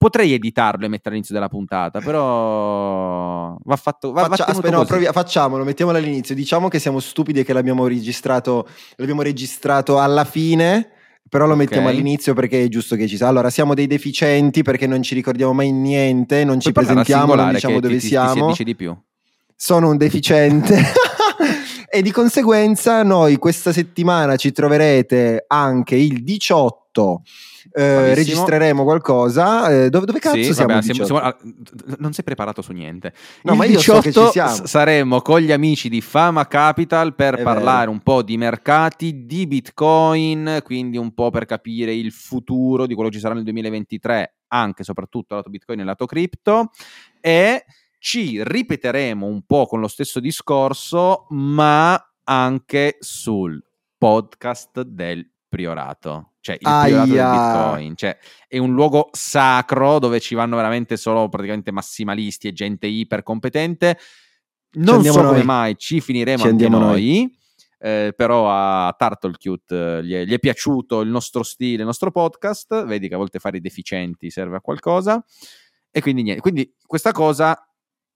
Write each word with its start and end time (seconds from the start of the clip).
Potrei 0.00 0.32
editarlo 0.32 0.86
e 0.86 0.88
mettere 0.88 1.10
all'inizio 1.10 1.34
della 1.34 1.50
puntata, 1.50 2.00
però 2.00 3.54
va 3.62 3.76
fatto. 3.76 4.12
Va, 4.12 4.28
Faccia, 4.28 4.46
va 4.46 4.52
aspetta, 4.52 4.74
no, 4.74 4.84
provi- 4.86 5.04
facciamolo, 5.04 5.62
mettiamolo 5.62 5.98
all'inizio. 5.98 6.34
Diciamo 6.34 6.68
che 6.68 6.78
siamo 6.78 7.00
stupidi 7.00 7.40
e 7.40 7.44
che 7.44 7.52
l'abbiamo 7.52 7.86
registrato, 7.86 8.66
l'abbiamo 8.96 9.20
registrato 9.20 9.98
alla 9.98 10.24
fine. 10.24 10.88
Però 11.28 11.44
lo 11.44 11.52
okay. 11.52 11.66
mettiamo 11.66 11.88
all'inizio 11.88 12.32
perché 12.32 12.64
è 12.64 12.68
giusto 12.68 12.96
che 12.96 13.06
ci 13.06 13.18
sia. 13.18 13.28
Allora, 13.28 13.50
siamo 13.50 13.74
dei 13.74 13.86
deficienti 13.86 14.62
perché 14.62 14.86
non 14.86 15.02
ci 15.02 15.14
ricordiamo 15.14 15.52
mai 15.52 15.70
niente, 15.70 16.44
non 16.44 16.60
ci 16.60 16.72
presentiamo, 16.72 17.34
non 17.34 17.50
diciamo 17.50 17.78
dove 17.78 17.98
ti, 17.98 18.06
siamo. 18.06 18.52
Ti, 18.52 18.54
ti 18.54 18.64
di 18.64 18.74
più. 18.74 18.96
Sono 19.54 19.90
un 19.90 19.98
deficiente. 19.98 20.82
e 21.92 22.00
di 22.00 22.10
conseguenza 22.10 23.02
noi 23.02 23.36
questa 23.36 23.70
settimana 23.70 24.36
ci 24.36 24.50
troverete 24.50 25.44
anche 25.46 25.96
il 25.96 26.24
18 26.24 26.79
eh, 27.72 28.14
registreremo 28.14 28.84
qualcosa. 28.84 29.70
Eh, 29.70 29.90
dove, 29.90 30.06
dove, 30.06 30.18
cazzo 30.18 30.36
sì, 30.36 30.52
siamo, 30.54 30.74
vabbè, 30.74 30.82
siamo, 30.82 31.04
siamo, 31.04 31.36
Non 31.98 32.12
sei 32.12 32.24
preparato 32.24 32.62
su 32.62 32.72
niente. 32.72 33.12
No, 33.42 33.52
il 33.52 33.58
ma 33.58 33.64
io 33.64 33.76
18 33.76 34.10
so 34.10 34.30
che 34.30 34.66
saremo 34.66 35.20
con 35.20 35.40
gli 35.40 35.52
amici 35.52 35.88
di 35.88 36.00
Fama 36.00 36.46
Capital 36.46 37.14
per 37.14 37.36
È 37.36 37.42
parlare 37.42 37.80
vero. 37.80 37.90
un 37.92 38.00
po' 38.00 38.22
di 38.22 38.36
mercati, 38.36 39.26
di 39.26 39.46
Bitcoin, 39.46 40.60
quindi 40.64 40.96
un 40.96 41.12
po' 41.12 41.30
per 41.30 41.46
capire 41.46 41.94
il 41.94 42.12
futuro 42.12 42.86
di 42.86 42.94
quello 42.94 43.08
che 43.08 43.16
ci 43.16 43.22
sarà 43.22 43.34
nel 43.34 43.44
2023, 43.44 44.36
anche 44.48 44.82
e 44.82 44.84
soprattutto 44.84 45.34
lato 45.34 45.50
Bitcoin 45.50 45.80
e 45.80 45.84
lato 45.84 46.06
cripto. 46.06 46.70
E 47.20 47.64
ci 47.98 48.42
ripeteremo 48.42 49.26
un 49.26 49.42
po' 49.42 49.66
con 49.66 49.80
lo 49.80 49.88
stesso 49.88 50.20
discorso, 50.20 51.26
ma 51.30 52.02
anche 52.24 52.96
sul 53.00 53.62
podcast 53.98 54.82
del 54.82 55.28
priorato, 55.50 56.34
cioè 56.40 56.56
il 56.58 56.66
Aia. 56.66 57.02
priorato 57.02 57.10
del 57.10 57.72
Bitcoin, 57.74 57.96
cioè 57.96 58.16
è 58.48 58.56
un 58.56 58.72
luogo 58.72 59.10
sacro 59.12 59.98
dove 59.98 60.20
ci 60.20 60.34
vanno 60.34 60.56
veramente 60.56 60.96
solo 60.96 61.28
praticamente 61.28 61.72
massimalisti 61.72 62.48
e 62.48 62.52
gente 62.52 62.86
iper 62.86 63.22
competente. 63.22 63.98
Non 64.72 65.04
so 65.04 65.20
noi. 65.20 65.26
come 65.26 65.42
mai 65.42 65.76
ci 65.76 66.00
finiremo 66.00 66.42
ci 66.42 66.48
anche 66.48 66.68
noi. 66.68 66.80
noi. 66.80 67.38
Eh, 67.82 68.12
però 68.14 68.48
a 68.48 68.94
Turtle 68.96 69.32
Cute 69.38 69.98
eh, 69.98 70.04
gli, 70.04 70.12
è, 70.12 70.24
gli, 70.24 70.34
è, 70.34 70.38
piaciuto 70.38 71.00
il 71.00 71.08
nostro 71.08 71.42
stile, 71.42 71.80
il 71.80 71.86
nostro 71.86 72.10
podcast. 72.10 72.84
Vedi 72.84 73.08
che 73.08 73.14
a 73.14 73.18
volte 73.18 73.38
fare 73.38 73.56
i 73.56 73.60
deficienti 73.60 74.30
serve 74.30 74.56
a 74.56 74.60
qualcosa. 74.60 75.22
E 75.90 76.00
quindi 76.00 76.22
niente. 76.22 76.40
Quindi 76.40 76.72
questa 76.86 77.10
cosa 77.10 77.69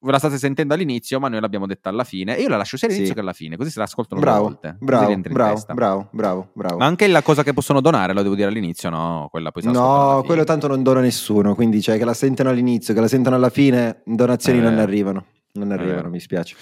ve 0.04 0.12
la 0.12 0.18
state 0.18 0.38
sentendo 0.38 0.74
all'inizio, 0.74 1.18
ma 1.18 1.28
noi 1.28 1.40
l'abbiamo 1.40 1.66
detta 1.66 1.88
alla 1.88 2.04
fine. 2.04 2.36
E 2.36 2.42
io 2.42 2.48
la 2.48 2.58
lascio 2.58 2.76
sia 2.76 2.86
all'inizio 2.86 3.12
sì. 3.12 3.16
che 3.16 3.22
alla 3.22 3.32
fine, 3.32 3.56
così 3.56 3.70
se 3.70 3.78
la 3.78 3.86
ascoltano 3.86 4.20
bravo, 4.20 4.38
due 4.38 4.48
volte. 4.48 4.76
Bravo, 4.78 5.16
bravo, 5.16 5.64
bravo, 5.72 6.08
bravo, 6.10 6.48
bravo. 6.52 6.76
Ma 6.76 6.86
anche 6.86 7.06
la 7.06 7.22
cosa 7.22 7.42
che 7.42 7.52
possono 7.52 7.80
donare, 7.80 8.12
lo 8.12 8.22
devo 8.22 8.34
dire 8.34 8.48
all'inizio, 8.48 8.90
no? 8.90 9.28
Quella 9.30 9.50
poi 9.50 9.62
No, 9.64 10.22
quello 10.24 10.44
tanto 10.44 10.68
non 10.68 10.82
dona 10.82 11.00
nessuno, 11.00 11.54
quindi 11.54 11.80
cioè 11.80 11.98
che 11.98 12.04
la 12.04 12.14
sentono 12.14 12.50
all'inizio, 12.50 12.94
che 12.94 13.00
la 13.00 13.08
sentono 13.08 13.36
alla 13.36 13.50
fine, 13.50 14.02
donazioni 14.04 14.58
eh, 14.58 14.62
non 14.62 14.78
arrivano. 14.78 15.24
Non 15.52 15.72
arrivano, 15.72 16.08
eh. 16.08 16.10
mi 16.10 16.20
spiace. 16.20 16.56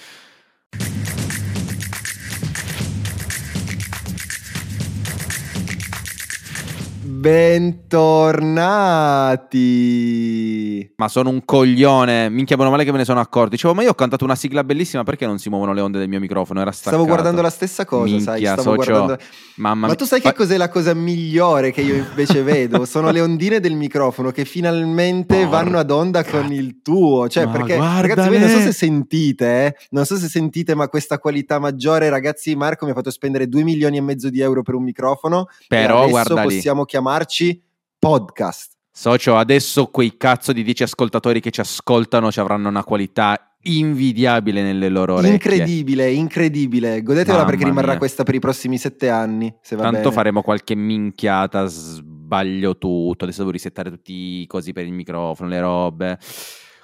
Bentornati! 7.23 9.55
Ma 10.95 11.07
sono 11.07 11.29
un 11.29 11.43
coglione, 11.45 12.29
minchia 12.29 12.57
meno 12.57 12.69
male 12.69 12.83
che 12.83 12.91
me 12.91 12.97
ne 12.97 13.05
sono 13.05 13.19
accorto. 13.19 13.49
Dicevo, 13.49 13.73
ma 13.73 13.83
io 13.83 13.91
ho 13.91 13.95
cantato 13.95 14.23
una 14.23 14.35
sigla 14.35 14.63
bellissima, 14.63 15.03
perché 15.03 15.25
non 15.25 15.39
si 15.39 15.49
muovono 15.49 15.73
le 15.73 15.81
onde 15.81 15.99
del 15.99 16.07
mio 16.07 16.19
microfono? 16.19 16.61
Era 16.61 16.71
staccato. 16.71 16.95
Stavo 16.95 17.05
guardando 17.05 17.41
la 17.41 17.49
stessa 17.49 17.85
cosa, 17.85 18.05
minchia, 18.05 18.31
sai? 18.31 18.41
Stavo 18.41 18.61
socio... 18.61 18.91
guardando... 18.91 19.17
Mamma 19.55 19.87
ma 19.87 19.95
tu 19.95 20.05
sai 20.05 20.21
che 20.21 20.33
cos'è 20.33 20.57
la 20.57 20.69
cosa 20.69 20.93
migliore 20.93 21.71
che 21.71 21.81
io 21.81 21.95
invece 21.95 22.41
vedo? 22.43 22.85
Sono 22.85 23.11
le 23.11 23.21
ondine 23.21 23.59
del 23.59 23.75
microfono 23.75 24.31
che 24.31 24.45
finalmente 24.45 25.35
Porca. 25.35 25.49
vanno 25.49 25.77
ad 25.77 25.91
onda 25.91 26.23
con 26.23 26.51
il 26.51 26.81
tuo. 26.81 27.27
Cioè, 27.27 27.45
ma 27.45 27.51
perché, 27.51 27.77
ragazzi, 27.77 28.29
voi 28.29 28.39
non 28.39 28.49
so 28.49 28.59
se 28.59 28.71
sentite, 28.71 29.65
eh? 29.65 29.75
non 29.91 30.05
so 30.05 30.17
se 30.17 30.27
sentite, 30.27 30.75
ma 30.75 30.87
questa 30.87 31.19
qualità 31.19 31.59
maggiore, 31.59 32.09
ragazzi, 32.09 32.55
Marco 32.55 32.85
mi 32.85 32.91
ha 32.91 32.95
fatto 32.95 33.11
spendere 33.11 33.47
2 33.47 33.63
milioni 33.63 33.97
e 33.97 34.01
mezzo 34.01 34.29
di 34.29 34.39
euro 34.41 34.61
per 34.61 34.75
un 34.75 34.83
microfono. 34.83 35.47
Però, 35.67 36.07
guarda 36.07 36.41
possiamo 36.41 36.85
chiamarci 36.85 37.61
podcast. 37.99 38.72
Socio, 38.95 39.35
adesso 39.37 39.87
quei 39.87 40.17
cazzo 40.17 40.53
di 40.53 40.61
10 40.61 40.83
ascoltatori 40.83 41.39
che 41.39 41.49
ci 41.49 41.61
ascoltano 41.61 42.31
ci 42.31 42.39
avranno 42.39 42.69
una 42.69 42.83
qualità 42.83 43.55
invidiabile 43.63 44.61
nelle 44.61 44.87
loro 44.87 45.15
orecchie. 45.15 45.33
Incredibile, 45.33 46.11
incredibile. 46.11 47.01
Godetela 47.01 47.37
Mamma 47.37 47.49
perché 47.49 47.63
rimarrà 47.65 47.89
mia. 47.89 47.97
questa 47.97 48.21
per 48.21 48.35
i 48.35 48.39
prossimi 48.39 48.77
sette 48.77 49.09
anni. 49.09 49.51
Tanto 49.67 49.89
bene. 49.89 50.11
faremo 50.11 50.41
qualche 50.43 50.75
minchiata, 50.75 51.65
sbaglio 51.65 52.77
tutto. 52.77 53.23
Adesso 53.23 53.39
devo 53.39 53.51
risettare 53.51 53.89
tutti 53.89 54.13
i 54.13 54.45
cosi 54.45 54.73
per 54.73 54.85
il 54.85 54.93
microfono, 54.93 55.49
le 55.49 55.59
robe. 55.59 56.19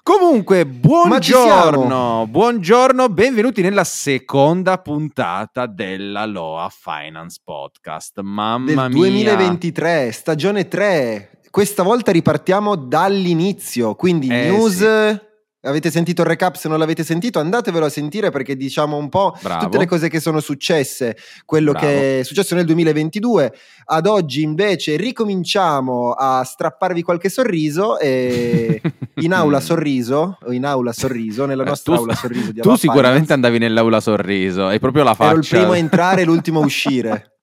Comunque, 0.02 0.66
buongiorno, 0.66 2.26
buongiorno, 2.28 3.10
benvenuti 3.10 3.62
nella 3.62 3.84
seconda 3.84 4.80
puntata 4.80 5.68
della 5.68 6.26
Loa 6.26 6.72
Finance 6.72 7.40
Podcast. 7.44 8.20
Mamma 8.22 8.88
Del 8.88 8.92
2023, 8.94 10.12
stagione 10.12 10.68
3. 10.68 11.39
Questa 11.50 11.84
volta 11.84 12.12
ripartiamo 12.12 12.76
dall'inizio, 12.76 13.96
quindi 13.96 14.28
eh, 14.28 14.50
news 14.50 14.78
sì 14.78 15.28
Avete 15.64 15.92
sentito 15.92 16.22
il 16.22 16.28
recap? 16.28 16.56
Se 16.56 16.70
non 16.70 16.80
l'avete 16.80 17.04
sentito, 17.04 17.40
andatevelo 17.40 17.86
a 17.86 17.90
sentire 17.90 18.32
perché 18.32 18.56
diciamo 18.56 18.96
un 18.96 19.10
po' 19.10 19.36
Bravo. 19.42 19.66
tutte 19.66 19.78
le 19.78 19.88
cose 19.88 20.08
che 20.08 20.22
sono 20.22 20.40
successe, 20.40 21.18
quello 21.44 21.74
Bravo. 21.74 21.86
che 21.86 22.20
è 22.22 22.24
successo 22.24 22.56
nel 22.56 22.64
2022. 22.64 23.54
Ad 23.88 24.08
oggi 24.08 24.42
invece 24.42 24.96
ricominciamo 24.96 26.12
a 26.12 26.46
strapparvi 26.46 27.02
qualche 27.02 27.28
sorriso 27.28 28.00
e 28.00 28.82
in 29.20 29.34
aula 29.34 29.60
sorriso, 29.60 30.38
o 30.42 30.54
in 30.54 30.64
aula 30.64 30.94
sorriso, 30.94 31.46
nella 31.46 31.64
eh, 31.64 31.68
nostra 31.68 31.94
tu, 31.94 32.00
aula 32.00 32.16
sorriso 32.16 32.54
di 32.54 32.62
Tu 32.62 32.76
sicuramente 32.78 33.26
Finance. 33.26 33.34
andavi 33.34 33.58
nell'aula 33.58 34.00
sorriso, 34.00 34.66
hai 34.68 34.80
proprio 34.80 35.04
la 35.04 35.14
faccia. 35.14 35.32
Ero 35.32 35.40
il 35.40 35.48
primo 35.48 35.72
a 35.74 35.78
entrare 35.78 36.22
e 36.22 36.24
l'ultimo 36.24 36.62
a 36.62 36.64
uscire. 36.64 37.34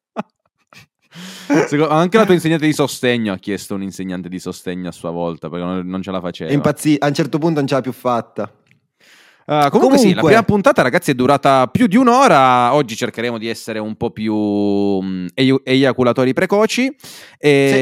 anche 1.89 2.17
la 2.17 2.25
tua 2.25 2.35
insegnante 2.35 2.67
di 2.67 2.73
sostegno 2.73 3.33
ha 3.33 3.39
chiesto 3.39 3.75
un 3.75 3.83
insegnante 3.83 4.29
di 4.29 4.39
sostegno 4.39 4.89
a 4.89 4.93
sua 4.93 5.11
volta 5.11 5.49
perché 5.49 5.65
non, 5.65 5.87
non 5.87 6.03
ce 6.03 6.11
la 6.11 6.21
faceva. 6.21 6.53
Impazzì, 6.53 6.97
a 6.99 7.07
un 7.07 7.15
certo 7.15 7.39
punto 7.39 7.59
non 7.59 7.69
ce 7.69 7.75
l'ha 7.75 7.81
più 7.81 7.93
fatta. 7.93 8.51
Uh, 9.49 9.71
comunque, 9.71 9.71
comunque, 9.71 9.99
sì, 9.99 10.15
la 10.15 10.23
prima 10.23 10.43
puntata 10.43 10.83
ragazzi 10.83 11.13
è 11.13 11.15
durata 11.15 11.69
più 11.69 11.87
di 11.87 11.95
un'ora, 11.95 12.75
oggi 12.75 12.97
cercheremo 12.97 13.39
di 13.39 13.47
essere 13.47 13.79
un 13.79 13.95
po' 13.95 14.11
più 14.11 14.35
um, 14.35 15.29
eiaculatori 15.35 16.33
precoci 16.33 16.87
e, 16.87 16.97
sì. 17.39 17.77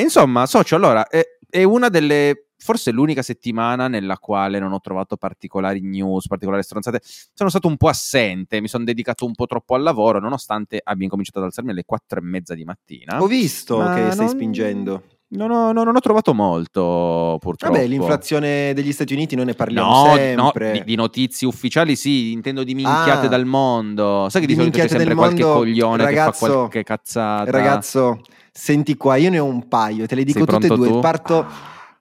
insomma 0.00 0.46
socio 0.46 0.74
allora 0.74 1.06
è, 1.08 1.20
è 1.52 1.64
una 1.64 1.90
delle 1.90 2.46
forse 2.56 2.92
l'unica 2.92 3.20
settimana 3.20 3.88
nella 3.88 4.16
quale 4.16 4.58
non 4.58 4.72
ho 4.72 4.80
trovato 4.80 5.16
particolari 5.16 5.80
news, 5.82 6.28
particolari 6.28 6.62
stronzate. 6.62 7.00
Sono 7.02 7.50
stato 7.50 7.68
un 7.68 7.76
po' 7.76 7.88
assente, 7.88 8.60
mi 8.62 8.68
sono 8.68 8.84
dedicato 8.84 9.26
un 9.26 9.34
po' 9.34 9.44
troppo 9.46 9.74
al 9.74 9.82
lavoro, 9.82 10.18
nonostante 10.18 10.80
abbia 10.82 11.04
incominciato 11.04 11.40
ad 11.40 11.44
alzarmi 11.46 11.72
alle 11.72 11.84
quattro 11.84 12.20
e 12.20 12.22
mezza 12.22 12.54
di 12.54 12.64
mattina. 12.64 13.20
Ho 13.20 13.26
visto 13.26 13.76
che 13.76 14.00
non... 14.00 14.12
stai 14.12 14.28
spingendo. 14.28 15.02
Non 15.34 15.50
ho, 15.50 15.72
non 15.72 15.88
ho, 15.88 16.00
trovato 16.00 16.34
molto, 16.34 17.38
purtroppo. 17.40 17.74
Vabbè, 17.74 17.86
l'inflazione 17.86 18.74
degli 18.74 18.92
Stati 18.92 19.14
Uniti 19.14 19.34
non 19.34 19.46
ne 19.46 19.54
parliamo 19.54 19.88
no, 19.88 20.14
sempre. 20.14 20.66
No, 20.66 20.72
di, 20.72 20.84
di, 20.84 20.94
notizie 20.94 21.46
ufficiali 21.46 21.96
sì, 21.96 22.32
intendo 22.32 22.62
di 22.64 22.74
minchiate 22.74 23.26
ah, 23.26 23.28
dal 23.30 23.46
mondo. 23.46 24.28
Sai 24.28 24.42
che 24.42 24.46
di, 24.46 24.52
di 24.52 24.58
solito 24.58 24.78
c'è 24.78 24.88
sempre 24.88 25.14
qualche 25.14 25.42
mondo, 25.42 25.58
coglione 25.58 26.04
ragazzo, 26.04 26.46
che 26.46 26.52
fa 26.52 26.58
qualche 26.58 26.82
cazzata. 26.82 27.50
Ragazzo, 27.50 28.20
senti 28.52 28.94
qua, 28.98 29.16
io 29.16 29.30
ne 29.30 29.38
ho 29.38 29.46
un 29.46 29.68
paio, 29.68 30.06
te 30.06 30.14
le 30.16 30.24
dico 30.24 30.40
Sei 30.40 30.46
tutte 30.46 30.66
e 30.66 30.76
due. 30.76 30.88
Tu? 30.88 30.98
Parto... 30.98 31.46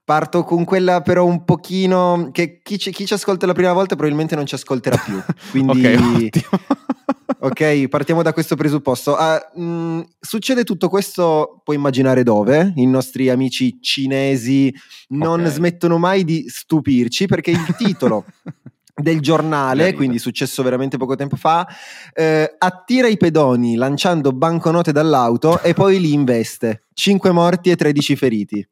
Parto 0.04 0.44
con 0.44 0.64
quella 0.64 1.02
però 1.02 1.26
un 1.26 1.46
pochino 1.46 2.30
che 2.32 2.62
chi 2.64 2.78
ci, 2.80 2.92
chi 2.92 3.06
ci, 3.06 3.14
ascolta 3.14 3.46
la 3.46 3.54
prima 3.54 3.72
volta 3.72 3.96
probabilmente 3.96 4.36
non 4.36 4.46
ci 4.46 4.56
ascolterà 4.56 4.98
più. 4.98 5.22
Quindi 5.52 6.30
ok, 7.40 7.88
partiamo 7.88 8.22
da 8.22 8.34
questo 8.34 8.56
presupposto. 8.56 9.16
Uh, 9.16 9.62
mh, 9.62 10.08
succede 10.20 10.64
tutto 10.64 10.90
questo, 10.90 11.62
puoi 11.64 11.78
immaginare 11.78 12.24
dove? 12.24 12.74
I 12.76 12.86
nostri 12.88 13.30
amici 13.30 13.80
cinesi 13.80 14.74
non 15.10 15.42
okay. 15.42 15.52
smettono 15.52 15.98
mai 15.98 16.24
di 16.24 16.46
stupirci 16.48 17.28
perché 17.28 17.52
il 17.52 17.76
titolo 17.78 18.26
del 19.02 19.20
giornale, 19.20 19.94
quindi 19.94 20.20
successo 20.20 20.64
veramente 20.64 20.98
poco 20.98 21.16
tempo 21.16 21.36
fa, 21.36 21.68
eh, 22.14 22.56
attira 22.58 23.08
i 23.08 23.18
pedoni 23.18 23.76
lanciando 23.76 24.32
banconote 24.32 24.92
dall'auto 24.92 25.62
e 25.62 25.74
poi 25.74 26.00
li 26.00 26.14
investe. 26.14 26.84
5 26.94 27.32
morti 27.32 27.70
e 27.70 27.76
13 27.76 28.16
feriti. 28.16 28.68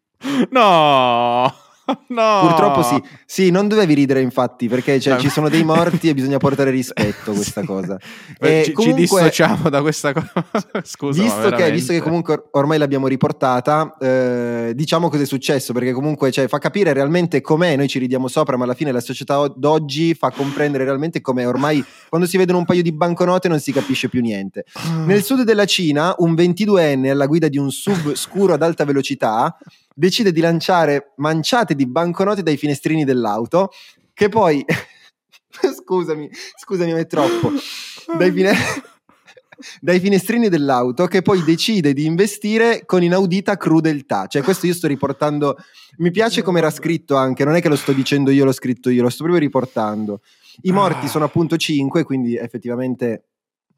No! 0.51 1.54
no. 2.07 2.39
Purtroppo 2.42 2.83
sì. 2.83 3.01
Sì, 3.25 3.51
non 3.51 3.68
dovevi 3.68 3.94
ridere 3.94 4.21
infatti, 4.21 4.68
perché 4.68 5.00
cioè, 5.00 5.18
ci 5.19 5.30
sono 5.30 5.50
dei 5.50 5.63
morti 5.63 6.10
e 6.10 6.13
bisogna 6.13 6.38
portare 6.38 6.71
rispetto 6.71 7.31
a 7.31 7.33
questa 7.36 7.63
cosa. 7.63 7.98
E 8.39 8.63
ci, 8.66 8.71
comunque, 8.71 9.06
ci 9.06 9.16
dissociamo 9.16 9.69
da 9.69 9.81
questa 9.81 10.13
cosa. 10.13 10.31
Scusa, 10.83 11.21
visto 11.21 11.50
che, 11.50 11.71
visto 11.71 11.94
che, 11.94 12.01
comunque 12.01 12.50
ormai 12.51 12.77
l'abbiamo 12.77 13.07
riportata, 13.07 13.95
eh, 14.00 14.71
diciamo 14.75 15.10
cosa 15.10 15.24
è 15.24 15.25
successo, 15.25 15.74
perché 15.74 15.92
comunque 15.92 16.31
cioè, 16.31 16.48
fa 16.48 16.57
capire 16.57 16.94
realmente 16.94 17.42
com'è, 17.42 17.75
noi 17.75 17.88
ci 17.88 18.00
ridiamo 18.00 18.27
sopra, 18.27 18.57
ma 18.57 18.63
alla 18.63 18.74
fine 18.74 18.92
la 18.92 19.01
società 19.01 19.48
d'oggi 19.56 20.13
fa 20.13 20.31
comprendere 20.31 20.83
realmente 20.83 21.22
com'è. 21.22 21.48
Ormai 21.48 21.83
quando 22.10 22.27
si 22.27 22.38
vedono 22.38 22.60
un 22.60 22.65
paio 22.65 22.81
di 22.81 22.92
banconote 22.92 23.48
non 23.48 23.60
si 23.60 23.72
capisce 23.72 24.10
più 24.10 24.22
niente. 24.22 24.65
Ah. 24.74 25.04
Nel 25.06 25.24
sud 25.24 25.44
della 25.44 25.65
Cina, 25.65 26.13
un 26.18 26.33
22enne 26.33 27.10
alla 27.10 27.25
guida 27.25 27.48
di 27.48 27.57
un 27.57 27.72
sub 27.72 28.13
scuro 28.13 28.54
ad 28.54 28.63
alta 28.63 28.86
velocità 28.86 29.57
decide 30.00 30.31
di 30.31 30.40
lanciare 30.40 31.12
manciate 31.18 31.75
di 31.75 31.86
banconote 31.86 32.42
dai 32.42 32.56
finestrini 32.56 33.04
dell'auto, 33.04 33.69
che 34.13 34.30
poi... 34.30 34.63
scusami, 35.50 36.30
scusami, 36.57 36.94
ma 36.94 37.00
è 37.00 37.06
troppo. 37.06 37.51
Dai, 38.18 38.31
fine... 38.31 38.54
dai 39.81 40.00
finestrini 40.00 40.48
dell'auto 40.48 41.06
che 41.07 41.22
poi 41.22 41.44
decide 41.44 41.92
di 41.92 42.06
investire 42.06 42.84
con 42.86 43.04
inaudita 43.04 43.57
crudeltà. 43.57 44.28
Cioè, 44.28 44.42
questo 44.42 44.68
io 44.68 44.74
sto 44.74 44.88
riportando. 44.88 45.57
Mi 45.98 46.12
piace 46.12 46.44
come 46.44 46.60
era 46.60 46.72
scritto 46.72 47.18
anche, 47.18 47.44
non 47.44 47.56
è 47.56 47.62
che 47.62 47.68
lo 47.68 47.75
sto 47.75 47.92
dicendo 47.92 48.31
io, 48.31 48.46
l'ho 48.46 48.54
scritto 48.54 48.90
io, 48.90 49.01
lo 49.01 49.10
sto 49.10 49.24
proprio 49.24 49.44
riportando. 49.44 50.22
I 50.62 50.72
morti 50.72 51.07
ah. 51.07 51.10
sono 51.10 51.25
appunto 51.25 51.57
5, 51.57 52.04
quindi 52.04 52.38
effettivamente 52.38 53.28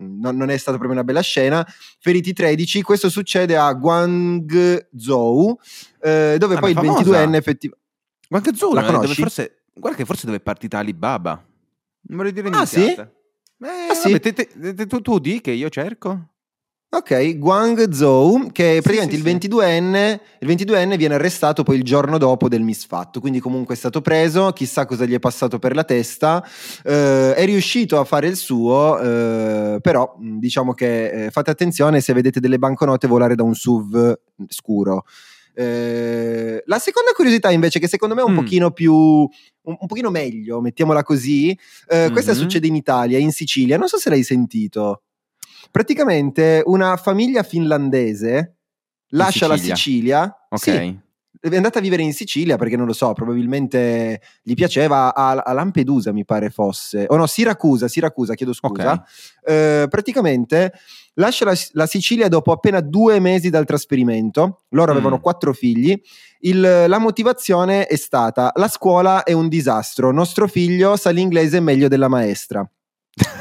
non, 0.01 0.36
non, 0.36 0.50
è 0.50 0.57
stata 0.57 0.77
proprio 0.77 0.98
una 1.00 1.06
bella 1.06 1.21
scena. 1.21 1.65
Feriti 2.00 2.33
13, 2.33 2.81
questo 2.81 3.09
succede 3.09 3.56
a 3.56 3.71
Guangzhou, 3.74 5.57
eh, 6.01 6.36
dove 6.38 6.56
ah, 6.56 6.59
poi 6.59 6.71
il 6.71 6.77
22enne 6.77 7.36
effettivamente... 7.36 7.80
Guangzhou, 8.27 8.74
la 8.74 8.83
conosci? 8.83 9.21
Forse, 9.21 9.63
guarda 9.74 9.98
che 9.98 10.06
forse 10.06 10.25
dove 10.25 10.38
è 10.38 10.42
partita 10.42 10.80
Alibaba. 10.80 11.44
Non 12.03 12.18
vorrei 12.18 12.33
dire 12.33 12.50
niente. 12.50 12.63
Ah 12.63 12.65
sì? 12.65 12.89
Eh, 13.63 13.88
ah, 13.89 13.94
sì? 13.94 14.19
te, 14.19 14.33
te, 14.33 14.74
te, 14.74 14.88
tu, 14.88 15.01
tu 15.01 15.19
di 15.19 15.39
che 15.39 15.51
io 15.51 15.69
cerco? 15.69 16.30
Ok, 16.94 17.38
Guangzhou, 17.38 18.52
che 18.52 18.82
praticamente 18.84 19.16
sì, 19.16 19.22
sì, 19.22 19.30
il, 19.30 19.38
22enne, 19.38 20.20
il 20.40 20.48
22enne 20.50 20.98
viene 20.98 21.14
arrestato 21.14 21.64
poi 21.64 21.78
il 21.78 21.84
giorno 21.84 22.18
dopo 22.18 22.50
del 22.50 22.64
misfatto, 22.64 23.22
quindi 23.22 23.40
comunque 23.40 23.76
è 23.76 23.78
stato 23.78 24.02
preso, 24.02 24.52
chissà 24.52 24.86
cosa 24.86 25.06
gli 25.06 25.14
è 25.14 25.20
passato 25.20 25.58
per 25.58 25.74
la 25.74 25.86
testa, 25.86 26.46
eh, 26.84 27.34
è 27.34 27.46
riuscito 27.46 27.98
a 27.98 28.04
fare 28.04 28.28
il 28.28 28.36
suo, 28.36 29.00
eh, 29.00 29.78
però 29.80 30.18
diciamo 30.20 30.74
che 30.74 31.28
eh, 31.28 31.32
fate 31.32 31.50
attenzione 31.50 32.02
se 32.02 32.12
vedete 32.12 32.42
delle 32.42 32.60
banconote 32.60 33.08
volare 33.08 33.36
da 33.36 33.44
un 33.44 33.56
SUV 33.56 34.14
scuro. 34.50 35.06
Eh, 35.54 36.62
la 36.66 36.80
seconda 36.80 37.12
curiosità 37.14 37.52
invece, 37.52 37.80
che 37.80 37.88
secondo 37.88 38.16
me 38.16 38.22
è 38.22 38.26
un 38.26 38.34
mm. 38.34 38.38
pochino 38.38 38.72
più 38.72 38.94
un, 38.94 39.30
un, 39.64 39.88
pochino 39.88 40.10
meglio, 40.10 40.60
mettiamola 40.60 41.04
così, 41.04 41.58
mm-hmm. 41.96 42.12
questa 42.12 42.34
succede 42.34 42.68
in 42.68 42.76
Italia, 42.76 43.18
in 43.18 43.32
Sicilia, 43.32 43.78
non 43.78 43.88
so 43.88 43.98
se 43.98 44.10
l'hai 44.10 44.24
sentito. 44.24 45.04
Praticamente 45.69 46.62
una 46.66 46.98
famiglia 46.98 47.44
finlandese 47.44 48.58
lascia 49.10 49.48
Sicilia. 49.48 49.69
la 49.69 49.75
Sicilia. 49.75 50.48
Ok. 50.50 50.60
Sì, 50.60 51.00
è 51.42 51.56
andata 51.56 51.80
a 51.80 51.81
vivere 51.81 52.04
in 52.04 52.13
Sicilia 52.13 52.56
perché 52.56 52.78
non 52.78 52.86
lo 52.86 52.94
so, 52.94 53.13
probabilmente 53.13 54.22
gli 54.44 54.54
piaceva 54.54 55.13
a, 55.16 55.31
a 55.31 55.54
Lampedusa, 55.54 56.12
mi 56.12 56.24
pare 56.24 56.52
fosse, 56.52 57.06
o 57.08 57.16
no, 57.16 57.25
Siracusa, 57.25 57.88
Siracusa, 57.88 58.36
chiedo 58.36 58.54
scusa. 58.54 58.92
Okay. 58.92 59.84
Eh, 59.84 59.88
praticamente 59.90 60.74
lascia 61.16 61.46
la, 61.46 61.56
la, 61.72 61.88
Sicilia 61.88 62.28
dopo 62.28 62.52
appena 62.52 62.80
due 62.80 63.19
mesi 63.19 63.50
dal 63.50 63.66
trasferimento. 63.66 64.62
Loro 64.69 64.92
mm. 64.92 64.96
avevano 64.96 65.19
quattro 65.19 65.52
figli. 65.54 66.00
Il, 66.42 66.60
la 66.60 67.00
motivazione 67.00 67.88
è 67.88 67.96
stata: 67.96 68.52
la 68.56 68.68
scuola 68.68 69.24
è 69.24 69.31
un 69.31 69.48
disastro, 69.48 70.12
nostro 70.12 70.48
figlio 70.48 70.96
sa 70.96 71.10
l'inglese 71.10 71.60
meglio 71.60 71.88
della 71.88 72.08
maestra. 72.08 72.69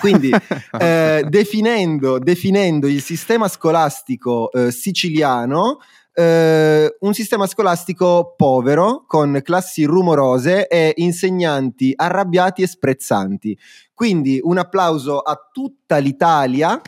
Quindi 0.01 0.31
eh, 0.79 1.25
definendo, 1.29 2.19
definendo, 2.19 2.87
il 2.87 3.03
sistema 3.03 3.49
scolastico 3.49 4.51
eh, 4.53 4.71
siciliano, 4.71 5.79
eh, 6.13 6.97
un 7.01 7.15
sistema 7.15 7.47
scolastico 7.47 8.35
povero, 8.37 9.05
con 9.07 9.41
classi 9.43 9.85
rumorose 9.85 10.67
e 10.67 10.93
insegnanti 10.97 11.93
arrabbiati 11.95 12.63
e 12.63 12.67
sprezzanti. 12.67 13.57
Quindi 13.95 14.41
un 14.43 14.59
applauso 14.59 15.21
a 15.21 15.39
tutta 15.53 15.99
l'Italia 15.99 16.81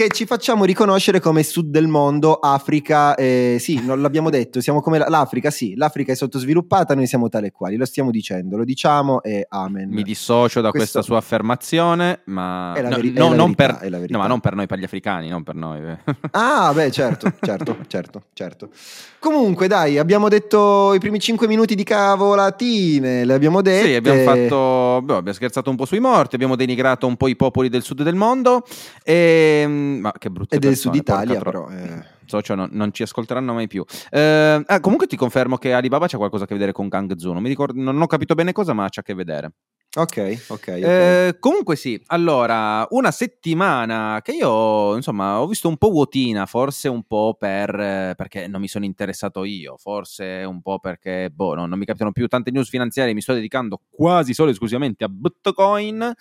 che 0.00 0.08
ci 0.08 0.24
facciamo 0.24 0.64
riconoscere 0.64 1.20
come 1.20 1.42
sud 1.42 1.68
del 1.68 1.86
mondo, 1.86 2.36
Africa, 2.36 3.14
eh, 3.16 3.58
sì, 3.60 3.84
non 3.84 4.00
l'abbiamo 4.00 4.30
detto, 4.30 4.62
siamo 4.62 4.80
come 4.80 4.96
l'Africa, 4.96 5.50
sì, 5.50 5.74
l'Africa 5.76 6.12
è 6.12 6.14
sottosviluppata, 6.14 6.94
noi 6.94 7.06
siamo 7.06 7.28
tale 7.28 7.48
e 7.48 7.52
quali, 7.52 7.76
lo 7.76 7.84
stiamo 7.84 8.10
dicendo, 8.10 8.56
lo 8.56 8.64
diciamo 8.64 9.20
e 9.20 9.44
amen. 9.46 9.90
Mi 9.90 10.02
dissocio 10.02 10.62
da 10.62 10.70
Questo... 10.70 10.92
questa 10.92 11.02
sua 11.02 11.18
affermazione, 11.18 12.20
ma 12.26 12.72
è 12.74 12.80
la, 12.80 12.88
veri- 12.88 13.12
no, 13.12 13.26
è 13.26 13.28
la 13.28 13.36
non 13.36 13.52
verità, 13.54 13.78
per... 13.78 14.08
no, 14.08 14.18
ma 14.18 14.26
non 14.26 14.40
per 14.40 14.54
noi, 14.54 14.66
per 14.66 14.78
gli 14.78 14.84
africani, 14.84 15.28
non 15.28 15.42
per 15.42 15.54
noi. 15.56 15.82
ah, 16.30 16.72
beh, 16.72 16.90
certo, 16.90 17.30
certo, 17.38 17.76
certo, 17.86 18.22
certo. 18.32 18.70
Comunque, 19.18 19.68
dai, 19.68 19.98
abbiamo 19.98 20.30
detto 20.30 20.94
i 20.94 20.98
primi 20.98 21.20
5 21.20 21.46
minuti 21.46 21.74
di 21.74 21.84
cavolatine, 21.84 23.26
le 23.26 23.34
abbiamo 23.34 23.60
dette. 23.60 23.88
Sì, 23.88 23.94
abbiamo 23.94 24.22
fatto, 24.22 25.02
beh, 25.02 25.12
abbiamo 25.16 25.32
scherzato 25.34 25.68
un 25.68 25.76
po' 25.76 25.84
sui 25.84 26.00
morti, 26.00 26.36
abbiamo 26.36 26.56
denigrato 26.56 27.06
un 27.06 27.18
po' 27.18 27.28
i 27.28 27.36
popoli 27.36 27.68
del 27.68 27.82
sud 27.82 28.02
del 28.02 28.14
mondo 28.14 28.64
e 29.04 29.89
ehm, 29.94 30.00
ma 30.00 30.12
che 30.12 30.30
brutto. 30.30 30.54
E 30.54 30.58
del 30.58 30.76
Sud 30.76 30.94
Italia, 30.94 31.40
però. 31.40 31.68
Eh. 31.68 32.18
Socio, 32.24 32.54
no, 32.54 32.68
non 32.70 32.92
ci 32.92 33.02
ascolteranno 33.02 33.52
mai 33.52 33.66
più. 33.66 33.84
Eh, 34.10 34.62
ah, 34.64 34.80
comunque 34.80 35.06
ti 35.06 35.16
confermo 35.16 35.56
che 35.56 35.72
Alibaba 35.72 36.06
c'ha 36.06 36.16
qualcosa 36.16 36.44
a 36.44 36.46
che 36.46 36.54
vedere 36.54 36.72
con 36.72 36.88
Gang 36.88 37.16
Zoo. 37.16 37.32
Non, 37.32 37.42
non 37.74 38.00
ho 38.00 38.06
capito 38.06 38.34
bene 38.34 38.52
cosa, 38.52 38.72
ma 38.72 38.86
c'ha 38.88 39.00
a 39.00 39.04
che 39.04 39.14
vedere. 39.14 39.52
Ok, 39.92 40.44
ok. 40.46 40.50
okay. 40.50 40.82
Eh, 40.82 41.36
comunque 41.40 41.74
sì, 41.74 42.00
allora, 42.06 42.86
una 42.90 43.10
settimana 43.10 44.20
che 44.22 44.30
io, 44.30 44.94
insomma, 44.94 45.40
ho 45.40 45.48
visto 45.48 45.66
un 45.66 45.78
po' 45.78 45.90
vuotina, 45.90 46.46
forse 46.46 46.86
un 46.86 47.02
po' 47.02 47.34
per, 47.36 48.14
perché 48.16 48.46
non 48.46 48.60
mi 48.60 48.68
sono 48.68 48.84
interessato 48.84 49.42
io, 49.42 49.76
forse 49.78 50.44
un 50.46 50.62
po' 50.62 50.78
perché, 50.78 51.28
boh, 51.34 51.54
no, 51.54 51.66
non 51.66 51.76
mi 51.76 51.86
capitano 51.86 52.12
più 52.12 52.28
tante 52.28 52.52
news 52.52 52.68
finanziarie, 52.68 53.14
mi 53.14 53.20
sto 53.20 53.32
dedicando 53.32 53.80
quasi 53.90 54.32
solo 54.32 54.50
e 54.50 54.52
esclusivamente 54.52 55.02
a 55.02 55.08
Bitcoin 55.08 56.14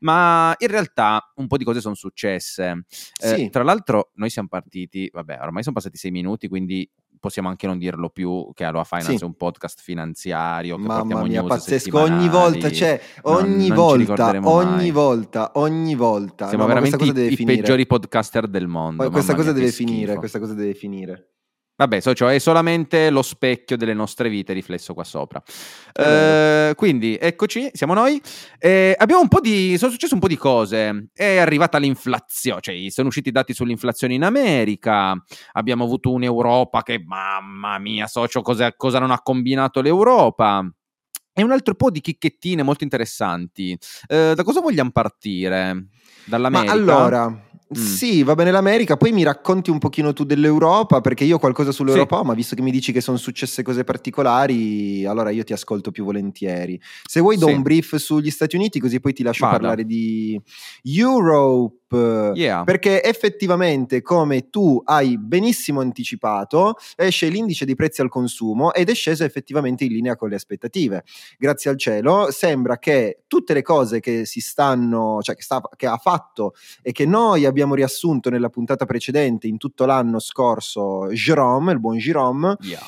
ma 0.00 0.54
in 0.58 0.68
realtà 0.68 1.32
un 1.36 1.46
po' 1.46 1.56
di 1.56 1.64
cose 1.64 1.80
sono 1.80 1.94
successe. 1.94 2.84
Eh, 3.20 3.34
sì. 3.36 3.50
Tra 3.50 3.62
l'altro, 3.62 4.10
noi 4.14 4.30
siamo 4.30 4.48
partiti, 4.48 5.08
vabbè, 5.12 5.38
ormai 5.40 5.62
sono 5.62 5.74
passati 5.74 5.96
sei 5.96 6.10
minuti, 6.10 6.48
quindi 6.48 6.88
possiamo 7.18 7.48
anche 7.48 7.66
non 7.66 7.78
dirlo 7.78 8.08
più 8.10 8.50
che 8.54 8.64
Aloha 8.64 8.84
Finance 8.84 9.16
sì. 9.16 9.22
è 9.22 9.26
un 9.26 9.34
podcast 9.34 9.80
finanziario 9.80 10.76
che 10.76 10.82
Mamma 10.82 11.22
mia, 11.24 11.42
pazzesco, 11.42 11.98
ogni 11.98 12.28
volta, 12.28 12.70
cioè, 12.70 13.00
ogni 13.22 13.68
no, 13.68 13.74
volta, 13.74 14.40
ogni 14.44 14.90
volta, 14.90 15.50
ogni 15.54 15.94
volta. 15.94 16.48
Siamo 16.48 16.66
no, 16.66 16.68
veramente 16.68 17.04
i, 17.04 17.32
i 17.40 17.44
peggiori 17.44 17.86
podcaster 17.86 18.46
del 18.46 18.66
mondo. 18.68 19.10
questa 19.10 19.34
cosa 19.34 19.52
mia, 19.52 19.60
deve 19.60 19.72
finire, 19.72 20.16
questa 20.16 20.38
cosa 20.38 20.54
deve 20.54 20.74
finire. 20.74 21.32
Vabbè, 21.78 22.00
so, 22.00 22.12
cioè 22.12 22.34
è 22.34 22.38
solamente 22.40 23.08
lo 23.08 23.22
specchio 23.22 23.76
delle 23.76 23.94
nostre 23.94 24.28
vite 24.28 24.52
riflesso 24.52 24.94
qua 24.94 25.04
sopra. 25.04 25.40
Eh, 25.92 26.72
quindi 26.74 27.16
eccoci, 27.16 27.70
siamo 27.72 27.94
noi. 27.94 28.20
Eh, 28.58 28.96
abbiamo 28.98 29.22
un 29.22 29.28
po' 29.28 29.38
di. 29.38 29.78
sono 29.78 29.92
successe 29.92 30.14
un 30.14 30.18
po' 30.18 30.26
di 30.26 30.36
cose. 30.36 31.10
È 31.12 31.36
arrivata 31.36 31.78
l'inflazione, 31.78 32.60
cioè 32.62 32.90
sono 32.90 33.06
usciti 33.06 33.28
i 33.28 33.32
dati 33.32 33.54
sull'inflazione 33.54 34.14
in 34.14 34.24
America. 34.24 35.14
Abbiamo 35.52 35.84
avuto 35.84 36.10
un'Europa 36.10 36.82
che, 36.82 37.00
mamma 37.00 37.78
mia, 37.78 38.08
socio, 38.08 38.42
cosa, 38.42 38.74
cosa 38.74 38.98
non 38.98 39.12
ha 39.12 39.22
combinato 39.22 39.80
l'Europa? 39.80 40.68
E 41.32 41.44
un 41.44 41.52
altro 41.52 41.76
po' 41.76 41.92
di 41.92 42.00
chicchettine 42.00 42.64
molto 42.64 42.82
interessanti. 42.82 43.78
Eh, 44.08 44.32
da 44.34 44.42
cosa 44.42 44.60
vogliamo 44.60 44.90
partire? 44.90 45.90
Dall'America? 46.24 46.74
Ma 46.74 46.80
allora. 46.80 47.47
Mm. 47.76 47.82
Sì, 47.82 48.22
va 48.22 48.34
bene 48.34 48.50
l'America, 48.50 48.96
poi 48.96 49.12
mi 49.12 49.22
racconti 49.22 49.68
un 49.68 49.78
pochino 49.78 50.14
tu 50.14 50.24
dell'Europa, 50.24 51.02
perché 51.02 51.24
io 51.24 51.38
qualcosa 51.38 51.70
sull'Europa 51.70 52.16
sì. 52.16 52.22
ho, 52.22 52.24
ma 52.24 52.32
visto 52.32 52.54
che 52.54 52.62
mi 52.62 52.70
dici 52.70 52.92
che 52.92 53.02
sono 53.02 53.18
successe 53.18 53.62
cose 53.62 53.84
particolari, 53.84 55.04
allora 55.04 55.28
io 55.28 55.44
ti 55.44 55.52
ascolto 55.52 55.90
più 55.90 56.04
volentieri. 56.04 56.80
Se 57.04 57.20
vuoi 57.20 57.36
do 57.36 57.48
sì. 57.48 57.52
un 57.52 57.60
brief 57.60 57.96
sugli 57.96 58.30
Stati 58.30 58.56
Uniti, 58.56 58.80
così 58.80 59.00
poi 59.00 59.12
ti 59.12 59.22
lascio 59.22 59.44
Vada. 59.44 59.58
parlare 59.58 59.84
di 59.84 60.40
Europe. 60.82 61.76
Yeah. 62.34 62.64
Perché 62.64 63.02
effettivamente, 63.02 64.02
come 64.02 64.50
tu 64.50 64.80
hai 64.84 65.18
benissimo 65.18 65.80
anticipato, 65.80 66.76
esce 66.96 67.28
l'indice 67.28 67.64
dei 67.64 67.74
prezzi 67.74 68.02
al 68.02 68.10
consumo 68.10 68.74
ed 68.74 68.90
è 68.90 68.94
sceso 68.94 69.24
effettivamente 69.24 69.84
in 69.84 69.92
linea 69.92 70.16
con 70.16 70.28
le 70.28 70.34
aspettative. 70.36 71.04
Grazie 71.38 71.70
al 71.70 71.78
cielo, 71.78 72.30
sembra 72.30 72.78
che 72.78 73.22
tutte 73.26 73.54
le 73.54 73.62
cose 73.62 74.00
che 74.00 74.26
si 74.26 74.40
stanno, 74.40 75.20
cioè 75.22 75.34
che, 75.34 75.42
sta, 75.42 75.62
che 75.76 75.86
ha 75.86 75.96
fatto 75.96 76.52
e 76.82 76.92
che 76.92 77.06
noi 77.06 77.44
abbiamo 77.46 77.56
riassunto 77.74 78.30
nella 78.30 78.48
puntata 78.48 78.84
precedente 78.84 79.46
in 79.46 79.56
tutto 79.56 79.84
l'anno 79.84 80.18
scorso 80.18 81.08
Jerome, 81.08 81.72
il 81.72 81.80
buon 81.80 81.96
Jerome. 81.96 82.56
Yeah 82.60 82.84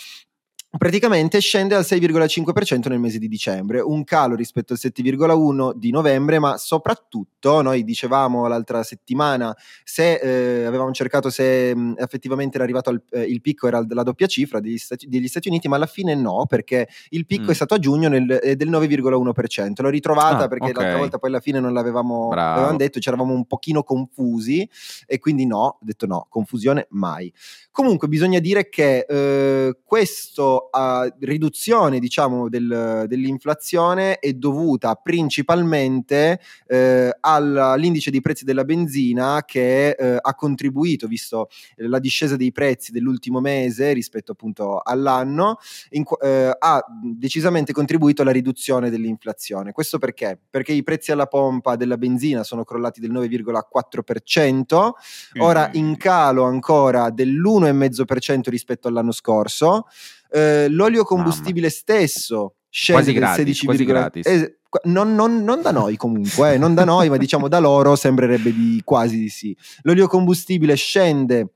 praticamente 0.79 1.41
scende 1.41 1.75
al 1.75 1.83
6,5% 1.83 2.89
nel 2.89 3.01
mese 3.01 3.19
di 3.19 3.27
dicembre, 3.27 3.81
un 3.81 4.05
calo 4.05 4.37
rispetto 4.37 4.73
al 4.73 4.79
7,1% 4.81 5.73
di 5.75 5.91
novembre, 5.91 6.39
ma 6.39 6.57
soprattutto 6.59 7.61
noi 7.61 7.83
dicevamo 7.83 8.47
l'altra 8.47 8.85
settimana 8.85 9.55
se 9.83 10.15
eh, 10.15 10.65
avevamo 10.65 10.93
cercato 10.93 11.29
se 11.29 11.75
mh, 11.75 11.95
effettivamente 11.99 12.55
era 12.55 12.65
arrivato 12.65 12.91
al, 12.91 13.03
eh, 13.11 13.23
il 13.23 13.41
picco 13.41 13.67
era 13.67 13.85
la 13.89 14.05
doppia 14.05 14.29
cifra 14.29 14.61
degli 14.61 14.79
Stati, 14.79 15.09
degli 15.09 15.27
Stati, 15.27 15.49
Uniti, 15.49 15.67
ma 15.67 15.75
alla 15.75 15.87
fine 15.87 16.15
no, 16.15 16.47
perché 16.47 16.89
il 17.11 17.27
picco 17.27 17.47
mm. 17.47 17.51
è 17.51 17.55
stato 17.55 17.75
a 17.75 17.79
giugno 17.79 18.09
nel, 18.09 18.29
è 18.29 18.55
del 18.55 18.71
9,1%. 18.71 19.83
L'ho 19.83 19.89
ritrovata 19.89 20.45
ah, 20.45 20.49
perché 20.49 20.71
okay. 20.71 20.83
l'altra 20.83 20.99
volta 20.99 21.19
poi 21.19 21.31
alla 21.31 21.41
fine 21.41 21.59
non 21.59 21.73
l'avevamo, 21.73 22.33
l'avevamo 22.33 22.77
detto, 22.77 23.01
ci 23.01 23.09
eravamo 23.09 23.35
un 23.35 23.45
pochino 23.47 23.83
confusi 23.83 24.69
e 25.07 25.19
quindi 25.19 25.47
no, 25.47 25.59
ho 25.59 25.79
detto 25.81 26.07
no, 26.07 26.27
confusione 26.29 26.87
mai. 26.91 27.33
Comunque 27.73 28.07
bisogna 28.09 28.39
dire 28.39 28.69
che 28.69 29.05
eh, 29.09 29.79
questo 29.85 30.60
uh, 30.71 31.13
riduzione 31.21 31.99
diciamo, 31.99 32.49
del, 32.49 33.05
dell'inflazione 33.07 34.19
è 34.19 34.33
dovuta 34.33 34.95
principalmente 34.95 36.41
eh, 36.67 37.17
all'indice 37.21 38.11
dei 38.11 38.21
prezzi 38.21 38.45
della 38.45 38.65
benzina 38.65 39.43
che 39.47 39.91
eh, 39.91 40.19
ha 40.21 40.35
contribuito, 40.35 41.07
visto 41.07 41.49
la 41.77 41.99
discesa 41.99 42.37
dei 42.37 42.53
prezzi 42.53 42.93
dell'ultimo 42.93 43.41
mese 43.41 43.93
rispetto 43.93 44.33
appunto 44.33 44.81
all'anno, 44.83 45.59
in, 45.91 46.05
eh, 46.23 46.57
ha 46.59 46.85
decisamente 47.03 47.73
contribuito 47.73 48.23
alla 48.23 48.31
riduzione 48.31 48.91
dell'inflazione. 48.91 49.73
Questo 49.73 49.99
perché? 49.99 50.39
Perché 50.49 50.73
i 50.73 50.83
prezzi 50.83 51.13
alla 51.13 51.27
pompa 51.27 51.77
della 51.77 51.97
benzina 51.97 52.43
sono 52.45 52.65
crollati 52.65 53.01
del 53.01 53.13
9,4%, 53.13 54.91
ora 55.39 55.71
in 55.73 55.97
calo 55.97 56.45
ancora 56.45 57.11
dell'1,5% 57.11 58.49
rispetto 58.49 58.89
all'anno 58.89 59.13
scorso. 59.13 59.87
Eh, 60.31 60.69
l'olio 60.69 61.05
combustibile 61.05 61.69
Mamma. 61.69 61.73
stesso 61.73 62.55
scende 62.69 63.03
quasi 63.03 63.19
gratis, 63.19 63.37
16, 63.37 63.65
quasi 63.65 63.85
gratis. 63.85 64.27
Eh, 64.27 64.61
non, 64.85 65.15
non, 65.15 65.43
non, 65.43 65.63
da 65.63 65.73
noi 65.73 65.97
comunque, 65.97 66.55
eh, 66.55 66.59
non 66.59 66.75
da 66.75 66.85
noi, 66.85 67.09
ma 67.09 67.17
diciamo 67.17 67.49
da 67.49 67.59
loro 67.59 67.97
sembrerebbe 67.97 68.53
di 68.53 68.81
quasi 68.85 69.19
di 69.19 69.29
sì. 69.29 69.57
L'olio 69.83 70.07
combustibile 70.07 70.77
scende 70.77 71.55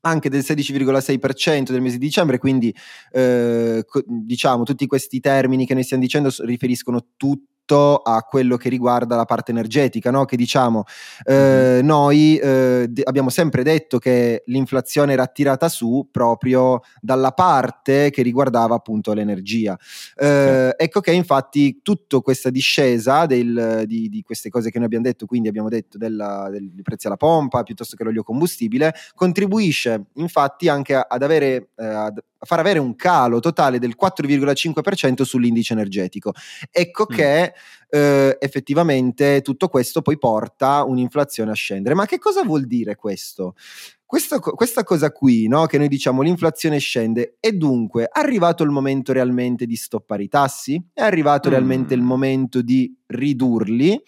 anche 0.00 0.30
del 0.30 0.40
16,6% 0.40 1.72
del 1.72 1.82
mese 1.82 1.98
di 1.98 2.06
dicembre, 2.06 2.38
quindi 2.38 2.74
eh, 3.12 3.84
diciamo 4.06 4.62
tutti 4.62 4.86
questi 4.86 5.20
termini 5.20 5.66
che 5.66 5.74
noi 5.74 5.82
stiamo 5.82 6.02
dicendo 6.02 6.30
riferiscono 6.38 7.08
tutti 7.16 7.54
a 7.74 8.22
quello 8.22 8.56
che 8.56 8.68
riguarda 8.68 9.16
la 9.16 9.24
parte 9.24 9.50
energetica, 9.50 10.10
no? 10.10 10.24
che 10.24 10.36
diciamo 10.36 10.84
eh, 11.24 11.34
mm-hmm. 11.34 11.86
noi 11.86 12.36
eh, 12.38 12.86
d- 12.88 13.02
abbiamo 13.04 13.30
sempre 13.30 13.62
detto 13.62 13.98
che 13.98 14.42
l'inflazione 14.46 15.12
era 15.12 15.26
tirata 15.26 15.68
su 15.68 16.08
proprio 16.10 16.80
dalla 17.00 17.32
parte 17.32 18.10
che 18.10 18.22
riguardava 18.22 18.74
appunto 18.74 19.12
l'energia. 19.12 19.76
Eh, 20.14 20.74
sì. 20.76 20.84
Ecco 20.84 21.00
che 21.00 21.12
infatti 21.12 21.80
tutta 21.82 22.20
questa 22.20 22.50
discesa 22.50 23.26
del, 23.26 23.82
di, 23.86 24.08
di, 24.08 24.22
queste 24.22 24.48
cose 24.48 24.70
che 24.70 24.78
noi 24.78 24.86
abbiamo 24.86 25.04
detto, 25.04 25.26
quindi 25.26 25.48
abbiamo 25.48 25.68
detto 25.68 25.98
della, 25.98 26.48
del, 26.50 26.70
dei 26.70 26.82
prezzi 26.82 27.06
alla 27.06 27.16
pompa 27.16 27.62
piuttosto 27.62 27.96
che 27.96 28.04
l'olio 28.04 28.22
combustibile, 28.22 28.94
contribuisce 29.14 30.06
infatti 30.14 30.68
anche 30.68 30.94
ad 30.94 31.22
avere, 31.22 31.70
eh, 31.76 31.84
ad 31.84 32.18
far 32.38 32.58
avere 32.58 32.78
un 32.78 32.94
calo 32.96 33.40
totale 33.40 33.78
del 33.78 33.96
4,5% 34.00 35.22
sull'indice 35.22 35.72
energetico. 35.72 36.32
Ecco 36.70 37.06
mm. 37.10 37.14
che 37.14 37.52
eh, 37.88 38.36
effettivamente 38.40 39.42
tutto 39.42 39.68
questo 39.68 40.02
poi 40.02 40.18
porta 40.18 40.84
un'inflazione 40.84 41.50
a 41.50 41.54
scendere. 41.54 41.94
Ma 41.94 42.06
che 42.06 42.18
cosa 42.18 42.42
vuol 42.42 42.66
dire 42.66 42.96
questo? 42.96 43.54
Questa, 44.04 44.38
questa 44.38 44.84
cosa 44.84 45.10
qui, 45.10 45.48
no? 45.48 45.66
che 45.66 45.78
noi 45.78 45.88
diciamo 45.88 46.22
l'inflazione 46.22 46.78
scende, 46.78 47.38
è 47.40 47.50
dunque 47.50 48.08
arrivato 48.10 48.62
il 48.62 48.70
momento 48.70 49.12
realmente 49.12 49.66
di 49.66 49.74
stoppare 49.74 50.22
i 50.22 50.28
tassi? 50.28 50.80
È 50.92 51.02
arrivato 51.02 51.48
mm. 51.48 51.52
realmente 51.52 51.94
il 51.94 52.02
momento 52.02 52.62
di 52.62 52.96
ridurli? 53.06 54.00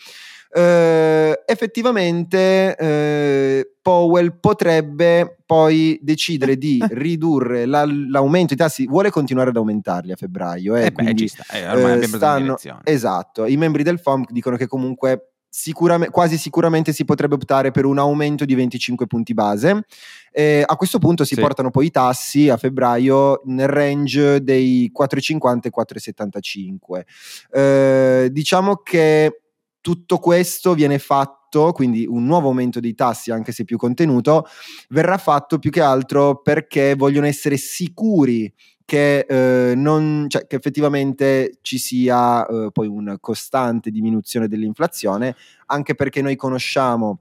Eh, 0.51 1.43
effettivamente 1.47 2.77
eh, 2.77 3.73
Powell 3.83 4.39
potrebbe 4.41 5.39
poi 5.45 5.99
decidere 6.03 6.57
di 6.57 6.83
ridurre 6.91 7.67
la, 7.67 7.85
l'aumento 7.85 8.55
dei 8.55 8.57
tassi, 8.57 8.87
vuole 8.87 9.11
continuare 9.11 9.51
ad 9.51 9.57
aumentarli 9.57 10.13
a 10.13 10.17
febbraio. 10.17 10.77
Eh, 10.77 10.87
eh 10.87 10.91
beh, 10.91 11.15
ci 11.15 11.29
sta, 11.29 11.45
eh, 11.53 11.69
ormai 11.69 12.01
eh, 12.01 12.07
stanno, 12.07 12.57
Esatto, 12.85 13.47
i 13.47 13.57
membri 13.57 13.83
del 13.83 13.99
FOMC 13.99 14.31
dicono 14.31 14.57
che 14.57 14.67
comunque 14.67 15.33
Sicuramente, 15.51 16.13
quasi 16.13 16.37
sicuramente 16.37 16.93
si 16.93 17.07
potrebbe 17.07 17.35
optare 17.35 17.71
per 17.71 17.87
un 17.87 17.99
aumento 17.99 18.45
di 18.45 18.55
25 18.55 19.07
punti 19.07 19.33
base. 19.33 19.87
Eh, 20.31 20.63
a 20.65 20.77
questo 20.77 20.99
punto 20.99 21.25
si 21.25 21.35
sì. 21.35 21.41
portano 21.41 21.71
poi 21.71 21.87
i 21.87 21.91
tassi 21.91 22.51
a 22.51 22.59
febbraio 22.59 23.41
nel 23.47 23.67
range 23.67 24.43
dei 24.45 24.93
4,50 24.95 25.61
e 25.63 25.71
4,75. 25.75 27.01
Eh, 27.51 28.29
diciamo 28.31 28.77
che 28.77 29.41
tutto 29.89 30.19
questo 30.19 30.75
viene 30.75 30.99
fatto, 30.99 31.73
quindi 31.73 32.05
un 32.07 32.27
nuovo 32.27 32.49
aumento 32.49 32.79
dei 32.79 32.95
tassi, 32.95 33.31
anche 33.31 33.53
se 33.53 33.65
più 33.65 33.79
contenuto, 33.79 34.45
verrà 34.91 35.17
fatto 35.17 35.59
più 35.59 35.71
che 35.71 35.81
altro 35.81 36.43
perché 36.43 36.95
vogliono 36.95 37.25
essere 37.25 37.57
sicuri 37.57 38.53
che, 38.85 39.21
eh, 39.21 39.75
non, 39.75 40.27
cioè, 40.29 40.47
che 40.47 40.57
effettivamente 40.57 41.57
ci 41.63 41.79
sia 41.79 42.47
eh, 42.47 42.69
poi 42.71 42.87
una 42.87 43.19
costante 43.19 43.91
diminuzione 43.91 44.47
dell'inflazione, 44.47 45.35
anche 45.69 45.95
perché 45.95 46.21
noi 46.21 46.37
conosciamo 46.37 47.21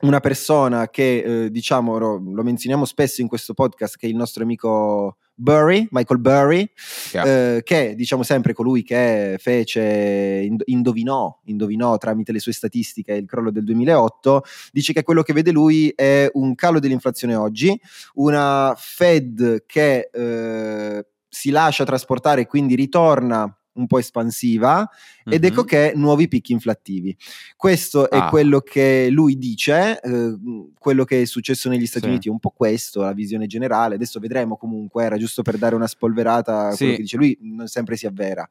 una 0.00 0.20
persona 0.20 0.90
che, 0.90 1.44
eh, 1.44 1.50
diciamo, 1.50 1.96
lo, 1.96 2.22
lo, 2.22 2.42
menzioniamo 2.42 2.84
spesso 2.84 3.22
in 3.22 3.28
questo 3.28 3.54
podcast, 3.54 3.96
che 3.96 4.06
è 4.06 4.10
il 4.10 4.16
nostro 4.16 4.42
amico 4.42 5.16
Burry, 5.34 5.86
Michael 5.90 6.20
Burry, 6.20 6.70
yeah. 7.12 7.56
eh, 7.56 7.62
che 7.64 7.94
diciamo 7.96 8.22
sempre 8.22 8.52
colui 8.52 8.82
che 8.82 9.36
fece, 9.38 10.48
indovinò, 10.64 11.40
indovinò 11.44 11.96
tramite 11.98 12.32
le 12.32 12.38
sue 12.38 12.52
statistiche 12.52 13.14
il 13.14 13.26
crollo 13.26 13.50
del 13.50 13.64
2008, 13.64 14.44
dice 14.70 14.92
che 14.92 15.02
quello 15.02 15.22
che 15.22 15.32
vede 15.32 15.50
lui 15.50 15.92
è 15.94 16.30
un 16.34 16.54
calo 16.54 16.78
dell'inflazione 16.78 17.34
oggi, 17.34 17.78
una 18.14 18.74
Fed 18.76 19.64
che 19.66 20.08
eh, 20.12 21.06
si 21.28 21.50
lascia 21.50 21.84
trasportare 21.84 22.42
e 22.42 22.46
quindi 22.46 22.76
ritorna 22.76 23.58
un 23.74 23.86
po' 23.86 23.98
espansiva 23.98 24.88
ed 25.24 25.42
mm-hmm. 25.42 25.52
ecco 25.52 25.64
che 25.64 25.92
nuovi 25.94 26.28
picchi 26.28 26.52
inflattivi. 26.52 27.16
Questo 27.56 28.04
ah. 28.04 28.26
è 28.26 28.30
quello 28.30 28.60
che 28.60 29.08
lui 29.10 29.36
dice, 29.38 30.00
eh, 30.00 30.36
quello 30.78 31.04
che 31.04 31.22
è 31.22 31.24
successo 31.24 31.68
negli 31.68 31.86
Stati 31.86 32.04
sì. 32.04 32.10
Uniti 32.10 32.28
è 32.28 32.30
un 32.30 32.40
po' 32.40 32.52
questo, 32.56 33.02
la 33.02 33.12
visione 33.12 33.46
generale, 33.46 33.94
adesso 33.94 34.20
vedremo 34.20 34.56
comunque, 34.56 35.04
era 35.04 35.16
giusto 35.16 35.42
per 35.42 35.56
dare 35.56 35.74
una 35.74 35.86
spolverata 35.86 36.68
a 36.68 36.70
sì. 36.72 36.78
quello 36.78 36.92
che 36.96 37.02
dice 37.02 37.16
lui, 37.16 37.38
non 37.40 37.66
sempre 37.66 37.96
si 37.96 38.06
avvera. 38.06 38.48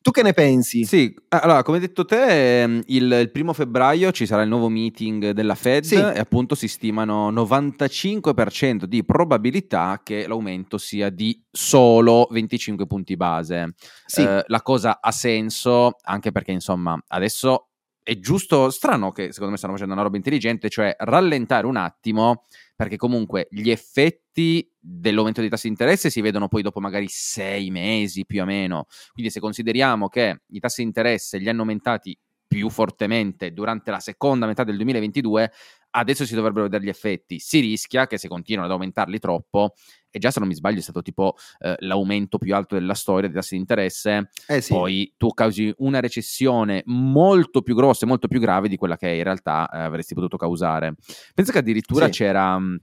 Tu 0.00 0.10
che 0.12 0.22
ne 0.22 0.32
pensi? 0.32 0.84
Sì, 0.84 1.14
allora, 1.28 1.62
come 1.62 1.78
hai 1.78 1.82
detto 1.82 2.04
te, 2.04 2.62
ehm, 2.62 2.82
il, 2.86 3.18
il 3.20 3.30
primo 3.30 3.52
febbraio 3.52 4.12
ci 4.12 4.26
sarà 4.26 4.42
il 4.42 4.48
nuovo 4.48 4.68
meeting 4.68 5.30
della 5.30 5.56
Fed 5.56 5.84
sì. 5.84 5.96
e 5.96 6.18
appunto 6.18 6.54
si 6.54 6.68
stimano 6.68 7.30
95% 7.32 8.84
di 8.84 9.04
probabilità 9.04 10.00
che 10.02 10.26
l'aumento 10.26 10.78
sia 10.78 11.10
di 11.10 11.42
solo 11.50 12.28
25 12.30 12.86
punti 12.86 13.16
base. 13.16 13.74
Sì. 14.06 14.22
Eh, 14.22 14.44
la 14.46 14.62
cosa 14.62 15.00
ha 15.00 15.10
senso 15.10 15.96
anche 16.02 16.30
perché, 16.30 16.52
insomma, 16.52 16.96
adesso 17.08 17.68
è 18.08 18.18
giusto, 18.20 18.70
strano 18.70 19.12
che 19.12 19.32
secondo 19.32 19.50
me 19.50 19.58
stanno 19.58 19.74
facendo 19.74 19.92
una 19.92 20.02
roba 20.02 20.16
intelligente, 20.16 20.70
cioè 20.70 20.94
rallentare 20.98 21.66
un 21.66 21.76
attimo 21.76 22.44
perché 22.78 22.96
comunque 22.96 23.48
gli 23.50 23.70
effetti 23.70 24.64
dell'aumento 24.78 25.40
dei 25.40 25.50
tassi 25.50 25.66
di 25.66 25.72
interesse 25.72 26.10
si 26.10 26.20
vedono 26.20 26.46
poi 26.46 26.62
dopo 26.62 26.78
magari 26.78 27.06
sei 27.08 27.72
mesi 27.72 28.24
più 28.24 28.40
o 28.40 28.44
meno. 28.44 28.86
Quindi 29.12 29.32
se 29.32 29.40
consideriamo 29.40 30.06
che 30.06 30.42
i 30.46 30.60
tassi 30.60 30.82
di 30.82 30.86
interesse 30.86 31.38
li 31.38 31.48
hanno 31.48 31.62
aumentati 31.62 32.16
più 32.46 32.70
fortemente 32.70 33.52
durante 33.52 33.90
la 33.90 33.98
seconda 33.98 34.46
metà 34.46 34.62
del 34.62 34.76
2022, 34.76 35.50
adesso 35.90 36.24
si 36.24 36.36
dovrebbero 36.36 36.66
vedere 36.66 36.84
gli 36.84 36.88
effetti. 36.88 37.40
Si 37.40 37.58
rischia 37.58 38.06
che 38.06 38.16
se 38.16 38.28
continuano 38.28 38.68
ad 38.68 38.72
aumentarli 38.72 39.18
troppo, 39.18 39.72
e 40.10 40.18
già 40.18 40.30
se 40.30 40.38
non 40.40 40.48
mi 40.48 40.54
sbaglio 40.54 40.78
è 40.78 40.82
stato 40.82 41.02
tipo 41.02 41.36
eh, 41.58 41.76
l'aumento 41.80 42.38
più 42.38 42.54
alto 42.54 42.74
della 42.74 42.94
storia 42.94 43.28
dei 43.28 43.36
tassi 43.36 43.54
di 43.54 43.60
interesse, 43.60 44.30
eh 44.46 44.60
sì. 44.60 44.72
poi 44.72 45.12
tu 45.16 45.28
causi 45.28 45.72
una 45.78 46.00
recessione 46.00 46.82
molto 46.86 47.62
più 47.62 47.74
grossa 47.74 48.04
e 48.04 48.08
molto 48.08 48.28
più 48.28 48.40
grave 48.40 48.68
di 48.68 48.76
quella 48.76 48.96
che 48.96 49.08
in 49.08 49.22
realtà 49.22 49.68
eh, 49.68 49.78
avresti 49.78 50.14
potuto 50.14 50.36
causare. 50.36 50.94
Penso 51.34 51.52
che 51.52 51.58
addirittura 51.58 52.06
sì. 52.06 52.12
c'era 52.12 52.58
mh, 52.58 52.80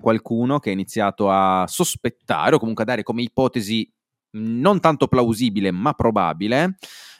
qualcuno 0.00 0.58
che 0.58 0.70
ha 0.70 0.72
iniziato 0.72 1.30
a 1.30 1.64
sospettare 1.66 2.56
o 2.56 2.58
comunque 2.58 2.84
a 2.84 2.86
dare 2.86 3.02
come 3.02 3.22
ipotesi 3.22 3.90
non 4.36 4.80
tanto 4.80 5.06
plausibile 5.06 5.70
ma 5.70 5.92
probabile, 5.92 6.76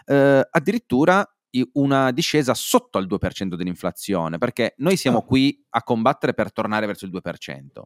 eh, 0.07 0.47
addirittura 0.51 1.27
una 1.75 2.11
discesa 2.11 2.55
sotto 2.55 2.99
al 2.99 3.07
2% 3.07 3.55
dell'inflazione, 3.55 4.39
perché 4.39 4.75
noi 4.79 4.97
siamo 4.97 5.19
oh. 5.19 5.25
qui 5.25 5.65
a 5.71 5.83
combattere 5.83 6.35
per 6.35 6.53
tornare 6.53 6.87
verso 6.87 7.05
il 7.05 7.13
2%. 7.13 7.83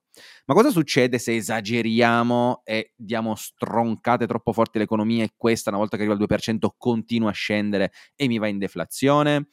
Ma 0.46 0.54
cosa 0.54 0.70
succede 0.70 1.18
se 1.18 1.34
esageriamo 1.36 2.62
e 2.64 2.92
diamo 2.96 3.34
stroncate 3.34 4.26
troppo 4.26 4.52
forti 4.52 4.78
all'economia 4.78 5.24
e 5.24 5.32
questa, 5.36 5.70
una 5.70 5.78
volta 5.78 5.96
che 5.96 6.04
arriva 6.04 6.16
al 6.16 6.26
2%, 6.26 6.66
continua 6.76 7.30
a 7.30 7.34
scendere 7.34 7.92
e 8.14 8.26
mi 8.26 8.38
va 8.38 8.46
in 8.46 8.58
deflazione? 8.58 9.48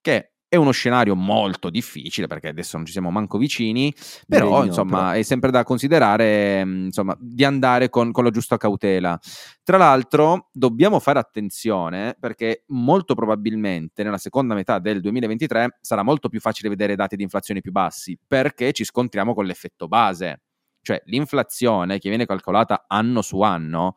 Che 0.00 0.33
È 0.54 0.56
uno 0.56 0.70
scenario 0.70 1.16
molto 1.16 1.68
difficile 1.68 2.28
perché 2.28 2.46
adesso 2.46 2.76
non 2.76 2.86
ci 2.86 2.92
siamo 2.92 3.10
manco 3.10 3.38
vicini, 3.38 3.92
però 4.28 4.60
no, 4.60 4.64
insomma 4.64 4.98
però. 4.98 5.10
è 5.18 5.22
sempre 5.22 5.50
da 5.50 5.64
considerare 5.64 6.64
mm, 6.64 6.84
insomma, 6.84 7.16
di 7.18 7.42
andare 7.44 7.88
con, 7.88 8.12
con 8.12 8.22
la 8.22 8.30
giusta 8.30 8.56
cautela. 8.56 9.18
Tra 9.64 9.78
l'altro 9.78 10.50
dobbiamo 10.52 11.00
fare 11.00 11.18
attenzione 11.18 12.16
perché 12.20 12.62
molto 12.68 13.16
probabilmente 13.16 14.04
nella 14.04 14.16
seconda 14.16 14.54
metà 14.54 14.78
del 14.78 15.00
2023 15.00 15.78
sarà 15.80 16.04
molto 16.04 16.28
più 16.28 16.38
facile 16.38 16.68
vedere 16.68 16.94
dati 16.94 17.16
di 17.16 17.24
inflazione 17.24 17.60
più 17.60 17.72
bassi 17.72 18.16
perché 18.24 18.70
ci 18.70 18.84
scontriamo 18.84 19.34
con 19.34 19.46
l'effetto 19.46 19.88
base. 19.88 20.42
Cioè 20.82 21.02
l'inflazione 21.06 21.98
che 21.98 22.10
viene 22.10 22.26
calcolata 22.26 22.84
anno 22.86 23.22
su 23.22 23.40
anno 23.40 23.96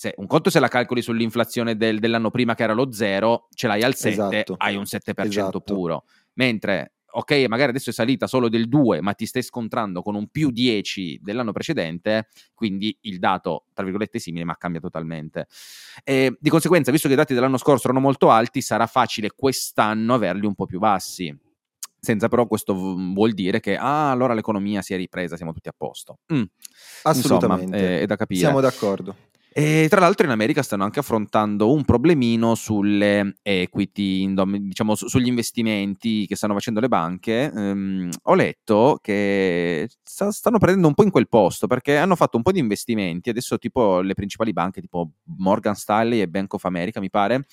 se, 0.00 0.14
un 0.16 0.26
conto 0.26 0.48
se 0.48 0.60
la 0.60 0.68
calcoli 0.68 1.02
sull'inflazione 1.02 1.76
del, 1.76 1.98
dell'anno 1.98 2.30
prima 2.30 2.54
che 2.54 2.62
era 2.62 2.72
lo 2.72 2.90
0, 2.90 3.48
ce 3.52 3.66
l'hai 3.66 3.82
al 3.82 3.94
7, 3.94 4.08
esatto. 4.08 4.54
hai 4.56 4.74
un 4.74 4.84
7% 4.84 5.26
esatto. 5.26 5.60
puro. 5.60 6.04
Mentre, 6.36 6.94
ok, 7.10 7.44
magari 7.48 7.68
adesso 7.68 7.90
è 7.90 7.92
salita 7.92 8.26
solo 8.26 8.48
del 8.48 8.66
2, 8.66 9.02
ma 9.02 9.12
ti 9.12 9.26
stai 9.26 9.42
scontrando 9.42 10.00
con 10.00 10.14
un 10.14 10.28
più 10.28 10.50
10 10.52 11.20
dell'anno 11.22 11.52
precedente, 11.52 12.28
quindi 12.54 12.96
il 13.02 13.18
dato, 13.18 13.66
tra 13.74 13.84
virgolette, 13.84 14.16
è 14.16 14.20
simile, 14.22 14.44
ma 14.44 14.56
cambia 14.56 14.80
totalmente. 14.80 15.48
E, 16.02 16.34
di 16.40 16.48
conseguenza, 16.48 16.90
visto 16.90 17.06
che 17.06 17.12
i 17.12 17.18
dati 17.18 17.34
dell'anno 17.34 17.58
scorso 17.58 17.84
erano 17.84 18.00
molto 18.00 18.30
alti, 18.30 18.62
sarà 18.62 18.86
facile 18.86 19.32
quest'anno 19.36 20.14
averli 20.14 20.46
un 20.46 20.54
po' 20.54 20.64
più 20.64 20.78
bassi 20.78 21.38
senza 22.02 22.28
però 22.28 22.46
questo 22.46 22.72
vuol 22.72 23.32
dire 23.32 23.60
che 23.60 23.76
ah, 23.76 24.10
allora 24.10 24.32
l'economia 24.32 24.80
si 24.80 24.94
è 24.94 24.96
ripresa, 24.96 25.36
siamo 25.36 25.52
tutti 25.52 25.68
a 25.68 25.74
posto. 25.76 26.20
Mm. 26.32 26.44
Assolutamente. 27.02 27.64
Insomma, 27.64 27.76
è, 27.76 28.00
è 28.00 28.06
da 28.06 28.16
capire. 28.16 28.40
Siamo 28.40 28.62
d'accordo. 28.62 29.14
E 29.52 29.88
tra 29.90 29.98
l'altro 29.98 30.24
in 30.24 30.30
America 30.30 30.62
stanno 30.62 30.84
anche 30.84 31.00
affrontando 31.00 31.72
un 31.72 31.84
problemino 31.84 32.54
sulle 32.54 33.34
equity, 33.42 34.32
diciamo 34.60 34.94
sugli 34.94 35.26
investimenti 35.26 36.24
che 36.28 36.36
stanno 36.36 36.54
facendo 36.54 36.78
le 36.78 36.86
banche. 36.86 37.50
Um, 37.52 38.08
ho 38.22 38.34
letto 38.34 39.00
che 39.02 39.88
stanno 40.04 40.58
prendendo 40.58 40.86
un 40.86 40.94
po' 40.94 41.02
in 41.02 41.10
quel 41.10 41.28
posto 41.28 41.66
perché 41.66 41.96
hanno 41.96 42.14
fatto 42.14 42.36
un 42.36 42.44
po' 42.44 42.52
di 42.52 42.60
investimenti. 42.60 43.28
Adesso 43.28 43.58
tipo 43.58 44.00
le 44.02 44.14
principali 44.14 44.52
banche 44.52 44.80
tipo 44.80 45.10
Morgan 45.38 45.74
Stanley 45.74 46.20
e 46.20 46.28
Bank 46.28 46.54
of 46.54 46.64
America 46.64 47.00
mi 47.00 47.10
pare 47.10 47.44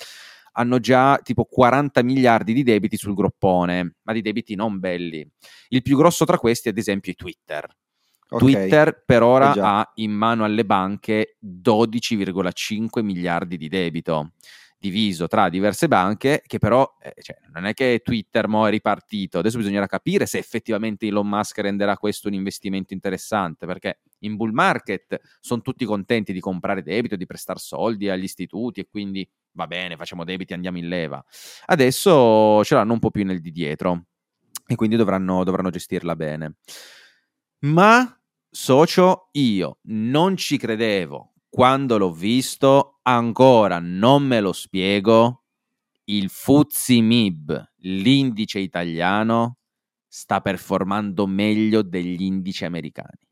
hanno 0.59 0.79
già 0.79 1.19
tipo 1.23 1.45
40 1.45 2.03
miliardi 2.03 2.53
di 2.53 2.63
debiti 2.63 2.97
sul 2.97 3.13
groppone, 3.13 3.95
ma 4.03 4.13
di 4.13 4.21
debiti 4.21 4.55
non 4.55 4.79
belli. 4.79 5.27
Il 5.69 5.81
più 5.81 5.97
grosso 5.97 6.25
tra 6.25 6.37
questi 6.37 6.69
ad 6.69 6.77
esempio 6.77 7.11
è 7.11 7.15
Twitter 7.15 7.67
Okay. 8.29 8.39
Twitter 8.39 9.03
per 9.05 9.23
ora 9.23 9.53
eh 9.53 9.59
ha 9.59 9.91
in 9.95 10.11
mano 10.11 10.43
alle 10.43 10.65
banche 10.65 11.37
12,5 11.41 13.01
miliardi 13.01 13.55
di 13.55 13.69
debito 13.69 14.33
diviso 14.79 15.27
tra 15.27 15.49
diverse 15.49 15.87
banche 15.87 16.43
che 16.45 16.59
però 16.59 16.97
eh, 17.01 17.13
cioè, 17.21 17.37
non 17.53 17.65
è 17.65 17.73
che 17.73 18.01
Twitter 18.03 18.47
mo 18.47 18.67
è 18.67 18.69
ripartito. 18.69 19.39
Adesso 19.39 19.57
bisognerà 19.57 19.87
capire 19.87 20.25
se 20.25 20.37
effettivamente 20.37 21.07
Elon 21.07 21.27
Musk 21.27 21.57
renderà 21.59 21.97
questo 21.97 22.27
un 22.27 22.35
investimento 22.35 22.93
interessante 22.93 23.65
perché 23.65 24.01
in 24.19 24.35
bull 24.35 24.51
market 24.51 25.19
sono 25.39 25.61
tutti 25.61 25.85
contenti 25.85 26.31
di 26.33 26.39
comprare 26.39 26.83
debito 26.83 27.15
di 27.15 27.25
prestare 27.25 27.59
soldi 27.59 28.09
agli 28.09 28.23
istituti 28.23 28.81
e 28.81 28.87
quindi 28.89 29.27
va 29.53 29.67
bene 29.67 29.95
facciamo 29.95 30.23
debiti 30.23 30.53
andiamo 30.53 30.77
in 30.77 30.87
leva. 30.87 31.23
Adesso 31.65 32.63
ce 32.63 32.75
l'hanno 32.75 32.93
un 32.93 32.99
po' 32.99 33.11
più 33.11 33.25
nel 33.25 33.41
di 33.41 33.51
dietro 33.51 34.05
e 34.65 34.75
quindi 34.75 34.95
dovranno, 34.95 35.43
dovranno 35.43 35.69
gestirla 35.69 36.15
bene. 36.15 36.55
Ma 37.59 38.16
socio, 38.49 39.29
io 39.33 39.79
non 39.83 40.35
ci 40.35 40.57
credevo 40.57 41.33
quando 41.49 41.97
l'ho 41.97 42.11
visto, 42.11 42.99
ancora 43.03 43.79
non 43.79 44.23
me 44.23 44.39
lo 44.41 44.53
spiego. 44.53 45.43
Il 46.05 46.29
Fuzzi 46.29 47.01
Mib, 47.01 47.71
l'indice 47.77 48.59
italiano, 48.59 49.57
sta 50.07 50.39
performando 50.39 51.25
meglio 51.25 51.81
degli 51.81 52.21
indici 52.21 52.63
americani. 52.63 53.25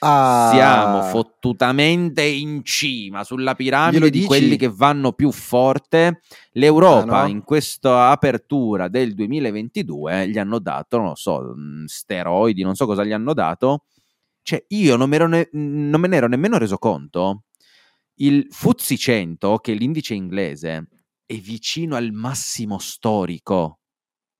Ah. 0.00 0.50
Siamo 0.52 1.02
fottutamente 1.02 2.22
in 2.22 2.64
cima 2.64 3.22
sulla 3.22 3.54
piramide 3.54 4.10
di 4.10 4.24
quelli 4.24 4.56
che 4.56 4.68
vanno 4.68 5.12
più 5.12 5.30
forte. 5.30 6.22
L'Europa 6.54 7.20
ah, 7.20 7.22
no? 7.22 7.28
in 7.28 7.44
questa 7.44 8.10
apertura 8.10 8.88
del 8.88 9.14
2022 9.14 10.28
gli 10.28 10.38
hanno 10.38 10.58
dato, 10.58 10.96
non 10.96 11.06
lo 11.06 11.14
so, 11.14 11.54
steroidi, 11.86 12.62
non 12.62 12.74
so 12.74 12.86
cosa 12.86 13.04
gli 13.04 13.12
hanno 13.12 13.32
dato 13.32 13.84
cioè, 14.42 14.64
io 14.68 14.96
non, 14.96 15.08
ne- 15.08 15.48
non 15.52 16.00
me 16.00 16.08
ne 16.08 16.16
ero 16.16 16.28
nemmeno 16.28 16.58
reso 16.58 16.78
conto. 16.78 17.44
Il 18.16 18.46
Fuzzi 18.50 18.98
100, 18.98 19.58
che 19.58 19.72
è 19.72 19.74
l'indice 19.74 20.14
inglese, 20.14 20.88
è 21.24 21.34
vicino 21.36 21.96
al 21.96 22.12
massimo 22.12 22.78
storico. 22.78 23.78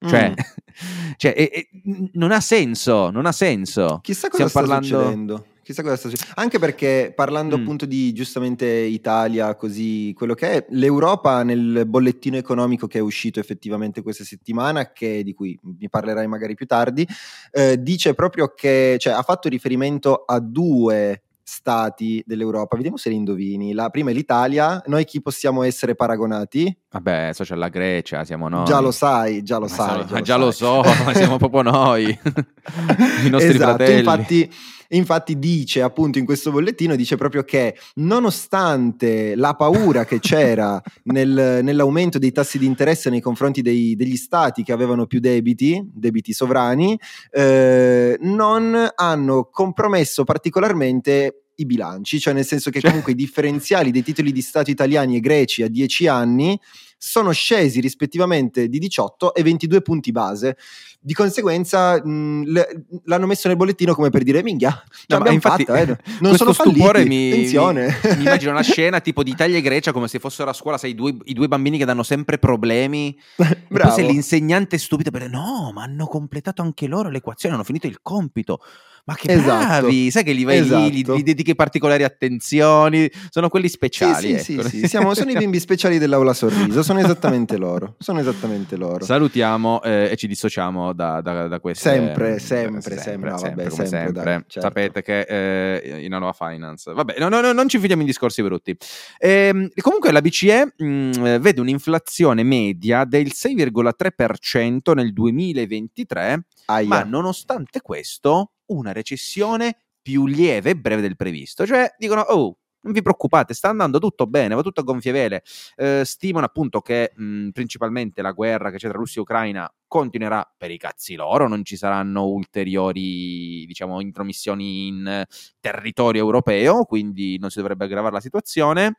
Cioè, 0.05 0.31
mm. 0.31 0.33
cioè 1.15 1.33
è, 1.33 1.49
è, 1.49 1.67
non 2.13 2.31
ha 2.31 2.41
senso, 2.41 3.09
non 3.09 3.25
ha 3.25 3.31
senso. 3.31 3.99
Chissà 4.01 4.27
cosa 4.29 4.47
Stiamo 4.47 4.49
sta 4.49 4.59
parlando... 4.59 4.85
succedendo. 4.87 5.47
Chissà 5.63 5.81
cosa 5.81 5.95
sta 5.95 6.09
succedendo. 6.09 6.39
Anche 6.41 6.59
perché 6.59 7.13
parlando 7.15 7.57
mm. 7.57 7.61
appunto 7.61 7.85
di 7.85 8.11
giustamente 8.11 8.65
Italia, 8.67 9.55
così 9.55 10.13
quello 10.15 10.33
che 10.33 10.51
è, 10.51 10.65
l'Europa 10.71 11.41
nel 11.43 11.85
bollettino 11.87 12.35
economico 12.35 12.85
che 12.85 12.97
è 12.97 13.01
uscito 13.01 13.39
effettivamente 13.39 14.01
questa 14.01 14.25
settimana, 14.25 14.91
che, 14.91 15.23
di 15.23 15.33
cui 15.33 15.57
mi 15.61 15.89
parlerai 15.89 16.27
magari 16.27 16.53
più 16.53 16.65
tardi, 16.65 17.07
eh, 17.51 17.81
dice 17.81 18.13
proprio 18.13 18.53
che 18.53 18.97
cioè, 18.99 19.13
ha 19.13 19.21
fatto 19.21 19.47
riferimento 19.47 20.25
a 20.25 20.39
due 20.39 21.23
stati 21.43 22.23
dell'Europa. 22.25 22.75
Vediamo 22.75 22.97
se 22.97 23.09
li 23.09 23.15
indovini. 23.15 23.73
La 23.73 23.89
prima 23.89 24.11
è 24.11 24.13
l'Italia. 24.13 24.81
Noi 24.87 25.05
chi 25.05 25.21
possiamo 25.21 25.63
essere 25.63 25.95
paragonati? 25.95 26.75
Vabbè, 26.89 27.31
so 27.33 27.43
c'è 27.43 27.55
la 27.55 27.69
Grecia, 27.69 28.23
siamo 28.23 28.47
noi. 28.47 28.65
Già 28.65 28.79
lo 28.79 28.91
sai, 28.91 29.43
già 29.43 29.57
lo 29.57 29.67
ma 29.67 29.71
sai. 29.71 30.05
Già, 30.05 30.15
lo, 30.15 30.21
già 30.21 30.37
lo, 30.37 30.51
so, 30.51 30.81
ma 31.03 31.13
siamo 31.13 31.37
proprio 31.37 31.63
noi. 31.63 32.05
I 33.25 33.29
nostri 33.29 33.55
esatto, 33.55 33.75
fratelli. 33.75 33.97
Infatti, 33.97 34.51
infatti 34.89 35.39
dice 35.39 35.81
appunto 35.81 36.19
in 36.19 36.25
questo 36.25 36.51
bollettino, 36.51 36.95
dice 36.95 37.15
proprio 37.15 37.43
che 37.43 37.75
nonostante 37.95 39.35
la 39.35 39.55
paura 39.55 40.05
che 40.05 40.19
c'era 40.21 40.79
nel, 41.05 41.61
nell'aumento 41.63 42.19
dei 42.19 42.31
tassi 42.31 42.59
di 42.59 42.67
interesse 42.67 43.09
nei 43.09 43.21
confronti 43.21 43.61
dei, 43.61 43.95
degli 43.95 44.15
stati 44.15 44.61
che 44.61 44.71
avevano 44.71 45.07
più 45.07 45.19
debiti, 45.19 45.81
debiti 45.91 46.31
sovrani, 46.31 46.97
eh, 47.31 48.17
non 48.21 48.87
hanno 48.95 49.49
compromesso 49.51 50.23
particolarmente 50.23 51.32
i 51.55 51.65
bilanci, 51.65 52.19
cioè 52.19 52.33
nel 52.33 52.45
senso 52.45 52.69
che 52.69 52.79
cioè 52.79 52.89
comunque 52.89 53.13
i 53.13 53.15
differenziali 53.15 53.91
dei 53.91 54.03
titoli 54.03 54.31
di 54.31 54.41
Stato 54.41 54.71
italiani 54.71 55.15
e 55.15 55.19
greci 55.19 55.63
a 55.63 55.67
10 55.67 56.07
anni 56.07 56.59
sono 57.05 57.33
scesi 57.33 57.81
rispettivamente 57.81 58.69
di 58.69 58.79
18 58.79 59.33
e 59.33 59.43
22 59.43 59.81
punti 59.81 60.13
base. 60.13 60.55
Di 61.01 61.13
conseguenza 61.13 62.01
mh, 62.01 62.43
le, 62.45 62.85
l'hanno 63.03 63.25
messo 63.25 63.49
nel 63.49 63.57
bollettino 63.57 63.93
come 63.93 64.09
per 64.09 64.23
dire 64.23 64.41
minchia, 64.41 64.69
no, 65.07 65.17
abbiamo 65.17 65.35
infatti, 65.35 65.65
fatta, 65.65 65.81
eh. 65.81 65.97
non 66.21 66.37
sono 66.37 66.53
falliti, 66.53 67.07
mi, 67.09 67.29
attenzione. 67.29 67.87
Mi, 67.87 68.15
mi, 68.15 68.21
immagino 68.21 68.51
una 68.51 68.61
scena 68.61 69.01
tipo 69.01 69.21
di 69.21 69.31
Italia 69.31 69.57
e 69.57 69.61
Grecia 69.61 69.91
come 69.91 70.07
se 70.07 70.19
fossero 70.19 70.49
a 70.49 70.53
scuola, 70.53 70.77
sai, 70.77 70.95
due, 70.95 71.13
i 71.25 71.33
due 71.33 71.49
bambini 71.49 71.77
che 71.77 71.83
danno 71.83 72.03
sempre 72.03 72.37
problemi. 72.37 73.13
e 73.35 73.55
poi 73.67 73.91
se 73.91 74.01
l'insegnante 74.01 74.77
è 74.77 74.79
stupido 74.79 75.11
per 75.11 75.27
dire 75.27 75.33
no, 75.33 75.71
ma 75.73 75.83
hanno 75.83 76.05
completato 76.05 76.61
anche 76.61 76.87
loro 76.87 77.09
l'equazione, 77.09 77.55
hanno 77.55 77.65
finito 77.65 77.85
il 77.85 77.99
compito 78.01 78.61
ma 79.05 79.15
che 79.15 79.33
esatto. 79.33 79.81
bravi, 79.81 80.11
sai 80.11 80.23
che 80.23 80.31
li 80.31 80.45
vai 80.45 80.59
esatto. 80.59 80.81
lì, 80.81 80.91
gli, 80.91 81.03
gli, 81.03 81.23
dedichi 81.23 81.55
particolari 81.55 82.03
attenzioni, 82.03 83.11
sono 83.29 83.49
quelli 83.49 83.67
speciali. 83.67 84.39
Sì, 84.39 84.53
ecco. 84.53 84.67
sì, 84.69 84.79
sì, 84.79 84.87
Siamo, 84.87 85.13
sono 85.13 85.31
i 85.31 85.35
bimbi 85.35 85.59
speciali 85.59 85.97
dell'aula 85.97 86.33
sorriso, 86.33 86.83
sono 86.83 86.99
esattamente 86.99 87.57
loro, 87.57 87.95
sono 87.99 88.21
esattamente 88.21 88.77
loro. 88.77 89.03
Salutiamo 89.03 89.81
eh, 89.83 90.09
e 90.11 90.15
ci 90.15 90.27
dissociamo 90.27 90.93
da, 90.93 91.19
da, 91.19 91.47
da 91.47 91.59
queste... 91.59 91.89
Sempre, 91.89 92.39
sempre, 92.39 92.81
sempre, 92.81 92.97
sempre, 92.97 93.29
no, 93.29 93.37
vabbè, 93.37 93.69
sempre, 93.69 93.85
sempre. 93.87 94.23
Dai, 94.23 94.33
certo. 94.47 94.61
Sapete 94.61 95.01
che 95.01 95.19
eh, 95.21 96.05
in 96.05 96.13
Anova 96.13 96.33
Finance, 96.33 96.93
vabbè, 96.93 97.15
no, 97.19 97.27
no, 97.27 97.41
no, 97.41 97.51
non 97.51 97.67
ci 97.67 97.79
fidiamo 97.79 98.01
in 98.01 98.07
discorsi 98.07 98.41
brutti. 98.41 98.75
Eh, 99.17 99.69
comunque 99.81 100.11
la 100.11 100.21
BCE 100.21 100.75
mh, 100.77 100.85
mm, 100.85 101.11
vede 101.39 101.59
un'inflazione 101.59 102.43
media 102.43 103.03
del 103.03 103.31
6,3% 103.33 104.93
nel 104.93 105.11
2023, 105.11 106.45
Aia. 106.67 106.87
ma 106.87 107.03
nonostante 107.03 107.81
questo 107.81 108.51
una 108.67 108.91
recessione 108.91 109.77
più 110.01 110.25
lieve 110.25 110.71
e 110.71 110.75
breve 110.75 111.01
del 111.01 111.15
previsto. 111.15 111.65
Cioè 111.65 111.95
dicono, 111.97 112.21
oh, 112.21 112.57
non 112.83 112.93
vi 112.93 113.01
preoccupate, 113.01 113.53
sta 113.53 113.69
andando 113.69 113.97
tutto 113.99 114.27
bene, 114.27 114.55
va 114.55 114.61
tutto 114.61 114.81
a 114.81 114.83
gonfie 114.83 115.11
vele. 115.11 115.43
Eh, 115.75 116.03
stimano 116.05 116.45
appunto 116.45 116.81
che 116.81 117.13
mh, 117.15 117.49
principalmente 117.49 118.21
la 118.21 118.31
guerra 118.31 118.71
che 118.71 118.77
c'è 118.77 118.89
tra 118.89 118.97
Russia 118.97 119.19
e 119.19 119.21
Ucraina 119.21 119.73
continuerà 119.87 120.49
per 120.57 120.71
i 120.71 120.77
cazzi 120.77 121.15
loro, 121.15 121.47
non 121.47 121.63
ci 121.63 121.77
saranno 121.77 122.25
ulteriori, 122.25 123.65
diciamo, 123.65 124.01
intromissioni 124.01 124.87
in 124.87 125.23
territorio 125.59 126.21
europeo, 126.21 126.83
quindi 126.83 127.37
non 127.39 127.49
si 127.49 127.59
dovrebbe 127.59 127.85
aggravare 127.85 128.13
la 128.13 128.21
situazione. 128.21 128.97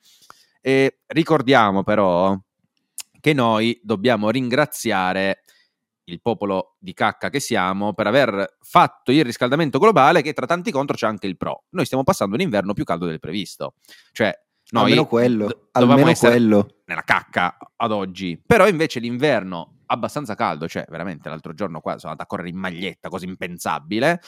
E 0.60 1.00
ricordiamo 1.08 1.82
però 1.82 2.38
che 3.20 3.32
noi 3.34 3.78
dobbiamo 3.82 4.30
ringraziare 4.30 5.42
il 6.04 6.20
popolo 6.20 6.76
di 6.78 6.92
cacca 6.92 7.30
che 7.30 7.40
siamo 7.40 7.94
per 7.94 8.06
aver 8.06 8.56
fatto 8.60 9.12
il 9.12 9.24
riscaldamento 9.24 9.78
globale 9.78 10.22
che 10.22 10.32
tra 10.32 10.46
tanti 10.46 10.70
contro 10.70 10.96
c'è 10.96 11.06
anche 11.06 11.26
il 11.26 11.36
pro. 11.36 11.64
Noi 11.70 11.84
stiamo 11.84 12.04
passando 12.04 12.34
un 12.34 12.42
inverno 12.42 12.72
più 12.72 12.84
caldo 12.84 13.06
del 13.06 13.20
previsto. 13.20 13.74
Cioè, 14.12 14.32
noi 14.70 14.84
almeno 14.84 15.06
quello, 15.06 15.68
almeno 15.72 16.12
quello. 16.14 16.68
nella 16.86 17.02
cacca 17.02 17.56
ad 17.76 17.92
oggi. 17.92 18.40
Però 18.44 18.66
invece 18.66 19.00
l'inverno 19.00 19.78
abbastanza 19.86 20.34
caldo, 20.34 20.66
cioè 20.66 20.86
veramente 20.88 21.28
l'altro 21.28 21.52
giorno 21.52 21.80
qua 21.80 21.98
sono 21.98 22.12
andato 22.12 22.22
a 22.22 22.26
correre 22.26 22.48
in 22.48 22.58
maglietta, 22.58 23.08
cosa 23.08 23.26
impensabile, 23.26 24.20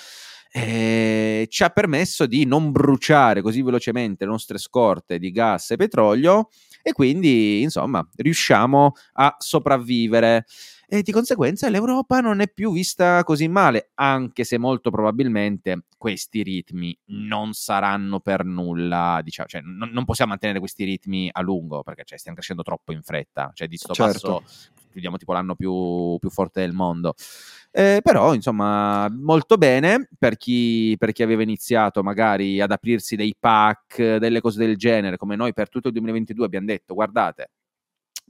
eh, 0.53 1.47
ci 1.51 1.63
ha 1.63 1.71
permesso 1.71 2.27
di 2.27 2.45
non 2.45 2.71
bruciare 2.71 3.43
così 3.43 3.63
velocemente 3.63 4.25
le 4.25 4.31
nostre 4.31 4.59
scorte 4.59 5.19
di 5.19 5.31
gas 5.31 5.73
e 5.73 5.77
petrolio 5.77 6.49
e 6.83 6.93
quindi 6.93 7.63
insomma 7.63 8.07
riusciamo 8.15 8.93
a 9.15 9.35
sopravvivere 9.39 10.45
e 10.87 11.03
di 11.03 11.13
conseguenza 11.13 11.69
l'Europa 11.69 12.21
non 12.21 12.41
è 12.41 12.49
più 12.49 12.73
vista 12.73 13.25
così 13.25 13.49
male, 13.49 13.91
anche 13.95 14.45
se 14.45 14.59
molto 14.59 14.91
probabilmente 14.91 15.85
questi 15.97 16.43
ritmi 16.43 16.97
non 17.07 17.53
saranno 17.53 18.21
per 18.21 18.45
nulla, 18.45 19.21
diciamo, 19.23 19.49
cioè 19.49 19.61
non, 19.63 19.91
non 19.91 20.05
possiamo 20.05 20.31
mantenere 20.31 20.59
questi 20.61 20.85
ritmi 20.85 21.29
a 21.33 21.41
lungo 21.43 21.83
perché 21.83 22.05
cioè, 22.05 22.19
stiamo 22.19 22.37
crescendo 22.37 22.63
troppo 22.63 22.93
in 22.93 23.03
fretta, 23.03 23.51
cioè 23.55 23.67
di 23.69 23.77
sto 23.77 23.93
certo. 23.95 24.41
passo 24.41 24.75
chiudiamo 24.97 25.19
tipo 25.19 25.35
l'anno 25.35 25.55
più, 25.55 26.17
più 26.19 26.31
forte 26.31 26.61
del 26.61 26.73
mondo. 26.73 27.15
Eh, 27.71 28.01
però, 28.03 28.33
insomma, 28.33 29.09
molto 29.11 29.59
bene 29.59 30.09
per 30.19 30.39
chi, 30.39 30.97
per 30.99 31.13
chi, 31.13 31.23
aveva 31.23 31.43
iniziato 31.43 32.03
magari 32.03 32.61
ad 32.63 32.71
aprirsi 32.71 33.15
dei 33.15 33.37
pack, 33.39 34.17
delle 34.17 34.41
cose 34.41 34.59
del 34.59 34.77
genere, 34.77 35.19
come 35.19 35.37
noi 35.37 35.53
per 35.53 35.69
tutto 35.69 35.89
il 35.89 35.93
2022 35.93 36.47
abbiamo 36.47 36.67
detto, 36.67 36.95
guardate, 36.95 37.51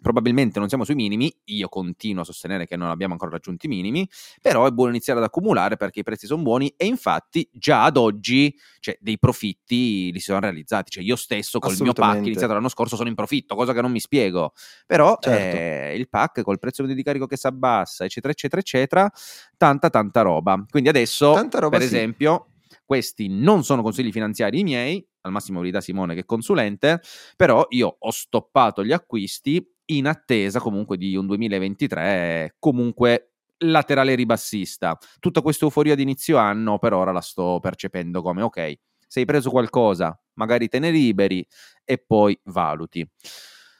Probabilmente 0.01 0.59
non 0.59 0.69
siamo 0.69 0.85
sui 0.85 0.95
minimi, 0.95 1.35
io 1.45 1.69
continuo 1.69 2.23
a 2.23 2.25
sostenere 2.25 2.67
che 2.67 2.77
non 2.77 2.91
abbiamo 2.91 3.15
ancora 3.15 3.31
raggiunto 3.31 3.65
i 3.67 3.69
minimi, 3.69 4.09
però 4.43 4.67
è 4.67 4.71
buono 4.71 4.91
iniziare 4.91 5.19
ad 5.19 5.25
accumulare 5.25 5.77
perché 5.77 6.01
i 6.01 6.03
prezzi 6.03 6.27
sono 6.27 6.43
buoni 6.43 6.73
e 6.77 6.85
infatti 6.87 7.49
già 7.51 7.85
ad 7.85 7.97
oggi 7.97 8.55
cioè, 8.79 8.97
dei 9.01 9.19
profitti 9.19 10.13
li 10.13 10.19
si 10.19 10.27
sono 10.27 10.41
realizzati. 10.41 10.91
Cioè, 10.91 11.03
io 11.03 11.17
stesso 11.17 11.59
col 11.59 11.75
mio 11.81 11.93
pack 11.93 12.27
iniziato 12.27 12.53
l'anno 12.53 12.69
scorso 12.69 12.95
sono 12.95 13.09
in 13.09 13.15
profitto, 13.15 13.55
cosa 13.55 13.73
che 13.73 13.81
non 13.81 13.91
mi 13.91 14.01
spiego. 14.01 14.53
Però 14.87 15.17
certo. 15.19 15.57
eh, 15.57 15.95
il 15.97 16.09
pack 16.09 16.43
col 16.43 16.59
prezzo 16.59 16.85
di 16.85 17.03
carico 17.03 17.27
che 17.27 17.37
si 17.37 17.47
abbassa, 17.47 18.05
eccetera, 18.05 18.33
eccetera, 18.33 18.61
eccetera, 18.61 19.11
tanta, 19.57 19.89
tanta 19.89 20.21
roba. 20.21 20.63
Quindi 20.69 20.91
adesso, 20.91 21.35
roba, 21.35 21.69
per 21.71 21.81
sì. 21.81 21.87
esempio, 21.87 22.49
questi 22.85 23.29
non 23.29 23.65
sono 23.65 23.83
consigli 23.83 24.13
finanziari 24.13 24.63
miei, 24.63 25.05
al 25.23 25.33
massimo 25.33 25.61
li 25.61 25.71
dà 25.71 25.81
Simone 25.81 26.15
che 26.15 26.21
è 26.21 26.25
consulente, 26.25 27.01
però 27.35 27.67
io 27.71 27.97
ho 27.99 28.11
stoppato 28.11 28.85
gli 28.85 28.93
acquisti 28.93 29.67
in 29.87 30.07
attesa 30.07 30.61
comunque 30.61 30.97
di 30.97 31.17
un 31.17 31.27
2023 31.27 32.57
comunque 32.59 33.33
laterale 33.59 34.15
ribassista. 34.15 34.99
Tutta 35.19 35.41
questa 35.41 35.65
euforia 35.65 35.95
di 35.95 36.03
inizio 36.03 36.37
anno 36.37 36.79
per 36.79 36.93
ora 36.93 37.13
la 37.13 37.21
sto 37.21 37.59
percependo 37.61 38.23
come 38.23 38.43
ok, 38.43 38.75
sei 39.07 39.25
preso 39.25 39.51
qualcosa, 39.51 40.19
magari 40.35 40.69
te 40.69 40.79
ne 40.79 40.91
liberi 40.91 41.47
e 41.85 41.99
poi 41.99 42.39
valuti. 42.45 43.09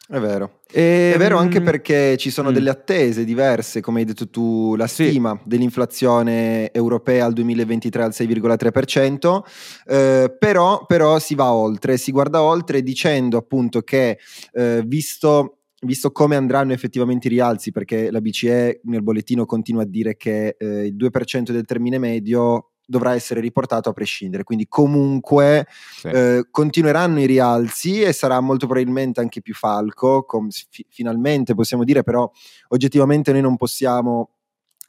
È 0.09 0.21
vero. 0.21 0.61
E, 0.73 1.15
è 1.15 1.19
vero 1.19 1.37
anche 1.37 1.61
perché 1.61 2.17
ci 2.17 2.31
sono 2.31 2.51
mm. 2.51 2.53
delle 2.53 2.71
attese 2.71 3.25
diverse, 3.25 3.81
come 3.81 4.01
hai 4.01 4.05
detto 4.05 4.31
tu, 4.31 4.77
la 4.77 4.87
stima 4.87 5.37
sì. 5.37 5.49
dell'inflazione 5.49 6.71
europea 6.71 7.25
al 7.25 7.33
2023 7.33 8.03
al 8.05 8.13
6,3%, 8.15 9.43
eh, 9.85 10.37
però, 10.39 10.87
però, 10.87 11.19
si 11.19 11.35
va 11.35 11.53
oltre, 11.53 11.97
si 11.97 12.13
guarda 12.13 12.41
oltre 12.41 12.85
dicendo 12.85 13.37
appunto 13.37 13.83
che 13.83 14.21
eh, 14.53 14.83
visto 14.87 15.56
visto 15.83 16.11
come 16.11 16.37
andranno 16.37 16.73
effettivamente 16.73 17.27
i 17.27 17.31
rialzi, 17.31 17.73
perché 17.73 18.11
la 18.11 18.21
BCE 18.21 18.81
nel 18.85 19.03
bollettino 19.03 19.45
continua 19.45 19.83
a 19.83 19.87
dire 19.87 20.17
che 20.17 20.57
eh, 20.59 20.87
il 20.87 20.97
2% 20.97 21.51
del 21.51 21.65
termine 21.65 21.99
medio 21.99 22.71
dovrà 22.87 23.15
essere 23.15 23.41
riportato 23.41 23.89
a 23.89 23.93
prescindere, 23.93 24.45
quindi 24.45 24.67
comunque 24.69 25.67
sì. 25.97 26.09
eh, 26.09 26.47
continueranno 26.51 27.21
i 27.21 27.27
rialzi 27.27 28.01
e 28.01 28.13
sarà 28.13 28.39
molto 28.41 28.67
probabilmente 28.67 29.21
anche 29.21 29.43
più 29.43 29.55
falco, 29.55 30.25
com- 30.25 30.49
fi- 30.51 30.87
finalmente 30.89 31.55
possiamo 31.55 31.83
dire, 31.83 32.05
però 32.05 32.31
oggettivamente 32.69 33.33
noi 33.33 33.41
non 33.41 33.57
possiamo 33.57 34.36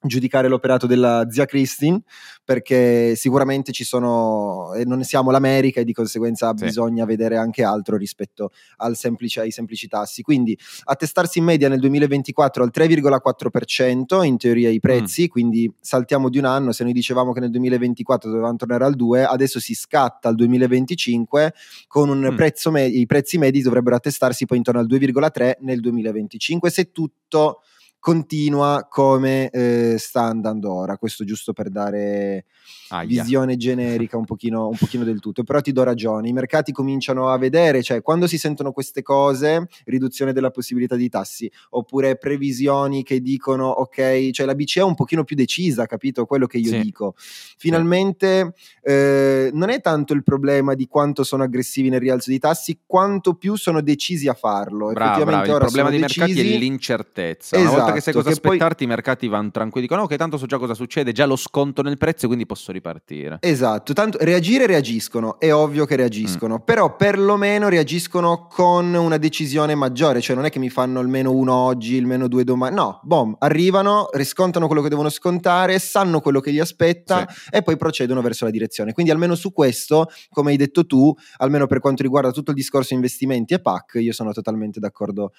giudicare 0.02 0.48
l'operato 0.48 0.88
della 0.88 1.26
zia 1.30 1.46
Christine 1.46 2.02
perché 2.44 3.16
sicuramente 3.16 3.72
ci 3.72 3.84
sono 3.84 4.74
e 4.74 4.86
non 4.86 5.04
siamo 5.04 5.32
l'America 5.32 5.82
e 5.82 5.84
di 5.84 5.94
conseguenza 5.94 6.54
sì. 6.56 6.66
bisogna 6.66 7.06
vedere 7.06 7.38
anche 7.38 7.64
altro 7.64 7.98
rispetto 7.98 8.52
al 8.78 8.96
semplice, 8.96 9.42
ai 9.42 9.52
semplici 9.52 9.88
tassi 9.88 10.22
quindi 10.22 10.58
attestarsi 10.86 11.40
in 11.40 11.46
media 11.46 11.68
nel 11.68 11.80
2024 11.80 12.64
al 12.64 12.72
3,4% 12.74 14.24
in 14.24 14.38
teoria 14.38 14.70
i 14.70 14.80
prezzi 14.80 15.24
mm. 15.24 15.28
quindi 15.28 15.72
saltiamo 15.80 16.30
di 16.30 16.38
un 16.38 16.46
anno 16.46 16.72
se 16.72 16.84
noi 16.84 16.94
dicevamo 16.94 17.34
che 17.34 17.40
nel 17.40 17.50
2024 17.50 18.30
dovevamo 18.30 18.56
tornare 18.56 18.86
al 18.86 18.96
2 18.96 19.26
adesso 19.26 19.60
si 19.60 19.74
scatta 19.74 20.30
al 20.30 20.36
2025 20.36 21.54
con 21.88 22.10
un 22.10 22.30
mm. 22.32 22.36
prezzo 22.36 22.72
me- 22.72 22.86
i 22.86 23.06
prezzi 23.06 23.38
medi 23.38 23.62
dovrebbero 23.62 23.96
attestarsi 23.96 24.46
poi 24.46 24.58
intorno 24.58 24.80
al 24.80 24.88
2,3 24.88 25.56
nel 25.62 25.80
2025 25.80 26.70
se 26.70 26.92
tutto 26.92 27.62
continua 28.00 28.88
come 28.90 29.50
eh, 29.50 29.96
sta 29.98 30.24
andando 30.24 30.74
ora. 30.74 30.98
Questo 30.98 31.26
giusto 31.26 31.54
per 31.54 31.70
dare 31.70 32.46
Aia. 32.90 33.06
visione 33.06 33.58
generica 33.58 34.18
un 34.18 34.26
pochino, 34.26 34.68
un 34.68 34.78
pochino, 34.78 35.04
del 35.04 35.20
tutto. 35.20 35.44
Però 35.44 35.60
ti 35.62 35.72
do 35.72 35.84
ragione, 35.84 36.30
i 36.30 36.34
mercati 36.34 36.72
cominciano 36.72 37.30
a 37.30 37.38
vedere, 37.38 37.84
cioè 37.84 38.02
quando 38.02 38.28
si 38.28 38.38
sentono 38.38 38.72
queste 38.72 39.02
cose, 39.02 39.68
riduzione 39.86 40.34
della 40.34 40.52
possibilità 40.52 40.96
di 40.96 41.10
tassi, 41.10 41.52
oppure 41.72 42.18
previsioni 42.18 43.04
che 43.04 43.22
dicono 43.22 43.68
ok, 43.68 44.30
cioè 44.32 44.46
la 44.46 44.56
BCE 44.56 44.82
è 44.82 44.84
un 44.84 44.96
pochino 44.96 45.24
più 45.24 45.36
decisa, 45.36 45.86
capito 45.86 46.26
quello 46.26 46.46
che 46.46 46.58
io 46.58 46.72
sì. 46.72 46.80
dico. 46.80 47.14
Finalmente 47.18 48.54
eh, 48.82 49.50
non 49.54 49.70
è 49.70 49.82
tanto 49.82 50.14
il 50.14 50.24
problema 50.24 50.74
di 50.74 50.88
quanto 50.88 51.24
sono 51.24 51.44
aggressivi 51.44 51.90
nel 51.90 52.00
rialzo 52.00 52.30
di 52.30 52.40
tassi, 52.40 52.80
quanto 52.86 53.36
più 53.36 53.56
sono 53.56 53.82
decisi 53.82 54.28
a 54.28 54.34
farlo. 54.34 54.92
Bravo, 54.92 55.26
bravo. 55.26 55.52
Il 55.52 55.58
problema 55.58 55.90
dei 55.90 56.00
decisi... 56.00 56.20
mercati 56.20 56.54
è 56.54 56.58
l'incertezza. 56.58 57.56
Esatto, 57.56 57.74
Una 57.74 57.82
volta 57.82 57.97
che 57.98 58.04
sai 58.04 58.14
cosa 58.14 58.30
aspettarti, 58.30 58.86
poi... 58.86 58.86
i 58.86 58.90
mercati 58.90 59.28
vanno 59.28 59.52
tranquilli, 59.52 59.88
dicono 59.88 60.04
ok, 60.04 60.16
tanto 60.16 60.38
so 60.38 60.46
già 60.46 60.58
cosa 60.58 60.74
succede, 60.74 61.12
già 61.12 61.26
lo 61.26 61.36
sconto 61.36 61.82
nel 61.82 61.98
prezzo, 61.98 62.28
quindi 62.28 62.46
posso 62.46 62.72
ripartire. 62.72 63.38
Esatto, 63.42 63.94
tanto 63.94 64.18
reagire 64.22 64.66
reagiscono, 64.66 65.40
è 65.40 65.54
ovvio 65.54 65.86
che 65.86 65.96
reagiscono, 65.96 66.56
mm. 66.56 66.66
però 66.66 66.96
perlomeno 66.96 67.70
reagiscono 67.70 68.48
con 68.48 68.94
una 68.94 69.18
decisione 69.18 69.76
maggiore, 69.76 70.22
cioè 70.22 70.36
non 70.36 70.46
è 70.46 70.50
che 70.50 70.60
mi 70.60 70.70
fanno 70.70 71.00
il 71.00 71.08
meno 71.08 71.32
uno 71.32 71.54
oggi, 71.54 71.96
il 71.96 72.06
meno 72.06 72.28
due 72.28 72.44
domani, 72.44 72.76
no, 72.76 73.00
bom, 73.04 73.36
arrivano, 73.40 74.10
riscontano 74.14 74.68
quello 74.68 74.82
che 74.82 74.90
devono 74.90 75.10
scontare, 75.10 75.80
sanno 75.80 76.22
quello 76.22 76.40
che 76.40 76.52
gli 76.52 76.60
aspetta 76.60 77.26
sì. 77.30 77.50
e 77.52 77.62
poi 77.62 77.78
procedono 77.78 78.22
verso 78.22 78.46
la 78.46 78.52
direzione. 78.52 78.94
Quindi 78.94 79.12
almeno 79.12 79.36
su 79.36 79.52
questo, 79.52 80.10
come 80.30 80.52
hai 80.52 80.58
detto 80.58 80.86
tu, 80.86 81.14
almeno 81.38 81.68
per 81.68 81.80
quanto 81.80 82.04
riguarda 82.04 82.32
tutto 82.32 82.52
il 82.52 82.58
discorso 82.58 82.94
investimenti 82.94 83.54
e 83.54 83.60
PAC, 83.60 83.96
io 83.96 84.14
sono 84.14 84.32
totalmente 84.32 84.80
d'accordo 84.80 85.32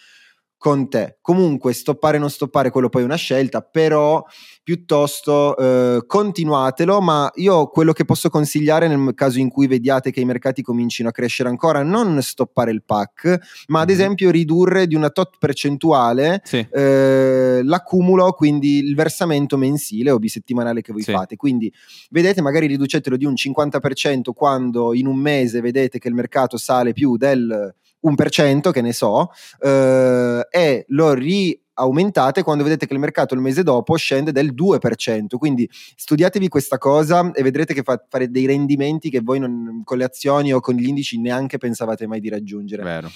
con 0.58 0.90
te. 0.90 1.18
Comunque, 1.22 1.72
stoppare 1.72 2.16
o 2.16 2.20
non 2.20 2.30
stoppare, 2.30 2.70
quello 2.70 2.88
poi 2.88 3.02
è 3.02 3.04
una 3.04 3.14
scelta, 3.14 3.62
però 3.62 4.24
piuttosto 4.62 5.56
eh, 5.56 6.04
continuatelo, 6.06 7.00
ma 7.00 7.30
io 7.36 7.68
quello 7.68 7.92
che 7.92 8.04
posso 8.04 8.28
consigliare 8.28 8.88
nel 8.88 9.14
caso 9.14 9.38
in 9.38 9.48
cui 9.48 9.66
vediate 9.66 10.10
che 10.10 10.20
i 10.20 10.26
mercati 10.26 10.60
comincino 10.60 11.08
a 11.08 11.12
crescere 11.12 11.48
ancora, 11.48 11.82
non 11.82 12.20
stoppare 12.20 12.72
il 12.72 12.82
pack, 12.84 13.64
ma 13.68 13.80
ad 13.80 13.88
mhm. 13.88 13.94
esempio 13.94 14.30
ridurre 14.30 14.86
di 14.86 14.94
una 14.94 15.08
tot 15.10 15.36
percentuale 15.38 16.42
sì. 16.44 16.66
eh, 16.70 17.60
l'accumulo, 17.62 18.32
quindi 18.32 18.78
il 18.78 18.94
versamento 18.94 19.56
mensile 19.56 20.10
o 20.10 20.18
bisettimanale 20.18 20.82
che 20.82 20.92
voi 20.92 21.02
sì. 21.02 21.12
fate. 21.12 21.36
Quindi 21.36 21.72
vedete, 22.10 22.42
magari 22.42 22.66
riducetelo 22.66 23.16
di 23.16 23.24
un 23.24 23.34
50% 23.34 24.32
quando 24.34 24.92
in 24.92 25.06
un 25.06 25.16
mese 25.16 25.60
vedete 25.60 25.98
che 25.98 26.08
il 26.08 26.14
mercato 26.14 26.56
sale 26.58 26.92
più 26.92 27.16
del 27.16 27.74
1%, 28.02 28.70
che 28.70 28.80
ne 28.80 28.92
so, 28.92 29.30
eh, 29.60 30.46
e 30.50 30.84
lo 30.88 31.14
riaumentate 31.14 32.42
quando 32.42 32.64
vedete 32.64 32.86
che 32.86 32.92
il 32.94 32.98
mercato 32.98 33.34
il 33.34 33.40
mese 33.40 33.62
dopo 33.62 33.96
scende 33.96 34.32
del 34.32 34.54
2%. 34.54 35.36
Quindi 35.36 35.68
studiatevi 35.70 36.48
questa 36.48 36.78
cosa 36.78 37.30
e 37.32 37.42
vedrete 37.42 37.74
che 37.74 37.82
fa 37.82 38.02
fare 38.08 38.30
dei 38.30 38.46
rendimenti 38.46 39.10
che 39.10 39.20
voi 39.20 39.38
non, 39.38 39.82
con 39.84 39.98
le 39.98 40.04
azioni 40.04 40.52
o 40.52 40.60
con 40.60 40.74
gli 40.74 40.86
indici 40.86 41.20
neanche 41.20 41.58
pensavate 41.58 42.06
mai 42.06 42.20
di 42.20 42.28
raggiungere. 42.28 42.82
Vero. 42.82 43.10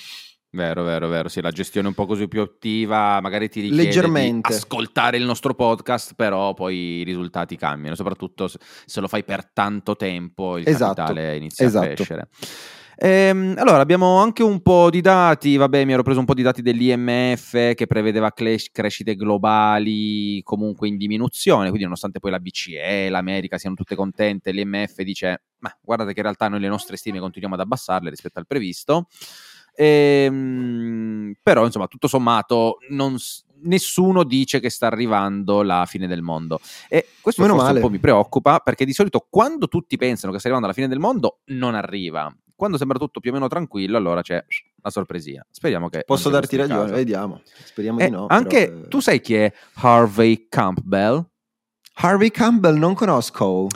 Vero, 0.55 0.83
vero, 0.83 1.09
vero. 1.09 1.29
Sì, 1.31 1.41
la 1.41 1.51
gestione 1.51 1.89
un 1.89 1.95
po' 1.95 2.05
così 2.05 2.29
più 2.29 2.43
attiva, 2.43 3.21
magari 3.23 3.49
ti 3.49 3.63
richiede 3.63 4.11
di 4.11 4.41
ascoltare 4.43 5.17
il 5.17 5.25
nostro 5.25 5.55
podcast, 5.55 6.13
però 6.15 6.53
poi 6.53 7.01
i 7.01 7.05
risultati 7.05 7.57
cambiano, 7.57 7.97
soprattutto 7.97 8.49
se 8.49 9.01
lo 9.01 9.09
fai 9.09 9.25
per 9.25 9.51
tanto 9.51 9.97
tempo, 9.97 10.59
il 10.59 10.69
esatto, 10.69 10.95
capitale 10.95 11.37
inizia 11.37 11.65
esatto. 11.65 11.87
a 11.87 11.95
crescere. 11.95 12.29
Ehm, 13.05 13.55
allora, 13.59 13.81
abbiamo 13.81 14.19
anche 14.19 14.45
un 14.45 14.63
po' 14.63 14.89
di 14.89 15.01
dati, 15.01 15.57
vabbè, 15.57 15.85
mi 15.85 15.93
ero 15.93 16.05
preso 16.05 16.21
un 16.21 16.25
po' 16.25 16.35
di 16.35 16.43
dati 16.43 16.63
dell'IMF 16.63 17.75
che 17.75 17.87
prevedeva 17.89 18.31
cres- 18.31 18.71
crescite 18.71 19.17
globali 19.17 20.41
comunque 20.45 20.87
in 20.87 20.97
diminuzione, 20.97 21.67
quindi 21.67 21.83
nonostante 21.83 22.21
poi 22.21 22.31
la 22.31 22.39
BCE, 22.39 23.09
l'America 23.09 23.59
siano 23.59 23.75
tutte 23.75 23.97
contente, 23.97 24.53
l'IMF 24.53 25.03
dice, 25.03 25.43
ma 25.59 25.77
guardate 25.83 26.13
che 26.13 26.21
in 26.21 26.27
realtà 26.27 26.47
noi 26.47 26.61
le 26.61 26.69
nostre 26.69 26.97
stime 26.97 27.19
continuiamo 27.19 27.57
ad 27.57 27.63
abbassarle 27.63 28.09
rispetto 28.09 28.39
al 28.39 28.47
previsto. 28.47 29.09
Ehm, 29.75 31.33
però, 31.43 31.65
insomma, 31.65 31.89
tutto 31.89 32.07
sommato, 32.07 32.77
non, 32.91 33.17
nessuno 33.63 34.23
dice 34.23 34.61
che 34.61 34.71
sta 34.71 34.87
arrivando 34.87 35.63
la 35.63 35.87
fine 35.87 36.07
del 36.07 36.23
mondo. 36.23 36.61
E 36.89 37.09
questo 37.21 37.43
Meno 37.43 37.55
un 37.55 37.81
po' 37.81 37.91
mi 37.91 37.99
preoccupa 37.99 38.61
perché 38.61 38.85
di 38.85 38.93
solito 38.93 39.27
quando 39.29 39.67
tutti 39.67 39.97
pensano 39.97 40.33
che 40.33 40.39
sta 40.39 40.47
arrivando 40.47 40.69
la 40.69 40.79
fine 40.81 40.87
del 40.87 41.01
mondo, 41.01 41.41
non 41.47 41.75
arriva 41.75 42.33
quando 42.63 42.79
sembra 42.79 42.97
tutto 42.97 43.19
più 43.19 43.31
o 43.31 43.35
meno 43.35 43.49
tranquillo, 43.49 43.97
allora 43.97 44.23
c'è 44.23 44.35
una 44.35 44.93
sorpresia. 44.93 45.45
Speriamo 45.51 45.89
che. 45.89 46.05
Posso 46.07 46.31
darti 46.31 46.55
ragione, 46.55 46.83
caso. 46.83 46.95
vediamo. 46.95 47.41
Speriamo 47.45 47.99
eh, 47.99 48.05
di 48.05 48.11
no. 48.13 48.27
Anche 48.29 48.69
però, 48.69 48.87
tu 48.87 49.01
sai 49.01 49.21
chi 49.21 49.35
è 49.35 49.53
Harvey 49.75 50.47
Campbell? 50.49 51.27
Harvey 51.95 52.31
Campbell 52.31 52.79
non 52.79 52.95
conosco. 52.95 53.67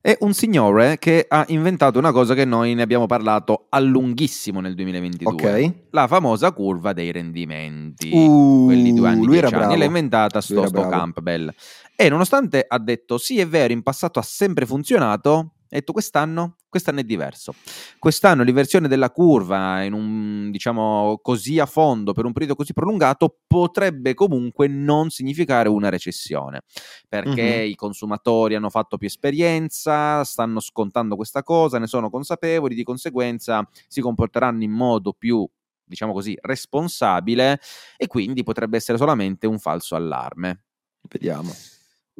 È 0.00 0.16
un 0.20 0.32
signore 0.32 0.98
che 0.98 1.26
ha 1.28 1.44
inventato 1.48 1.98
una 1.98 2.12
cosa 2.12 2.34
che 2.34 2.44
noi 2.44 2.74
ne 2.74 2.82
abbiamo 2.82 3.06
parlato 3.06 3.66
a 3.68 3.80
lunghissimo 3.80 4.60
nel 4.60 4.76
2022. 4.76 5.32
Ok. 5.32 5.74
La 5.90 6.06
famosa 6.06 6.52
curva 6.52 6.92
dei 6.92 7.10
rendimenti. 7.10 8.12
Uh, 8.12 8.66
quelli 8.66 8.94
due 8.94 9.08
anni, 9.08 9.26
lui 9.26 9.38
era 9.38 9.48
anni. 9.48 9.56
Bravo. 9.58 9.74
L'ha 9.74 9.84
inventata 9.84 10.40
sto, 10.40 10.68
sto 10.68 10.86
Campbell. 10.86 11.52
E 11.96 12.08
nonostante 12.08 12.64
ha 12.64 12.78
detto 12.78 13.18
sì 13.18 13.40
è 13.40 13.48
vero, 13.48 13.72
in 13.72 13.82
passato 13.82 14.20
ha 14.20 14.22
sempre 14.22 14.66
funzionato, 14.66 15.54
detto 15.78 15.92
quest'anno, 15.92 16.56
quest'anno 16.68 17.00
è 17.00 17.04
diverso. 17.04 17.54
Quest'anno 17.98 18.42
l'inversione 18.42 18.88
della 18.88 19.10
curva 19.10 19.82
in 19.82 19.92
un, 19.92 20.50
diciamo 20.50 21.18
così 21.22 21.58
a 21.58 21.66
fondo 21.66 22.12
per 22.12 22.24
un 22.24 22.32
periodo 22.32 22.56
così 22.56 22.72
prolungato 22.72 23.38
potrebbe 23.46 24.14
comunque 24.14 24.66
non 24.68 25.10
significare 25.10 25.68
una 25.68 25.88
recessione, 25.88 26.62
perché 27.08 27.58
mm-hmm. 27.58 27.70
i 27.70 27.74
consumatori 27.74 28.54
hanno 28.54 28.70
fatto 28.70 28.96
più 28.96 29.06
esperienza, 29.06 30.24
stanno 30.24 30.60
scontando 30.60 31.16
questa 31.16 31.42
cosa, 31.42 31.78
ne 31.78 31.86
sono 31.86 32.10
consapevoli, 32.10 32.74
di 32.74 32.84
conseguenza 32.84 33.66
si 33.86 34.00
comporteranno 34.00 34.62
in 34.62 34.72
modo 34.72 35.12
più 35.12 35.48
diciamo 35.90 36.12
così, 36.12 36.38
responsabile 36.40 37.60
e 37.96 38.06
quindi 38.06 38.44
potrebbe 38.44 38.76
essere 38.76 38.96
solamente 38.96 39.48
un 39.48 39.58
falso 39.58 39.96
allarme. 39.96 40.62
Vediamo. 41.02 41.52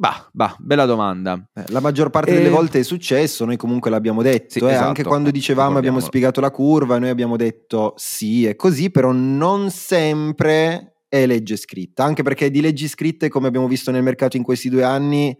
Bah, 0.01 0.27
bah, 0.31 0.55
bella 0.57 0.85
domanda. 0.85 1.39
Eh, 1.53 1.65
la 1.67 1.79
maggior 1.79 2.09
parte 2.09 2.31
e... 2.31 2.33
delle 2.33 2.49
volte 2.49 2.79
è 2.79 2.83
successo, 2.83 3.45
noi 3.45 3.55
comunque 3.55 3.91
l'abbiamo 3.91 4.23
detto, 4.23 4.57
sì, 4.57 4.65
eh, 4.65 4.71
esatto, 4.71 4.87
anche 4.87 5.03
quando 5.03 5.29
dicevamo 5.29 5.77
abbiamo 5.77 5.99
spiegato 5.99 6.41
la 6.41 6.49
curva, 6.49 6.97
noi 6.97 7.09
abbiamo 7.09 7.37
detto 7.37 7.93
sì, 7.97 8.47
è 8.47 8.55
così, 8.55 8.89
però 8.89 9.11
non 9.11 9.69
sempre 9.69 10.95
è 11.07 11.27
legge 11.27 11.55
scritta, 11.55 12.03
anche 12.03 12.23
perché 12.23 12.49
di 12.49 12.61
leggi 12.61 12.87
scritte, 12.87 13.29
come 13.29 13.47
abbiamo 13.47 13.67
visto 13.67 13.91
nel 13.91 14.01
mercato 14.01 14.37
in 14.37 14.43
questi 14.43 14.69
due 14.69 14.83
anni, 14.83 15.37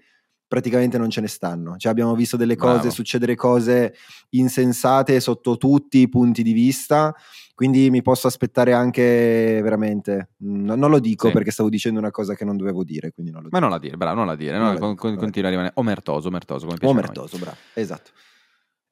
praticamente 0.47 0.99
non 0.99 1.09
ce 1.09 1.21
ne 1.21 1.27
stanno. 1.27 1.77
Cioè 1.77 1.91
abbiamo 1.91 2.13
visto 2.13 2.37
delle 2.37 2.55
cose, 2.55 2.81
Bravo. 2.81 2.89
succedere 2.91 3.33
cose 3.33 3.95
insensate 4.29 5.19
sotto 5.21 5.57
tutti 5.57 5.97
i 5.97 6.07
punti 6.07 6.43
di 6.43 6.53
vista 6.53 7.15
quindi 7.55 7.89
mi 7.89 8.01
posso 8.01 8.27
aspettare 8.27 8.73
anche 8.73 9.59
veramente. 9.61 10.31
No, 10.37 10.75
non 10.75 10.89
lo 10.89 10.99
dico 10.99 11.27
sì. 11.27 11.33
perché 11.33 11.51
stavo 11.51 11.69
dicendo 11.69 11.99
una 11.99 12.11
cosa 12.11 12.35
che 12.35 12.45
non 12.45 12.57
dovevo 12.57 12.83
dire. 12.83 13.11
Quindi 13.11 13.31
non 13.31 13.43
lo 13.43 13.49
Ma 13.51 13.59
non 13.59 13.69
la 13.69 13.79
dire, 13.79 13.97
bravo, 13.97 14.17
non 14.17 14.25
la 14.25 14.35
dire. 14.35 14.57
Non 14.57 14.67
no, 14.67 14.73
la 14.73 14.79
con, 14.79 14.95
continua 14.95 15.47
a 15.47 15.51
rimanere 15.51 15.73
omertoso, 15.75 16.27
omertoso. 16.27 16.65
Come 16.65 16.77
omertoso, 16.81 17.37
bravo, 17.37 17.57
esatto. 17.73 18.11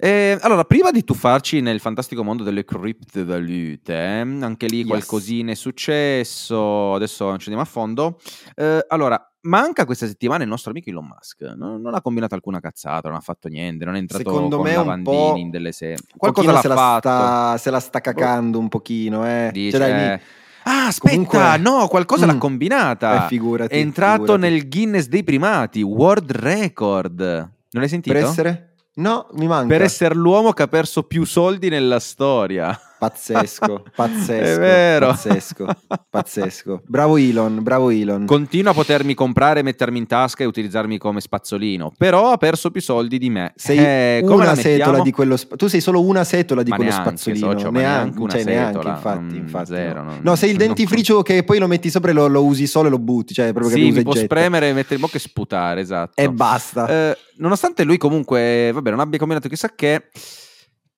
Eh, 0.02 0.38
allora, 0.40 0.64
prima 0.64 0.92
di 0.92 1.04
tuffarci 1.04 1.60
nel 1.60 1.82
fantastico 1.82 2.24
mondo 2.24 2.44
delle 2.44 2.64
criptovalute, 2.64 3.94
anche 3.94 4.68
lì 4.68 4.78
yes. 4.78 4.88
qualcosina 4.88 5.52
è 5.52 5.56
successo, 5.56 6.94
adesso 6.94 7.26
ci 7.38 7.50
andiamo 7.50 7.62
a 7.62 7.66
fondo. 7.66 8.18
Eh, 8.56 8.86
allora, 8.88 9.22
manca 9.42 9.84
questa 9.84 10.08
settimana 10.08 10.44
il 10.44 10.50
nostro 10.50 10.72
amico 10.72 10.90
Elon 10.90 11.06
Musk. 11.06 11.42
Non, 11.58 11.82
non, 11.82 11.96
ha 11.96 12.02
combinato 12.02 12.34
alcuna 12.34 12.62
cazzata, 12.62 13.10
non 13.10 13.18
ha 13.18 13.22
fatto 13.22 13.50
niente, 13.50 13.84
non 13.84 13.96
è 13.96 13.98
entrato 13.98 14.24
Secondo 14.24 14.56
con 14.56 14.68
me 14.68 14.76
lavandini 14.76 15.42
in 15.42 15.50
delle 15.50 15.74
sere. 15.74 15.98
Qualcosa 16.16 16.54
l'ha 16.54 16.62
se 16.62 16.70
fatto. 16.70 17.10
La 17.10 17.16
sta, 17.18 17.58
se 17.58 17.70
la 17.70 17.80
sta 17.82 18.00
cacando 18.00 18.58
un 18.58 18.70
pochino, 18.70 19.26
eh. 19.26 19.28
Cioè, 19.28 19.52
Dice, 19.52 19.78
cioè, 19.78 19.90
dai, 19.90 20.20
Ah, 20.64 20.88
aspetta, 20.88 21.14
Comunque, 21.14 21.58
no, 21.58 21.88
qualcosa 21.90 22.26
mm, 22.26 22.30
l'ha 22.30 22.38
combinata. 22.38 23.26
Eh, 23.26 23.28
figurati, 23.28 23.74
è 23.74 23.78
entrato 23.78 24.22
figurati. 24.22 24.42
nel 24.42 24.70
Guinness 24.70 25.08
dei 25.08 25.24
primati, 25.26 25.82
World 25.82 26.32
Record. 26.32 27.20
Non 27.20 27.82
l'hai 27.82 27.90
sentito? 27.90 28.16
Per 28.16 28.24
essere? 28.24 28.69
No, 29.00 29.28
mi 29.34 29.48
manca. 29.48 29.68
Per 29.68 29.82
essere 29.82 30.14
l'uomo 30.14 30.52
che 30.52 30.64
ha 30.64 30.68
perso 30.68 31.04
più 31.04 31.26
soldi 31.26 31.70
nella 31.70 32.00
storia. 32.00 32.78
Pazzesco, 33.00 33.86
pazzesco. 33.96 34.44
È 34.44 34.58
vero. 34.58 35.08
Pazzesco, 35.08 35.68
pazzesco. 36.10 36.82
Bravo 36.86 37.16
Elon, 37.16 37.64
bravo 37.64 37.92
Elon. 37.92 38.26
Continua 38.26 38.72
a 38.72 38.74
potermi 38.74 39.14
comprare, 39.14 39.62
mettermi 39.64 39.98
in 39.98 40.06
tasca 40.06 40.44
e 40.44 40.46
utilizzarmi 40.46 40.98
come 40.98 41.22
spazzolino, 41.22 41.94
però 41.98 42.32
ha 42.34 42.38
perso 42.38 42.72
più 42.72 42.82
soldi 42.82 43.18
di 43.18 43.30
me. 43.30 43.54
Sei 43.56 43.78
eh, 43.78 44.22
una 44.26 44.54
setola 44.54 45.02
di 45.02 45.12
quello 45.12 45.38
sp- 45.38 45.56
Tu 45.56 45.68
sei 45.68 45.80
solo 45.80 46.02
una 46.02 46.26
setola 46.26 46.62
di 46.62 46.72
ma 46.72 46.76
quello 46.76 46.92
neanche, 46.92 47.10
spazzolino. 47.10 47.52
Socio, 47.52 47.72
neanche, 47.72 47.80
neanche 47.80 48.20
una 48.20 48.32
cioè, 48.32 48.42
setola. 48.42 48.60
Neanche, 48.62 48.88
infatti, 48.90 49.36
mm, 49.36 49.42
infatti. 49.42 49.66
Zero, 49.68 50.04
no. 50.04 50.10
Non, 50.10 50.20
no, 50.22 50.36
sei 50.36 50.52
il 50.52 50.58
dentifricio 50.58 51.14
non... 51.14 51.24
che 51.30 51.44
poi 51.44 51.58
lo 51.58 51.68
metti 51.68 51.90
sopra 51.90 52.12
e 52.12 52.14
lo, 52.14 52.28
lo, 52.28 52.44
usi 52.44 52.68
solo 52.68 52.88
e 52.88 52.90
lo 52.92 53.00
butti. 53.00 53.34
Cioè, 53.34 53.54
proprio 53.54 53.78
sì, 53.78 53.92
che 53.92 53.98
mi 53.98 54.04
può 54.04 54.14
spremere, 54.14 54.74
mettere 54.74 54.96
in 54.96 55.02
bocca 55.02 55.16
e 55.16 55.20
sputare, 55.20 55.80
esatto. 55.80 56.22
E 56.22 56.30
basta. 56.30 56.86
Eh, 56.88 57.18
nonostante 57.38 57.86
lui 57.86 57.98
comunque, 57.98 58.72
vabbè, 58.74 58.90
non 58.90 59.00
abbia 59.00 59.20
combinato 59.20 59.48
chissà 59.48 59.72
che, 59.74 60.10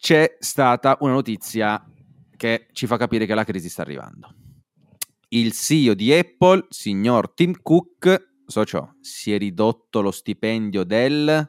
c'è 0.02 0.36
stata 0.40 0.98
una 1.02 1.14
notizia 1.14 1.80
che 2.36 2.70
ci 2.72 2.88
fa 2.88 2.98
capire 2.98 3.28
che 3.28 3.36
la 3.36 3.44
crisi 3.44 3.70
sta 3.70 3.84
arrivando. 3.84 4.34
Il 5.30 5.52
CEO 5.52 5.94
di 5.94 6.12
Apple, 6.12 6.66
signor 6.70 7.32
Tim 7.36 7.54
Cook, 7.62 8.34
socio, 8.48 8.96
si 9.00 9.32
è 9.32 9.38
ridotto 9.38 10.02
lo 10.02 10.10
stipendio 10.10 10.84
del 10.84 11.48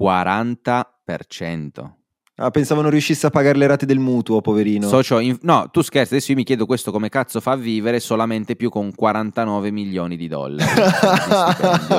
40%. 0.00 1.92
Ah, 2.36 2.50
pensavo 2.50 2.80
non 2.80 2.92
riuscisse 2.92 3.26
a 3.26 3.30
pagare 3.30 3.58
le 3.58 3.66
rate 3.66 3.86
del 3.86 3.98
mutuo, 3.98 4.40
poverino. 4.40 4.86
Socio, 4.86 5.18
in... 5.18 5.36
no, 5.42 5.68
tu 5.72 5.82
scherzi, 5.82 6.14
adesso 6.14 6.30
io 6.30 6.36
mi 6.36 6.44
chiedo 6.44 6.66
questo 6.66 6.92
come 6.92 7.08
cazzo 7.08 7.40
fa 7.40 7.52
a 7.52 7.56
vivere 7.56 7.98
solamente 7.98 8.54
più 8.54 8.70
con 8.70 8.94
49 8.94 9.72
milioni 9.72 10.16
di 10.16 10.28
dollari. 10.28 10.80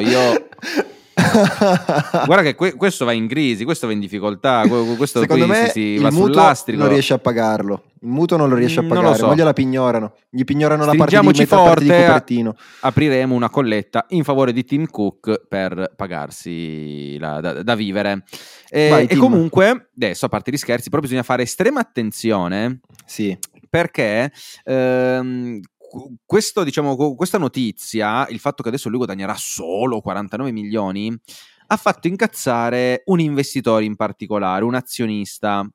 io 0.08 0.48
Guarda 2.26 2.42
che 2.44 2.56
que- 2.56 2.76
questo 2.76 3.06
va 3.06 3.14
in 3.14 3.28
crisi, 3.28 3.64
questo 3.64 3.88
va 3.88 3.94
in 3.94 4.00
difficoltà, 4.00 4.64
questo 4.98 5.20
Secondo 5.22 5.48
me 5.48 5.68
si, 5.68 5.96
si 5.96 5.98
va 5.98 6.10
il 6.10 6.14
sull'astrico. 6.14 6.82
non 6.82 6.90
riesce 6.92 7.14
a 7.14 7.18
pagarlo. 7.20 7.84
Il 8.02 8.10
mutuo 8.10 8.38
non 8.38 8.50
lo 8.50 8.56
riesce 8.56 8.80
a 8.80 8.84
Mm, 8.84 8.88
pagare, 8.90 9.16
so. 9.16 9.26
poi 9.28 9.36
gliela 9.38 9.54
pignorano. 9.54 10.14
Gli 10.30 10.44
pignorano 10.44 10.86
la 10.86 10.94
parte 10.94 11.18
di, 11.20 11.26
metà 11.28 11.56
parte 11.56 11.84
di 11.84 11.90
forte, 11.90 12.06
copertino. 12.06 12.56
apriremo 12.82 13.34
una 13.34 13.50
colletta 13.50 14.06
in 14.10 14.24
favore 14.24 14.52
di 14.54 14.64
Tim 14.66 14.86
Cook 14.88 15.46
per 15.48 15.94
pagarsi 15.96 17.18
la- 17.18 17.40
da, 17.40 17.64
da 17.64 17.76
vivere. 17.76 18.24
E, 18.70 18.90
Vai, 18.90 19.06
e 19.08 19.16
comunque, 19.16 19.90
adesso 19.96 20.26
a 20.26 20.30
parte 20.30 20.52
gli 20.52 20.58
scherzi, 20.58 20.90
però 20.90 21.02
bisogna 21.02 21.24
fare 21.24 21.44
estrema 21.44 21.80
attenzione 21.80 22.82
Sì. 23.06 23.36
perché 23.70 24.32
ehm, 24.64 25.60
questo, 26.26 26.64
diciamo, 26.64 27.16
questa 27.16 27.38
notizia, 27.38 28.28
il 28.30 28.40
fatto 28.40 28.64
che 28.64 28.70
adesso 28.70 28.90
lui 28.90 28.98
guadagnerà 28.98 29.36
solo 29.36 30.02
49 30.02 30.52
milioni, 30.52 31.16
ha 31.68 31.78
fatto 31.78 32.08
incazzare 32.08 33.04
un 33.06 33.20
investitore 33.20 33.86
in 33.86 33.96
particolare, 33.96 34.64
un 34.64 34.76
azionista. 34.76 35.68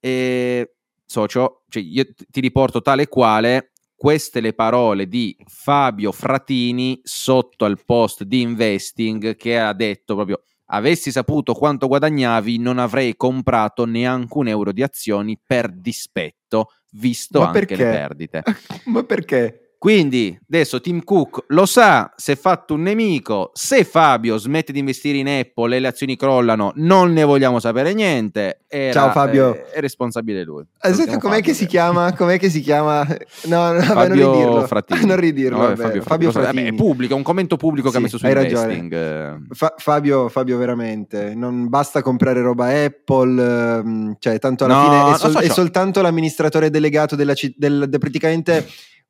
E, 0.00 0.74
socio, 1.04 1.64
cioè 1.68 1.82
io 1.82 2.04
ti 2.28 2.40
riporto 2.40 2.80
tale 2.80 3.06
quale 3.06 3.72
queste 3.94 4.40
le 4.40 4.52
parole 4.52 5.06
di 5.06 5.36
Fabio 5.46 6.10
Fratini 6.10 7.00
sotto 7.04 7.64
al 7.64 7.84
post 7.84 8.24
di 8.24 8.40
Investing 8.40 9.36
che 9.36 9.60
ha 9.60 9.72
detto 9.74 10.16
proprio 10.16 10.42
avessi 10.72 11.12
saputo 11.12 11.54
quanto 11.54 11.86
guadagnavi 11.86 12.58
non 12.58 12.78
avrei 12.78 13.14
comprato 13.16 13.84
neanche 13.84 14.38
un 14.38 14.48
euro 14.48 14.72
di 14.72 14.82
azioni 14.82 15.38
per 15.46 15.70
dispetto 15.70 16.70
visto 16.92 17.40
Ma 17.40 17.46
anche 17.48 17.66
perché? 17.66 17.76
le 17.84 17.90
perdite. 17.90 18.42
Ma 18.86 19.04
perché? 19.04 19.61
Quindi 19.82 20.38
adesso 20.48 20.80
Tim 20.80 21.02
Cook 21.02 21.42
lo 21.48 21.66
sa, 21.66 22.12
si 22.14 22.30
è 22.30 22.36
fatto 22.36 22.74
un 22.74 22.82
nemico, 22.82 23.50
se 23.52 23.82
Fabio 23.82 24.36
smette 24.36 24.70
di 24.70 24.78
investire 24.78 25.18
in 25.18 25.26
Apple 25.26 25.74
e 25.74 25.80
le 25.80 25.88
azioni 25.88 26.14
crollano, 26.14 26.70
non 26.76 27.12
ne 27.12 27.24
vogliamo 27.24 27.58
sapere 27.58 27.92
niente. 27.92 28.60
Era, 28.68 28.92
Ciao, 28.92 29.10
Fabio. 29.10 29.52
È, 29.54 29.70
è 29.72 29.80
responsabile 29.80 30.44
lui. 30.44 30.62
Aspetta, 30.78 31.18
com'è 31.18 31.40
che 31.40 31.52
si 31.52 31.66
chiama? 31.66 32.14
Com'è 32.14 32.38
che 32.38 32.48
si 32.48 32.60
chiama? 32.60 33.04
No, 33.46 33.72
no 33.72 33.78
vabbè, 33.80 33.82
Fabio 33.86 34.24
non 34.30 34.32
ridirlo. 34.36 34.66
Frattini. 34.68 35.00
Non 35.04 35.16
ridirlo, 35.16 35.56
No, 35.56 35.62
vabbè. 35.64 35.82
Fabio, 35.82 36.02
Fabio 36.02 36.30
Vabbè, 36.30 36.44
Frattini. 36.46 36.68
è 36.68 36.74
pubblico, 36.74 37.14
è 37.14 37.16
un 37.16 37.22
commento 37.24 37.56
pubblico 37.56 37.90
che 37.90 37.96
ha 37.96 37.98
Sì, 37.98 38.04
messo 38.04 38.18
su. 38.18 38.26
Investing. 38.28 38.92
eh. 38.92 39.34
Fa- 39.50 39.74
Fabio, 39.78 40.28
Fabio, 40.28 40.58
veramente, 40.58 41.34
non 41.34 41.68
basta 41.68 42.02
comprare 42.02 42.40
roba 42.40 42.66
Apple, 42.84 43.42
ehm, 43.78 44.14
cioè 44.20 44.38
tanto 44.38 44.64
alla 44.64 44.74
No, 44.74 44.82
fine 44.84 45.14
è, 45.14 45.18
sol- 45.18 45.30
so, 45.32 45.38
è 45.40 45.46
so. 45.48 45.54
soltanto 45.54 46.00
l'amministratore 46.02 46.70
delegato 46.70 47.16
della 47.16 47.34
ci- 47.34 47.52
del, 47.56 47.86
de- 47.88 47.98
praticamente 47.98 48.64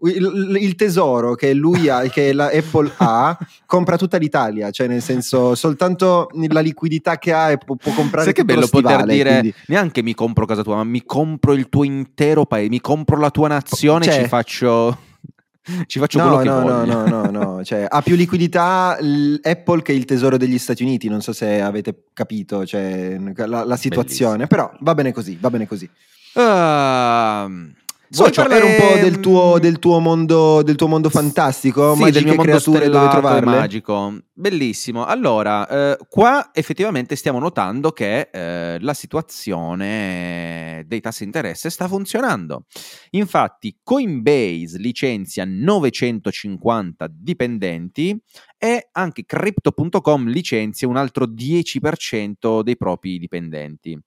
il, 0.05 0.57
il 0.61 0.75
tesoro 0.75 1.35
che 1.35 1.55
lui 1.55 1.89
ha, 1.89 2.01
che 2.03 2.33
la 2.33 2.47
Apple 2.53 2.91
ha, 2.97 3.37
compra 3.67 3.97
tutta 3.97 4.17
l'Italia, 4.17 4.71
cioè 4.71 4.87
nel 4.87 5.03
senso 5.03 5.55
soltanto 5.55 6.29
la 6.49 6.61
liquidità 6.61 7.19
che 7.19 7.33
ha 7.33 7.51
e 7.51 7.59
può, 7.59 7.77
può 7.77 7.93
comprare 7.93 8.25
Sai 8.25 8.33
che 8.33 8.45
bello 8.45 8.61
lo 8.61 8.67
stivale, 8.67 8.97
poter 9.03 9.15
dire 9.15 9.31
quindi- 9.31 9.55
neanche 9.67 10.03
mi 10.03 10.15
compro 10.15 10.45
casa 10.47 10.63
tua, 10.63 10.77
ma 10.77 10.85
mi 10.85 11.03
compro 11.05 11.53
il 11.53 11.69
tuo 11.69 11.85
intero 11.85 12.45
paese, 12.47 12.69
mi 12.69 12.81
compro 12.81 13.19
la 13.19 13.31
tua 13.31 13.49
nazione, 13.49 14.05
Cioè- 14.05 14.23
ci 14.23 14.29
faccio 14.29 14.99
ci 15.87 16.01
faccio 16.01 16.19
No, 16.19 16.25
quello 16.25 16.39
che 16.43 16.49
no, 16.49 16.59
no, 16.59 16.79
voglio. 16.81 17.07
no, 17.09 17.23
no, 17.31 17.31
no, 17.55 17.65
cioè, 17.65 17.87
ha 17.89 18.03
più 18.03 18.17
liquidità 18.17 18.97
l- 19.01 19.39
Apple 19.41 19.83
che 19.83 19.93
il 19.93 20.05
tesoro 20.05 20.37
degli 20.37 20.59
Stati 20.59 20.83
Uniti, 20.83 21.09
non 21.09 21.21
so 21.23 21.33
se 21.33 21.61
avete 21.61 22.07
capito 22.13 22.67
cioè, 22.67 23.17
la, 23.47 23.65
la 23.65 23.77
situazione, 23.77 24.49
però 24.49 24.73
va 24.81 24.95
bene 24.95 25.13
così, 25.13 25.39
va 25.41 25.51
bene 25.51 25.69
così. 25.69 25.89
Ah, 26.35 27.49
Vuoi 28.15 28.27
Socio, 28.27 28.47
parlare 28.47 28.65
un 28.67 28.77
po' 28.77 29.01
del 29.01 29.21
tuo, 29.21 29.55
ehm, 29.55 29.61
del 29.61 29.79
tuo, 29.79 29.99
mondo, 29.99 30.63
del 30.63 30.77
tuo 30.77 30.87
mondo 30.87 31.09
fantastico? 31.09 31.95
Sì, 31.95 32.11
del 32.11 32.25
mio 32.25 32.35
mondo 32.35 32.51
creature 32.51 32.91
dove 32.91 33.09
trovarle? 33.09 33.57
magico. 33.57 34.19
Bellissimo. 34.35 35.07
Allora, 35.07 35.67
eh, 35.67 35.99
qua 36.11 36.51
effettivamente 36.53 37.17
stiamo 37.17 37.39
notando 37.39 37.91
che 37.93 38.29
eh, 38.31 38.77
la 38.81 38.93
situazione 38.93 40.85
dei 40.87 41.01
tassi 41.01 41.21
di 41.21 41.25
interesse 41.25 41.71
sta 41.71 41.89
funzionando. 41.89 42.67
Infatti, 43.13 43.79
Coinbase 43.83 44.77
licenzia 44.77 45.47
950 45.47 47.07
dipendenti 47.11 48.15
e 48.59 48.89
anche 48.93 49.25
Crypto.com 49.25 50.29
licenzia 50.29 50.87
un 50.87 50.99
altro 50.99 51.25
10% 51.25 52.61
dei 52.61 52.77
propri 52.77 53.19
dipendenti. 53.19 53.99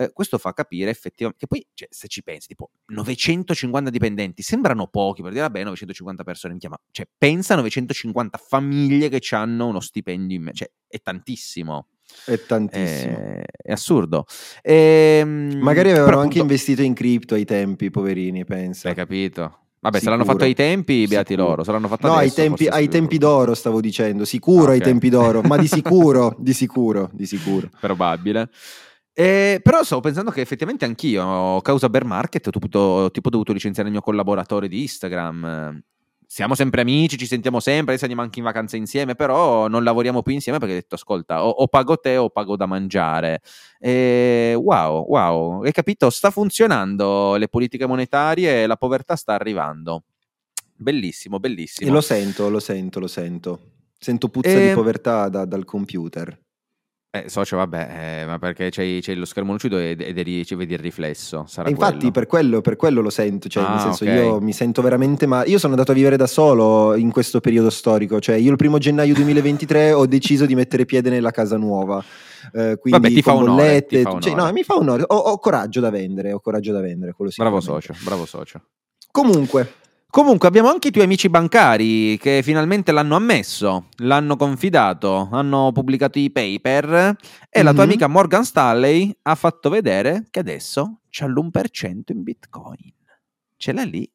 Eh, 0.00 0.12
questo 0.12 0.38
fa 0.38 0.52
capire 0.52 0.90
effettivamente 0.90 1.40
che 1.40 1.48
poi, 1.48 1.66
cioè, 1.74 1.88
se 1.90 2.06
ci 2.06 2.22
pensi, 2.22 2.46
tipo 2.46 2.70
950 2.86 3.90
dipendenti 3.90 4.42
sembrano 4.42 4.86
pochi 4.86 5.22
per 5.22 5.32
dire, 5.32 5.42
vabbè, 5.42 5.64
950 5.64 6.22
persone, 6.22 6.56
ma 6.68 6.78
cioè, 6.92 7.08
pensa 7.18 7.54
a 7.54 7.56
950 7.56 8.38
famiglie 8.38 9.08
che 9.08 9.20
hanno 9.34 9.66
uno 9.66 9.80
stipendio 9.80 10.36
in 10.36 10.42
me, 10.44 10.52
cioè, 10.52 10.70
è 10.86 11.00
tantissimo. 11.02 11.88
È 12.24 12.40
tantissimo. 12.40 13.16
È, 13.16 13.42
è 13.60 13.72
assurdo. 13.72 14.24
Ehm, 14.62 15.58
Magari 15.58 15.90
avevano 15.90 16.20
anche 16.20 16.38
appunto... 16.38 16.42
investito 16.42 16.82
in 16.82 16.94
cripto 16.94 17.34
ai 17.34 17.44
tempi, 17.44 17.90
poverini, 17.90 18.44
pensa. 18.44 18.90
Hai 18.90 18.94
capito? 18.94 19.62
Vabbè, 19.80 19.98
Sicuro. 19.98 19.98
se 19.98 20.10
l'hanno 20.10 20.24
fatto 20.32 20.44
ai 20.44 20.54
tempi, 20.54 21.06
beati 21.08 21.32
Sicuro. 21.32 21.48
loro. 21.48 21.64
Se 21.64 21.72
l'hanno 21.72 21.88
fatto 21.88 22.06
no, 22.06 22.14
adesso, 22.14 22.40
ai, 22.40 22.46
tempi, 22.46 22.66
ai 22.68 22.88
tempi, 22.88 23.18
d'oro 23.18 23.54
stavo 23.54 23.80
dicendo. 23.80 24.24
Sicuro 24.24 24.60
ah, 24.60 24.64
okay. 24.66 24.74
ai 24.76 24.80
tempi 24.80 25.08
d'oro, 25.08 25.42
ma 25.42 25.56
di 25.56 25.66
sicuro, 25.68 26.36
di 26.38 26.52
sicuro, 26.52 27.10
di 27.12 27.26
sicuro. 27.26 27.68
Probabile. 27.80 28.48
Eh, 29.18 29.58
però 29.64 29.82
stavo 29.82 30.00
pensando 30.00 30.30
che 30.30 30.40
effettivamente 30.40 30.84
anch'io, 30.84 31.60
causa 31.62 31.88
bear 31.88 32.04
market, 32.04 32.46
ho 32.46 32.50
tipo, 32.50 33.10
tipo 33.10 33.30
dovuto 33.30 33.52
licenziare 33.52 33.88
il 33.88 33.94
mio 33.94 34.00
collaboratore 34.00 34.68
di 34.68 34.82
Instagram. 34.82 35.82
Siamo 36.24 36.54
sempre 36.54 36.82
amici, 36.82 37.18
ci 37.18 37.26
sentiamo 37.26 37.58
sempre, 37.58 37.94
adesso 37.94 38.04
andiamo 38.04 38.22
anche 38.22 38.38
in 38.38 38.44
vacanza 38.44 38.76
insieme, 38.76 39.16
però 39.16 39.66
non 39.66 39.82
lavoriamo 39.82 40.22
più 40.22 40.34
insieme 40.34 40.58
perché 40.58 40.74
ho 40.74 40.76
detto, 40.76 40.94
ascolta, 40.94 41.44
o, 41.44 41.48
o 41.48 41.66
pago 41.66 41.96
te 41.96 42.16
o 42.16 42.30
pago 42.30 42.54
da 42.54 42.66
mangiare. 42.66 43.40
E, 43.80 44.54
wow, 44.56 45.04
wow, 45.08 45.64
hai 45.64 45.72
capito? 45.72 46.10
Sta 46.10 46.30
funzionando 46.30 47.34
le 47.34 47.48
politiche 47.48 47.86
monetarie, 47.86 48.68
la 48.68 48.76
povertà 48.76 49.16
sta 49.16 49.34
arrivando. 49.34 50.04
Bellissimo, 50.76 51.40
bellissimo. 51.40 51.90
E 51.90 51.92
lo 51.92 52.02
sento, 52.02 52.48
lo 52.48 52.60
sento, 52.60 53.00
lo 53.00 53.08
sento. 53.08 53.60
Sento 53.98 54.28
puzza 54.28 54.50
e... 54.50 54.60
di 54.60 54.68
ehm 54.68 54.74
povertà 54.74 55.28
da, 55.28 55.44
dal 55.44 55.64
computer. 55.64 56.38
Eh, 57.10 57.30
socio, 57.30 57.56
vabbè, 57.56 58.20
eh, 58.20 58.26
ma 58.26 58.38
perché 58.38 58.68
c'hai, 58.70 59.02
lo 59.14 59.24
schermo 59.24 59.52
lucido 59.52 59.78
ed 59.78 60.44
ci 60.44 60.54
vedi 60.54 60.74
il 60.74 60.78
riflesso. 60.78 61.44
Sarà 61.48 61.70
infatti, 61.70 61.96
quello. 61.96 62.10
Per, 62.10 62.26
quello, 62.26 62.60
per 62.60 62.76
quello 62.76 63.00
lo 63.00 63.08
sento. 63.08 63.48
Cioè, 63.48 63.64
ah, 63.64 63.70
nel 63.70 63.80
senso, 63.80 64.04
okay. 64.04 64.16
io 64.16 64.40
mi 64.40 64.52
sento 64.52 64.82
veramente 64.82 65.24
male. 65.24 65.48
Io 65.48 65.58
sono 65.58 65.72
andato 65.72 65.92
a 65.92 65.94
vivere 65.94 66.18
da 66.18 66.26
solo 66.26 66.94
in 66.96 67.10
questo 67.10 67.40
periodo 67.40 67.70
storico. 67.70 68.20
Cioè, 68.20 68.36
io 68.36 68.50
il 68.50 68.58
primo 68.58 68.76
gennaio 68.76 69.14
2023 69.14 69.92
ho 69.92 70.04
deciso 70.04 70.44
di 70.44 70.54
mettere 70.54 70.84
piede 70.84 71.08
nella 71.08 71.30
casa 71.30 71.56
nuova. 71.56 72.04
Eh, 72.52 72.76
quindi 72.78 73.00
Vabbè, 73.00 73.08
ti 73.08 73.22
fa 73.22 73.32
bollette, 73.32 74.02
onore, 74.04 74.20
cioè, 74.20 74.34
no, 74.34 74.52
mi 74.52 74.62
fa 74.62 74.76
onore. 74.76 75.04
Ho, 75.06 75.16
ho, 75.16 75.38
coraggio 75.38 75.80
da 75.80 75.88
vendere, 75.88 76.32
ho 76.32 76.40
coraggio 76.40 76.72
da 76.72 76.80
vendere. 76.80 77.14
Bravo 77.36 77.60
socio, 77.60 77.94
bravo 78.04 78.26
socio. 78.26 78.60
Comunque, 79.10 79.72
Comunque 80.10 80.48
abbiamo 80.48 80.70
anche 80.70 80.88
i 80.88 80.90
tuoi 80.90 81.04
amici 81.04 81.28
bancari 81.28 82.16
che 82.16 82.40
finalmente 82.42 82.92
l'hanno 82.92 83.14
ammesso, 83.14 83.88
l'hanno 83.98 84.36
confidato, 84.36 85.28
hanno 85.30 85.70
pubblicato 85.70 86.18
i 86.18 86.30
paper 86.30 86.84
e 86.94 86.98
mm-hmm. 86.98 87.64
la 87.64 87.72
tua 87.72 87.84
mhm. 87.84 87.90
amica 87.90 88.06
Morgan 88.06 88.42
Stanley 88.42 89.14
ha 89.22 89.34
fatto 89.34 89.68
vedere 89.68 90.26
che 90.30 90.40
adesso 90.40 91.00
c'ha 91.10 91.26
l'1% 91.26 92.04
in 92.06 92.22
Bitcoin. 92.22 92.92
Ce 93.60 93.72
l'ha 93.72 93.82
lì. 93.82 94.08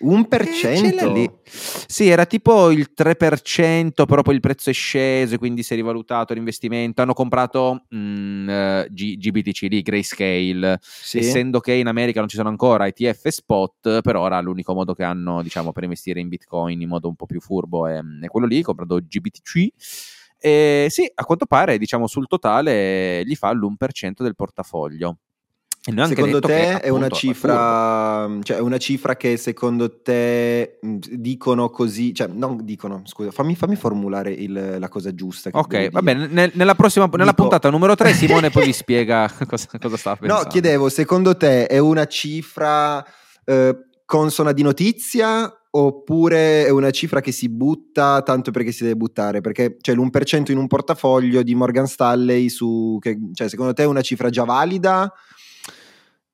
Un 0.00 0.26
per 0.26 0.48
cento? 0.48 1.12
lì. 1.12 1.30
Sì, 1.44 2.08
era 2.08 2.24
tipo 2.24 2.70
il 2.70 2.92
3%, 2.94 4.06
però 4.06 4.22
poi 4.22 4.34
il 4.34 4.40
prezzo 4.40 4.70
è 4.70 4.72
sceso 4.72 5.34
e 5.34 5.38
quindi 5.38 5.62
si 5.62 5.74
è 5.74 5.76
rivalutato 5.76 6.32
l'investimento. 6.32 7.02
Hanno 7.02 7.12
comprato 7.12 7.84
mh, 7.90 7.98
mm, 7.98 8.48
uh, 8.48 8.86
G- 8.88 9.18
GBTC 9.18 9.66
lì, 9.68 9.82
Grayscale, 9.82 10.78
sì. 10.80 11.18
essendo 11.18 11.60
che 11.60 11.74
in 11.74 11.88
America 11.88 12.20
non 12.20 12.28
ci 12.30 12.36
sono 12.36 12.48
ancora 12.48 12.86
ETF 12.86 13.26
e 13.26 13.30
spot, 13.32 14.00
per 14.00 14.16
ora 14.16 14.40
l'unico 14.40 14.72
modo 14.72 14.94
che 14.94 15.04
hanno 15.04 15.42
diciamo, 15.42 15.72
per 15.72 15.82
investire 15.82 16.20
in 16.20 16.28
Bitcoin 16.28 16.80
in 16.80 16.88
modo 16.88 17.08
un 17.08 17.16
po' 17.16 17.26
più 17.26 17.40
furbo 17.40 17.86
è, 17.86 18.00
è 18.22 18.26
quello 18.28 18.46
lì, 18.46 18.62
comprato 18.62 18.98
GBTC. 18.98 19.68
E 20.38 20.86
sì, 20.88 21.10
a 21.14 21.24
quanto 21.26 21.44
pare, 21.44 21.76
diciamo, 21.76 22.06
sul 22.06 22.26
totale 22.26 23.22
gli 23.26 23.34
fa 23.34 23.52
l'1% 23.52 24.22
del 24.22 24.34
portafoglio. 24.34 25.18
Secondo 25.92 26.40
te 26.40 26.48
che, 26.48 26.80
è 26.80 26.88
una 26.88 27.08
cifra, 27.08 28.28
cioè 28.42 28.56
è 28.56 28.60
una 28.60 28.78
cifra 28.78 29.16
che 29.16 29.36
secondo 29.36 30.00
te 30.02 30.80
dicono 30.80 31.70
così, 31.70 32.12
cioè 32.12 32.26
non 32.26 32.58
dicono, 32.64 33.02
scusa, 33.04 33.30
fammi, 33.30 33.54
fammi 33.54 33.76
formulare 33.76 34.32
il, 34.32 34.76
la 34.80 34.88
cosa 34.88 35.14
giusta. 35.14 35.50
ok, 35.52 35.90
va 35.90 36.02
bene, 36.02 36.26
nel, 36.26 36.50
nella 36.54 36.74
prossima, 36.74 37.06
nella 37.12 37.30
Dico... 37.30 37.42
puntata 37.42 37.70
numero 37.70 37.94
3 37.94 38.12
Simone 38.14 38.50
poi 38.50 38.66
vi 38.66 38.72
spiega 38.72 39.30
cosa, 39.46 39.68
cosa 39.80 39.96
sta 39.96 40.16
pensando. 40.16 40.42
No, 40.42 40.48
chiedevo, 40.48 40.88
secondo 40.88 41.36
te 41.36 41.66
è 41.66 41.78
una 41.78 42.06
cifra 42.06 43.04
eh, 43.44 43.76
consona 44.04 44.50
di 44.50 44.62
notizia 44.62 45.52
oppure 45.70 46.64
è 46.64 46.70
una 46.70 46.90
cifra 46.90 47.20
che 47.20 47.32
si 47.32 47.48
butta 47.48 48.22
tanto 48.22 48.50
perché 48.50 48.72
si 48.72 48.82
deve 48.82 48.96
buttare? 48.96 49.40
Perché 49.40 49.76
c'è 49.80 49.94
l'1% 49.94 50.50
in 50.50 50.58
un 50.58 50.66
portafoglio 50.66 51.42
di 51.42 51.54
Morgan 51.54 51.86
Stanley 51.86 52.48
su, 52.48 52.98
che, 53.00 53.18
cioè 53.34 53.48
secondo 53.48 53.72
te 53.72 53.82
è 53.82 53.86
una 53.86 54.00
cifra 54.00 54.30
già 54.30 54.44
valida? 54.44 55.12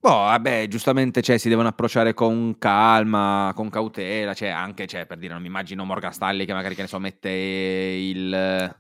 Boh, 0.03 0.11
vabbè, 0.11 0.67
giustamente 0.67 1.23
cioè, 1.23 1.39
si 1.39 1.49
devono 1.49 1.69
approcciare 1.69 2.13
con 2.13 2.57
calma, 2.59 3.53
con 3.55 3.71
cautela, 3.71 4.35
cioè, 4.35 4.49
anche 4.49 4.89
cioè, 4.89 5.07
per 5.07 5.17
dire, 5.17 5.33
non 5.33 5.41
mi 5.41 5.47
immagino 5.47 5.85
Morgan 5.85 6.13
Stanley 6.13 6.45
che 6.45 6.53
magari 6.53 6.75
che 6.75 6.83
ne 6.83 6.89
so, 6.89 6.99
mette 6.99 7.29
il, 7.31 8.75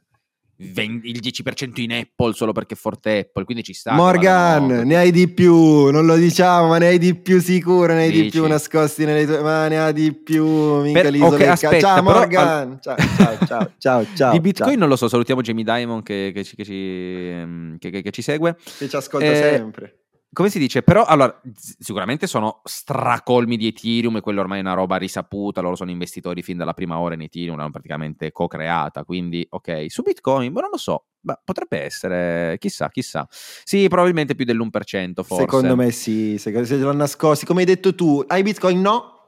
20, 0.56 1.08
il 1.08 1.20
10% 1.22 1.80
in 1.80 1.92
Apple 1.92 2.32
solo 2.32 2.50
perché 2.50 2.74
è 2.74 2.76
forte 2.76 3.18
Apple, 3.20 3.44
quindi 3.44 3.62
ci 3.62 3.72
sta. 3.72 3.92
Morgan, 3.92 4.66
no, 4.66 4.82
ne 4.82 4.96
hai 4.96 5.12
di 5.12 5.28
più, 5.28 5.90
non 5.90 6.06
lo 6.06 6.16
diciamo, 6.16 6.66
ma 6.66 6.78
ne 6.78 6.88
hai 6.88 6.98
di 6.98 7.14
più 7.14 7.40
sicuro, 7.40 7.92
ne 7.92 8.00
hai 8.00 8.10
Dici. 8.10 8.22
di 8.22 8.30
più 8.30 8.44
nascosti 8.48 9.04
nelle 9.04 9.24
tue, 9.24 9.42
ma 9.42 9.68
ne 9.68 9.78
ha 9.78 9.92
di 9.92 10.12
più, 10.12 10.44
mica 10.80 11.02
per, 11.02 11.22
okay, 11.22 11.46
aspetta, 11.46 11.78
Ciao 11.78 12.02
però, 12.02 12.18
Morgan, 12.18 12.70
al... 12.72 12.78
ciao, 12.82 12.96
ciao, 12.96 13.46
ciao, 13.46 13.72
ciao, 13.78 14.06
ciao. 14.16 14.32
Di 14.32 14.40
Bitcoin 14.40 14.70
ciao. 14.70 14.80
non 14.80 14.88
lo 14.88 14.96
so, 14.96 15.06
salutiamo 15.06 15.40
Jamie 15.40 15.62
Diamond 15.62 16.02
che, 16.02 16.32
che, 16.34 16.42
ci, 16.42 16.56
che, 16.56 16.64
ci, 16.64 17.78
che, 17.78 18.10
ci, 18.10 18.22
segue. 18.22 18.56
Che 18.56 18.88
ci 18.88 18.96
ascolta 18.96 19.30
eh, 19.30 19.36
sempre 19.36 19.98
come 20.32 20.48
si 20.48 20.58
dice? 20.58 20.82
Però 20.82 21.04
allora, 21.04 21.40
sicuramente 21.52 22.26
sono 22.26 22.62
stracolmi 22.64 23.58
di 23.58 23.66
Ethereum 23.66 24.16
e 24.16 24.20
quello 24.20 24.40
ormai 24.40 24.58
è 24.58 24.62
una 24.62 24.72
roba 24.72 24.96
risaputa. 24.96 25.60
Loro 25.60 25.76
sono 25.76 25.90
investitori 25.90 26.42
fin 26.42 26.56
dalla 26.56 26.72
prima 26.72 26.98
ora 26.98 27.14
in 27.14 27.20
Ethereum, 27.20 27.56
l'hanno 27.56 27.70
praticamente 27.70 28.32
co-creata. 28.32 29.04
Quindi, 29.04 29.46
ok, 29.48 29.86
su 29.88 30.02
Bitcoin, 30.02 30.52
ma 30.52 30.62
non 30.62 30.70
lo 30.70 30.78
so. 30.78 31.04
Ma 31.20 31.38
potrebbe 31.44 31.80
essere, 31.82 32.56
chissà, 32.58 32.88
chissà. 32.88 33.28
Sì, 33.30 33.86
probabilmente 33.88 34.34
più 34.34 34.44
dell'1%, 34.44 35.22
forse. 35.22 35.42
Secondo 35.42 35.76
me 35.76 35.90
sì, 35.90 36.38
se, 36.38 36.64
se 36.64 36.76
l'hanno 36.78 36.92
nascosti. 36.92 37.44
Come 37.44 37.60
hai 37.60 37.66
detto 37.66 37.94
tu, 37.94 38.24
hai 38.26 38.42
Bitcoin? 38.42 38.80
No, 38.80 39.21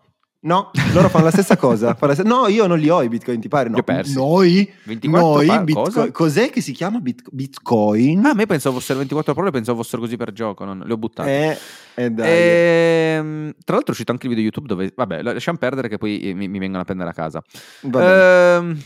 No, 0.45 0.71
loro 0.93 1.09
fanno 1.09 1.25
la 1.25 1.31
stessa 1.31 1.57
cosa. 1.57 1.97
La 1.99 2.13
stessa... 2.13 2.29
No, 2.29 2.49
io 2.49 2.67
non 2.67 2.79
li 2.79 2.91
ho 2.91 3.03
i 3.03 3.09
bitcoin, 3.09 3.41
ti 3.41 3.49
pare? 3.49 3.71
No. 3.71 3.83
Noi? 4.15 4.71
24 4.85 5.29
noi 5.29 5.47
pa- 5.47 5.63
bitcoin... 5.63 6.13
Cos'è 6.13 6.51
che 6.51 6.61
si 6.61 6.73
chiama 6.73 7.01
bit- 7.01 7.29
bitcoin? 7.31 8.27
Ah, 8.27 8.31
a 8.31 8.35
me 8.35 8.45
pensavo 8.45 8.79
fossero 8.79 8.99
24 8.99 9.33
parole, 9.33 9.51
pensavo 9.51 9.83
fossero 9.83 10.03
così 10.03 10.19
per 10.19 10.33
gioco, 10.33 10.65
non... 10.65 10.83
le 10.85 10.93
ho 10.93 10.99
buttate. 10.99 11.59
Eh, 11.95 12.05
eh 12.05 12.11
dai. 12.11 12.29
Ehm, 12.29 13.55
tra 13.65 13.75
l'altro 13.75 13.87
è 13.87 13.91
uscito 13.91 14.13
anche 14.13 14.27
il 14.27 14.35
video 14.35 14.45
YouTube 14.45 14.69
dove... 14.69 14.93
Vabbè, 14.95 15.23
lasciamo 15.23 15.57
perdere 15.57 15.89
che 15.89 15.97
poi 15.97 16.33
mi, 16.35 16.47
mi 16.47 16.59
vengono 16.59 16.83
a 16.83 16.85
prendere 16.85 17.09
a 17.09 17.15
casa. 17.15 17.43
Ehm 17.81 18.79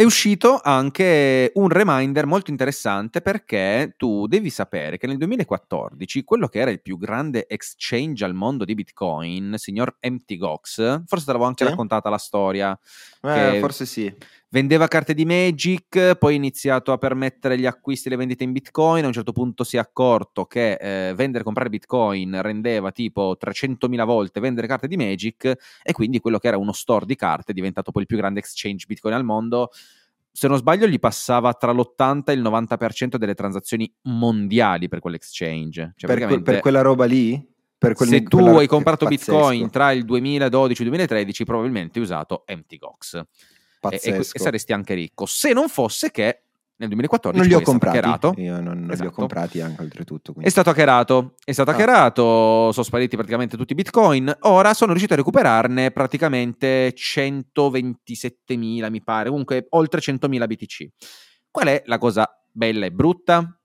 è 0.00 0.04
uscito 0.04 0.58
anche 0.62 1.52
un 1.56 1.68
reminder 1.68 2.24
molto 2.24 2.50
interessante 2.50 3.20
perché 3.20 3.96
tu 3.98 4.26
devi 4.26 4.48
sapere 4.48 4.96
che 4.96 5.06
nel 5.06 5.18
2014 5.18 6.24
quello 6.24 6.48
che 6.48 6.58
era 6.58 6.70
il 6.70 6.80
più 6.80 6.96
grande 6.96 7.46
exchange 7.46 8.24
al 8.24 8.32
mondo 8.32 8.64
di 8.64 8.72
Bitcoin, 8.72 9.56
signor 9.58 9.98
Mt. 10.00 10.36
Gox, 10.38 11.02
forse 11.04 11.26
te 11.26 11.32
l'avevo 11.32 11.44
anche 11.44 11.64
sì? 11.64 11.70
raccontata 11.70 12.08
la 12.08 12.16
storia. 12.16 12.78
Eh, 13.20 13.58
forse 13.60 13.84
sì. 13.84 14.10
Vendeva 14.52 14.88
carte 14.88 15.14
di 15.14 15.24
Magic, 15.24 16.16
poi 16.16 16.32
ha 16.32 16.36
iniziato 16.36 16.90
a 16.90 16.98
permettere 16.98 17.56
gli 17.56 17.66
acquisti 17.66 18.08
e 18.08 18.10
le 18.10 18.16
vendite 18.16 18.42
in 18.42 18.50
Bitcoin. 18.50 19.04
A 19.04 19.06
un 19.06 19.12
certo 19.12 19.30
punto 19.30 19.62
si 19.62 19.76
è 19.76 19.78
accorto 19.78 20.44
che 20.44 20.72
eh, 20.72 21.14
vendere 21.14 21.42
e 21.42 21.44
comprare 21.44 21.68
Bitcoin 21.68 22.42
rendeva 22.42 22.90
tipo 22.90 23.36
300.000 23.40 24.04
volte 24.04 24.40
vendere 24.40 24.66
carte 24.66 24.88
di 24.88 24.96
Magic, 24.96 25.44
e 25.84 25.92
quindi 25.92 26.18
quello 26.18 26.38
che 26.38 26.48
era 26.48 26.58
uno 26.58 26.72
store 26.72 27.06
di 27.06 27.14
carte 27.14 27.52
è 27.52 27.54
diventato 27.54 27.92
poi 27.92 28.02
il 28.02 28.08
più 28.08 28.16
grande 28.16 28.40
exchange 28.40 28.86
Bitcoin 28.88 29.14
al 29.14 29.22
mondo. 29.22 29.70
Se 30.32 30.48
non 30.48 30.56
sbaglio, 30.56 30.88
gli 30.88 30.98
passava 30.98 31.54
tra 31.54 31.70
l'80 31.70 32.30
e 32.30 32.32
il 32.32 32.42
90% 32.42 33.18
delle 33.18 33.34
transazioni 33.34 33.88
mondiali 34.02 34.88
per 34.88 34.98
quell'exchange. 34.98 35.92
Cioè, 35.94 36.12
per, 36.12 36.26
que- 36.26 36.42
per 36.42 36.58
quella 36.58 36.82
roba 36.82 37.04
lì? 37.04 37.40
se 37.94 38.22
tu 38.24 38.40
hai 38.40 38.66
comprato 38.66 39.06
Bitcoin 39.06 39.70
tra 39.70 39.92
il 39.92 40.04
2012 40.04 40.80
e 40.80 40.84
il 40.84 40.90
2013, 40.90 41.44
probabilmente 41.44 42.00
hai 42.00 42.04
usato 42.04 42.44
Mt. 42.48 43.26
E, 43.88 44.00
e, 44.02 44.16
e, 44.16 44.22
saresti 44.22 44.72
anche 44.72 44.94
ricco. 44.94 45.26
Se 45.26 45.52
non 45.52 45.68
fosse 45.68 46.10
che 46.10 46.42
nel 46.80 46.88
2014 46.88 47.38
non 47.38 47.46
li 47.46 47.54
ho 47.54 47.64
comprati. 47.64 47.98
Hackerato. 47.98 48.34
Io 48.38 48.54
non, 48.54 48.62
non 48.62 48.72
esatto. 48.72 48.84
li 48.84 48.90
ho 48.90 48.94
esatto. 48.94 49.10
comprati 49.10 49.60
anche 49.60 49.82
oltretutto. 49.82 50.32
Quindi. 50.32 50.48
È 50.48 50.50
stato 50.50 50.70
hackerato, 50.70 51.34
è 51.44 51.52
stato 51.52 51.70
ah. 51.70 51.74
hackerato, 51.74 52.72
sono 52.72 52.84
spariti 52.84 53.16
praticamente 53.16 53.56
tutti 53.58 53.72
i 53.72 53.74
bitcoin. 53.74 54.34
Ora 54.42 54.72
sono 54.72 54.90
riuscito 54.90 55.12
a 55.12 55.16
recuperarne 55.16 55.90
praticamente 55.90 56.94
127.000, 56.94 58.90
mi 58.90 59.02
pare, 59.02 59.28
comunque 59.28 59.66
oltre 59.70 60.00
100.000 60.00 60.46
BTC. 60.46 60.88
Qual 61.50 61.66
è 61.66 61.82
la 61.84 61.98
cosa 61.98 62.26
bella 62.50 62.86
e 62.86 62.92
brutta? 62.92 63.60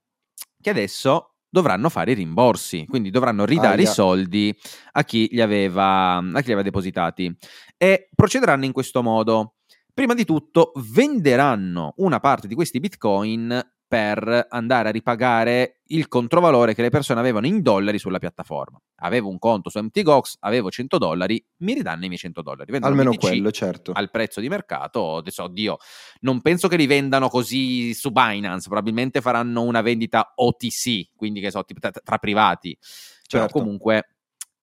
Che 0.59 0.69
adesso 0.69 1.35
dovranno 1.47 1.87
fare 1.87 2.11
i 2.11 2.15
rimborsi, 2.15 2.85
quindi 2.85 3.11
dovranno 3.11 3.45
ridare 3.45 3.81
ah, 3.81 3.83
i 3.83 3.87
soldi 3.87 4.53
a 4.91 5.03
chi, 5.05 5.29
li 5.31 5.39
aveva, 5.39 6.17
a 6.17 6.39
chi 6.39 6.47
li 6.47 6.51
aveva 6.51 6.63
depositati. 6.63 7.33
E 7.77 8.09
procederanno 8.13 8.65
in 8.65 8.73
questo 8.73 9.01
modo. 9.01 9.54
Prima 9.95 10.13
di 10.13 10.25
tutto 10.25 10.73
venderanno 10.91 11.93
una 11.99 12.19
parte 12.19 12.49
di 12.49 12.53
questi 12.53 12.81
bitcoin 12.81 13.65
per 13.87 14.47
andare 14.49 14.89
a 14.89 14.91
ripagare 14.91 15.79
il 15.85 16.09
controvalore 16.09 16.75
che 16.75 16.81
le 16.81 16.89
persone 16.89 17.21
avevano 17.21 17.47
in 17.47 17.61
dollari 17.61 17.97
sulla 17.97 18.19
piattaforma. 18.19 18.77
Avevo 18.95 19.29
un 19.29 19.39
conto 19.39 19.69
su 19.69 19.79
MTGOX, 19.79 20.35
avevo 20.41 20.69
100 20.69 20.97
dollari, 20.97 21.41
mi 21.59 21.75
ridanno 21.75 22.03
i 22.03 22.07
miei 22.09 22.19
100 22.19 22.41
dollari. 22.41 22.73
Vendono 22.73 22.91
Almeno 22.91 23.11
BTC 23.11 23.19
quello, 23.21 23.51
certo. 23.51 23.93
Al 23.93 24.11
prezzo 24.11 24.41
di 24.41 24.49
mercato, 24.49 25.15
adesso, 25.15 25.43
oddio, 25.43 25.77
non 26.21 26.41
penso 26.41 26.67
che 26.67 26.75
li 26.75 26.87
vendano 26.87 27.29
così 27.29 27.93
su 27.93 28.11
Binance, 28.11 28.67
probabilmente 28.67 29.21
faranno 29.21 29.61
una 29.61 29.79
vendita 29.79 30.33
OTC, 30.35 31.11
quindi 31.15 31.39
che 31.39 31.51
so, 31.51 31.63
tra 32.03 32.17
privati. 32.17 32.77
Certo. 32.81 33.27
Però 33.29 33.47
comunque 33.47 34.09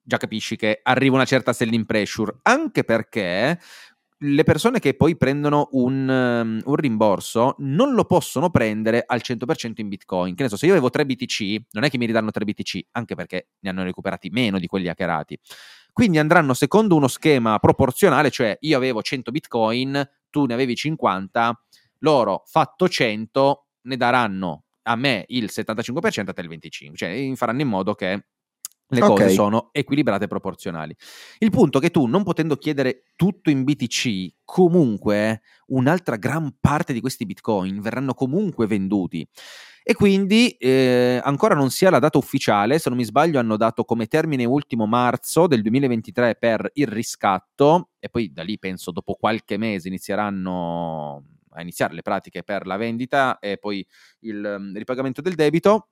già 0.05 0.19
capisci 0.19 0.57
che 0.57 0.81
arriva 0.83 1.15
una 1.15 1.25
certa 1.25 1.55
selling 1.55 1.87
pressure, 1.87 2.41
anche 2.43 2.85
perché 2.85 3.59
le 4.25 4.45
persone 4.45 4.79
che 4.79 4.95
poi 4.95 5.17
prendono 5.17 5.69
un, 5.73 6.09
um, 6.09 6.61
un, 6.65 6.75
rimborso 6.77 7.57
non 7.59 7.95
lo 7.95 8.05
possono 8.05 8.51
prendere 8.51 9.03
al 9.05 9.21
100% 9.23 9.73
in 9.77 9.89
Bitcoin. 9.89 10.35
Che 10.35 10.45
ne 10.45 10.49
so, 10.49 10.57
se 10.57 10.67
io 10.67 10.73
avevo 10.73 10.91
3 10.91 11.05
BTC, 11.05 11.63
non 11.73 11.85
è 11.85 11.91
che 11.91 11.99
mi 11.99 12.07
ridanno 12.07 12.31
3 12.31 12.45
BTC, 12.45 12.81
anche 12.93 13.15
perché 13.15 13.49
ne 13.61 13.71
hanno 13.71 13.83
recuperati 13.83 14.31
meno 14.31 14.59
di 14.59 14.67
quelli 14.67 14.89
hackerati. 14.89 15.39
Quindi 15.93 16.19
andranno 16.19 16.55
secondo 16.55 16.95
uno 16.95 17.09
schema 17.09 17.59
proporzionale, 17.59 18.31
cioè 18.31 18.57
io 18.61 18.77
avevo 18.77 19.03
100 19.03 19.31
Bitcoin, 19.31 20.09
tu 20.31 20.47
ne 20.47 20.55
avevi 20.55 20.77
50, 20.77 21.65
loro 21.99 22.43
fatto 22.47 22.89
100 22.89 23.67
ne 23.83 23.97
daranno 23.97 24.65
a 24.83 24.97
me 24.97 25.25
il 25.29 25.49
75% 25.51 26.29
a 26.29 26.33
te 26.33 26.41
il 26.41 26.49
25%, 26.49 26.95
cioè 26.95 27.33
faranno 27.35 27.61
in 27.61 27.69
modo 27.69 27.95
che 27.95 28.25
le 28.93 29.01
cose 29.01 29.23
okay. 29.25 29.35
sono 29.35 29.71
equilibrate 29.73 30.25
e 30.25 30.29
proporzionali. 30.29 30.95
Il 31.39 31.51
punto 31.51 31.79
è 31.79 31.81
che 31.81 31.91
tu, 31.91 32.07
non 32.07 32.23
potendo 32.23 32.57
chiedere 32.57 33.05
tutto 33.17 33.51
in 33.51 33.65
BTC, 33.65 34.35
comunque 34.45 35.43
un'altra 35.69 36.17
gran 36.17 36.55
parte 36.61 36.93
di 36.93 37.01
questi 37.01 37.25
bitcoin 37.25 37.81
verranno 37.81 38.15
comunque 38.15 38.67
venduti. 38.67 39.27
E 39.85 39.95
quindi 39.95 40.51
eh, 40.51 41.21
ancora 41.25 41.55
non 41.55 41.71
sia 41.71 41.91
la 41.91 41.99
data 41.99 42.17
ufficiale, 42.17 42.79
se 42.79 42.89
non 42.89 42.99
mi 42.99 43.05
sbaglio 43.05 43.41
hanno 43.41 43.57
dato 43.57 43.85
come 43.85 44.07
termine 44.07 44.45
ultimo 44.45 44.87
marzo 44.87 45.49
del 45.49 45.63
2023 45.63 46.37
per 46.37 46.71
il 46.75 46.87
riscatto 46.87 47.89
e 47.99 48.09
poi 48.09 48.33
da 48.33 48.45
lì 48.45 48.59
penso 48.59 48.93
dopo 48.93 49.15
qualche 49.15 49.57
mese 49.57 49.89
inizieranno 49.89 51.25
a 51.55 51.63
iniziare 51.63 51.95
le 51.95 52.03
pratiche 52.03 52.45
per 52.45 52.67
la 52.67 52.77
vendita 52.77 53.39
e 53.41 53.59
poi 53.59 53.85
il 54.21 54.57
um, 54.59 54.77
ripagamento 54.77 55.21
del 55.21 55.35
debito 55.35 55.89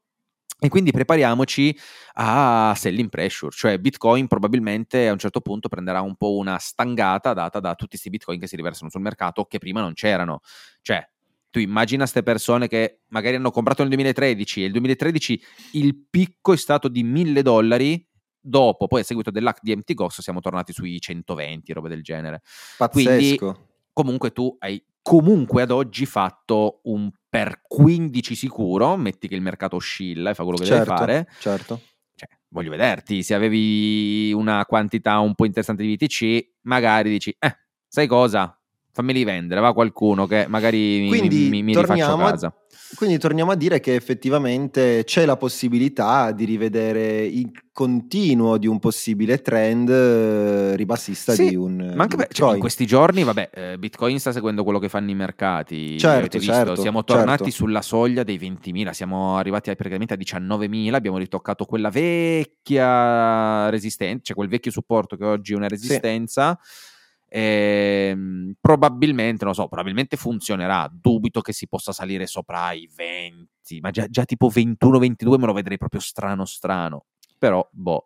e 0.61 0.69
quindi 0.69 0.91
prepariamoci 0.93 1.77
a 2.15 2.75
selling 2.77 3.09
pressure, 3.09 3.51
cioè 3.51 3.79
Bitcoin 3.79 4.27
probabilmente 4.27 5.09
a 5.09 5.13
un 5.13 5.19
certo 5.19 5.41
punto 5.41 5.69
prenderà 5.69 6.03
un 6.03 6.17
po' 6.17 6.37
una 6.37 6.59
stangata 6.59 7.33
data 7.33 7.61
da 7.61 7.75
tutti 7.75 7.91
questi 7.91 8.11
Bitcoin 8.11 8.39
che 8.39 8.47
si 8.47 8.57
riversano 8.57 8.91
sul 8.91 9.01
mercato 9.01 9.47
che 9.47 9.59
prima 9.59 9.81
non 9.81 9.95
c'erano. 9.95 10.41
Cioè, 10.83 11.03
tu 11.49 11.59
immagina 11.59 12.03
queste 12.03 12.23
persone 12.23 12.69
che 12.69 13.01
magari 13.09 13.37
hanno 13.37 13.51
comprato 13.51 13.81
nel 13.81 13.91
2013 13.91 14.63
e 14.63 14.67
il 14.67 14.73
2013 14.73 15.43
il 15.73 15.97
picco 16.09 16.53
è 16.53 16.57
stato 16.57 16.89
di 16.89 17.03
1000 17.03 17.43
dollari, 17.43 18.07
dopo, 18.39 18.87
poi 18.87 19.01
a 19.01 19.05
seguito 19.05 19.31
dell'hack 19.31 19.61
di 19.63 19.75
MT 19.75 19.95
Ghost 19.95 20.21
siamo 20.21 20.41
tornati 20.41 20.73
sui 20.73 21.01
120, 21.01 21.73
robe 21.73 21.89
del 21.89 22.03
genere. 22.03 22.43
Pazzesco. 22.77 23.37
Quindi, 23.47 23.69
comunque 23.93 24.31
tu 24.31 24.55
hai 24.61 24.83
comunque 25.03 25.63
ad 25.63 25.71
oggi 25.71 26.07
fatto 26.07 26.81
un 26.85 27.11
per 27.29 27.63
15 27.63 28.35
sicuro, 28.35 28.97
metti 28.97 29.29
che 29.29 29.37
il 29.37 29.43
mercato 29.43 29.77
oscilla 29.77 30.31
e 30.31 30.35
fa 30.35 30.43
quello 30.43 30.59
che 30.59 30.65
certo, 30.65 30.85
deve 30.85 30.97
fare. 30.97 31.29
Certo. 31.39 31.81
Cioè, 32.15 32.29
voglio 32.49 32.71
vederti, 32.71 33.23
se 33.23 33.35
avevi 33.35 34.33
una 34.33 34.67
quantità 34.67 35.21
un 35.21 35.35
po' 35.35 35.45
interessante 35.45 35.83
di 35.85 35.95
VTC, 35.95 36.57
magari 36.63 37.09
dici, 37.09 37.35
eh, 37.39 37.57
sai 37.87 38.07
cosa? 38.07 38.60
Fammeli 39.01 39.25
vendere, 39.25 39.61
va 39.61 39.73
qualcuno 39.73 40.27
che 40.27 40.47
magari 40.49 41.09
Quindi, 41.09 41.49
mi, 41.49 41.49
mi, 41.49 41.63
mi 41.63 41.75
rifaccio 41.75 42.13
a 42.13 42.19
casa. 42.19 42.55
Quindi 42.95 43.19
torniamo 43.19 43.53
a 43.53 43.55
dire 43.55 43.79
che 43.79 43.95
effettivamente 43.95 45.05
c'è 45.05 45.25
la 45.25 45.37
possibilità 45.37 46.33
di 46.33 46.45
rivedere 46.45 47.25
il 47.25 47.51
continuo 47.73 48.59
di 48.59 48.67
un 48.67 48.81
possibile 48.81 49.41
trend 49.41 49.89
eh, 49.89 50.77
ribassista 50.77 51.33
sì, 51.33 51.51
di 51.51 51.55
un. 51.55 51.93
Ma 51.95 52.03
anche 52.03 52.17
beh, 52.17 52.29
cioè, 52.33 52.55
in 52.55 52.61
questi 52.61 52.87
giorni, 52.87 53.23
vabbè, 53.23 53.51
eh, 53.53 53.79
Bitcoin 53.79 54.19
sta 54.19 54.33
seguendo 54.33 54.65
quello 54.65 54.81
che 54.81 54.89
fanno 54.89 55.11
i 55.11 55.15
mercati. 55.15 55.99
Certo, 55.99 56.41
certo 56.41 56.75
Siamo 56.75 57.05
tornati 57.05 57.45
certo. 57.45 57.51
sulla 57.57 57.81
soglia 57.81 58.25
dei 58.25 58.39
20.000, 58.39 58.91
siamo 58.91 59.37
arrivati 59.37 59.75
praticamente 59.75 60.15
a 60.15 60.17
19.000, 60.17 60.93
abbiamo 60.93 61.19
ritoccato 61.19 61.67
quella 61.67 61.91
vecchia 61.91 63.71
resistenza, 63.71 64.23
cioè 64.25 64.37
quel 64.37 64.49
vecchio 64.49 64.73
supporto 64.73 65.17
che 65.17 65.25
oggi 65.25 65.53
è 65.53 65.57
una 65.57 65.69
resistenza. 65.69 66.59
Sì 66.61 66.89
eh, 67.33 68.17
probabilmente, 68.61 69.45
non 69.45 69.55
so, 69.55 69.69
probabilmente 69.69 70.17
funzionerà. 70.17 70.91
Dubito 70.93 71.41
che 71.41 71.53
si 71.53 71.69
possa 71.69 71.93
salire 71.93 72.27
sopra 72.27 72.73
i 72.73 72.91
20, 72.93 73.81
ma 73.81 73.91
già, 73.91 74.07
già 74.09 74.25
tipo 74.25 74.51
21-22 74.51 75.39
me 75.39 75.47
lo 75.47 75.53
vedrei 75.53 75.79
proprio 75.79 76.01
strano 76.01 76.45
strano. 76.45 77.05
Però, 77.39 77.67
boh. 77.71 78.05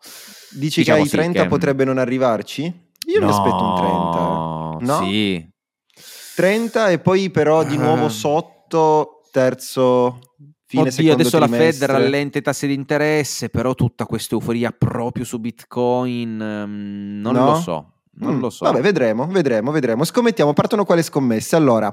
Dici 0.53 0.81
diciamo 0.81 0.99
che 0.99 1.05
ai 1.05 1.11
30 1.11 1.43
che... 1.43 1.49
potrebbe 1.49 1.85
non 1.85 1.97
arrivarci? 1.97 2.62
Io 2.62 3.20
no, 3.20 3.27
mi 3.27 3.33
aspetto 3.33 3.64
un 3.64 4.79
30. 4.79 4.93
No? 4.93 5.07
Sì. 5.07 5.53
30 6.37 6.91
e 6.91 6.99
poi 6.99 7.31
però 7.31 7.64
di 7.64 7.79
nuovo 7.79 8.09
sotto 8.11 9.22
terzo 9.31 10.18
fine 10.66 10.89
Oddio, 10.89 11.12
adesso 11.12 11.39
trimestre. 11.39 11.59
la 11.59 11.72
Fed 11.72 11.83
rallenta 11.85 12.39
i 12.39 12.43
tassi 12.43 12.66
di 12.66 12.75
interesse, 12.75 13.49
però 13.49 13.75
tutta 13.75 14.05
questa 14.05 14.35
euforia 14.35 14.70
proprio 14.70 15.25
su 15.25 15.39
Bitcoin, 15.39 16.41
um, 16.41 17.20
non 17.20 17.35
no? 17.35 17.45
lo 17.45 17.55
so. 17.57 17.93
Non 18.17 18.37
mm, 18.37 18.41
lo 18.41 18.51
so. 18.51 18.65
Vabbè, 18.65 18.81
vedremo, 18.81 19.27
vedremo, 19.27 19.71
vedremo. 19.71 20.05
Scommettiamo, 20.05 20.53
partono 20.53 20.85
quale 20.85 21.03
scommesse? 21.03 21.57
Allora, 21.57 21.93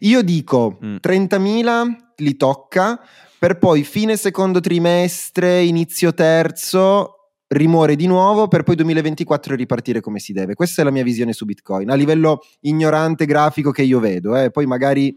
io 0.00 0.22
dico 0.22 0.78
mm. 0.84 0.96
30.000 0.96 1.96
li 2.16 2.36
tocca, 2.36 3.00
per 3.38 3.58
poi 3.58 3.84
fine 3.84 4.16
secondo 4.16 4.60
trimestre, 4.60 5.62
inizio 5.62 6.12
terzo, 6.12 7.14
rimuore 7.48 7.96
di 7.96 8.06
nuovo 8.06 8.48
per 8.48 8.62
poi 8.62 8.76
2024 8.76 9.54
ripartire 9.54 10.00
come 10.00 10.18
si 10.18 10.32
deve. 10.32 10.54
Questa 10.54 10.82
è 10.82 10.84
la 10.84 10.90
mia 10.90 11.04
visione 11.04 11.32
su 11.32 11.44
Bitcoin, 11.44 11.90
a 11.90 11.94
livello 11.94 12.40
ignorante 12.60 13.24
grafico 13.24 13.70
che 13.70 13.82
io 13.82 14.00
vedo, 14.00 14.36
eh. 14.36 14.50
poi 14.50 14.66
magari 14.66 15.16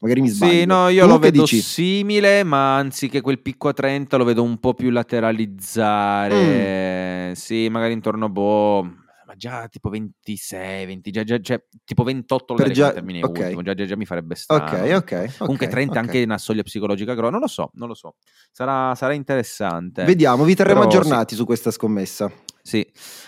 magari 0.00 0.22
mi 0.22 0.28
sbaglio. 0.28 0.52
Sì, 0.52 0.64
no, 0.64 0.88
io 0.88 1.04
tu 1.04 1.10
lo 1.10 1.18
vedo 1.18 1.42
dici? 1.42 1.60
simile, 1.60 2.42
ma 2.42 2.76
anziché 2.76 3.20
quel 3.20 3.40
picco 3.40 3.68
a 3.68 3.72
30 3.72 4.16
lo 4.16 4.24
vedo 4.24 4.42
un 4.42 4.58
po' 4.58 4.74
più 4.74 4.90
lateralizzare. 4.90 7.30
Mm. 7.30 7.32
Sì, 7.32 7.68
magari 7.68 7.92
intorno 7.92 8.26
a 8.26 8.28
boh 8.28 8.99
già 9.40 9.68
tipo 9.68 9.88
26, 9.88 10.84
20, 10.84 11.10
già, 11.10 11.24
già, 11.24 11.40
cioè, 11.40 11.64
tipo 11.82 12.02
28 12.02 12.54
per 12.54 12.70
già, 12.70 12.92
termine 12.92 13.22
okay. 13.22 13.44
ultimo, 13.44 13.62
già, 13.62 13.72
già, 13.72 13.86
già, 13.86 13.96
mi 13.96 14.04
farebbe 14.04 14.34
strano. 14.34 14.64
Ok, 14.64 14.92
ok. 14.94 15.38
Comunque 15.38 15.66
30 15.66 15.90
okay. 15.90 16.04
anche 16.04 16.22
una 16.22 16.36
soglia 16.36 16.62
psicologica 16.62 17.14
grossa, 17.14 17.30
non 17.30 17.40
lo 17.40 17.46
so, 17.46 17.70
non 17.74 17.88
lo 17.88 17.94
so. 17.94 18.16
Sarà, 18.52 18.94
sarà 18.94 19.14
interessante. 19.14 20.04
Vediamo, 20.04 20.44
vi 20.44 20.54
terremo 20.54 20.80
Però, 20.80 20.90
aggiornati 20.90 21.30
sì. 21.30 21.36
su 21.36 21.46
questa 21.46 21.70
scommessa. 21.70 22.30
Sì. 22.62 22.86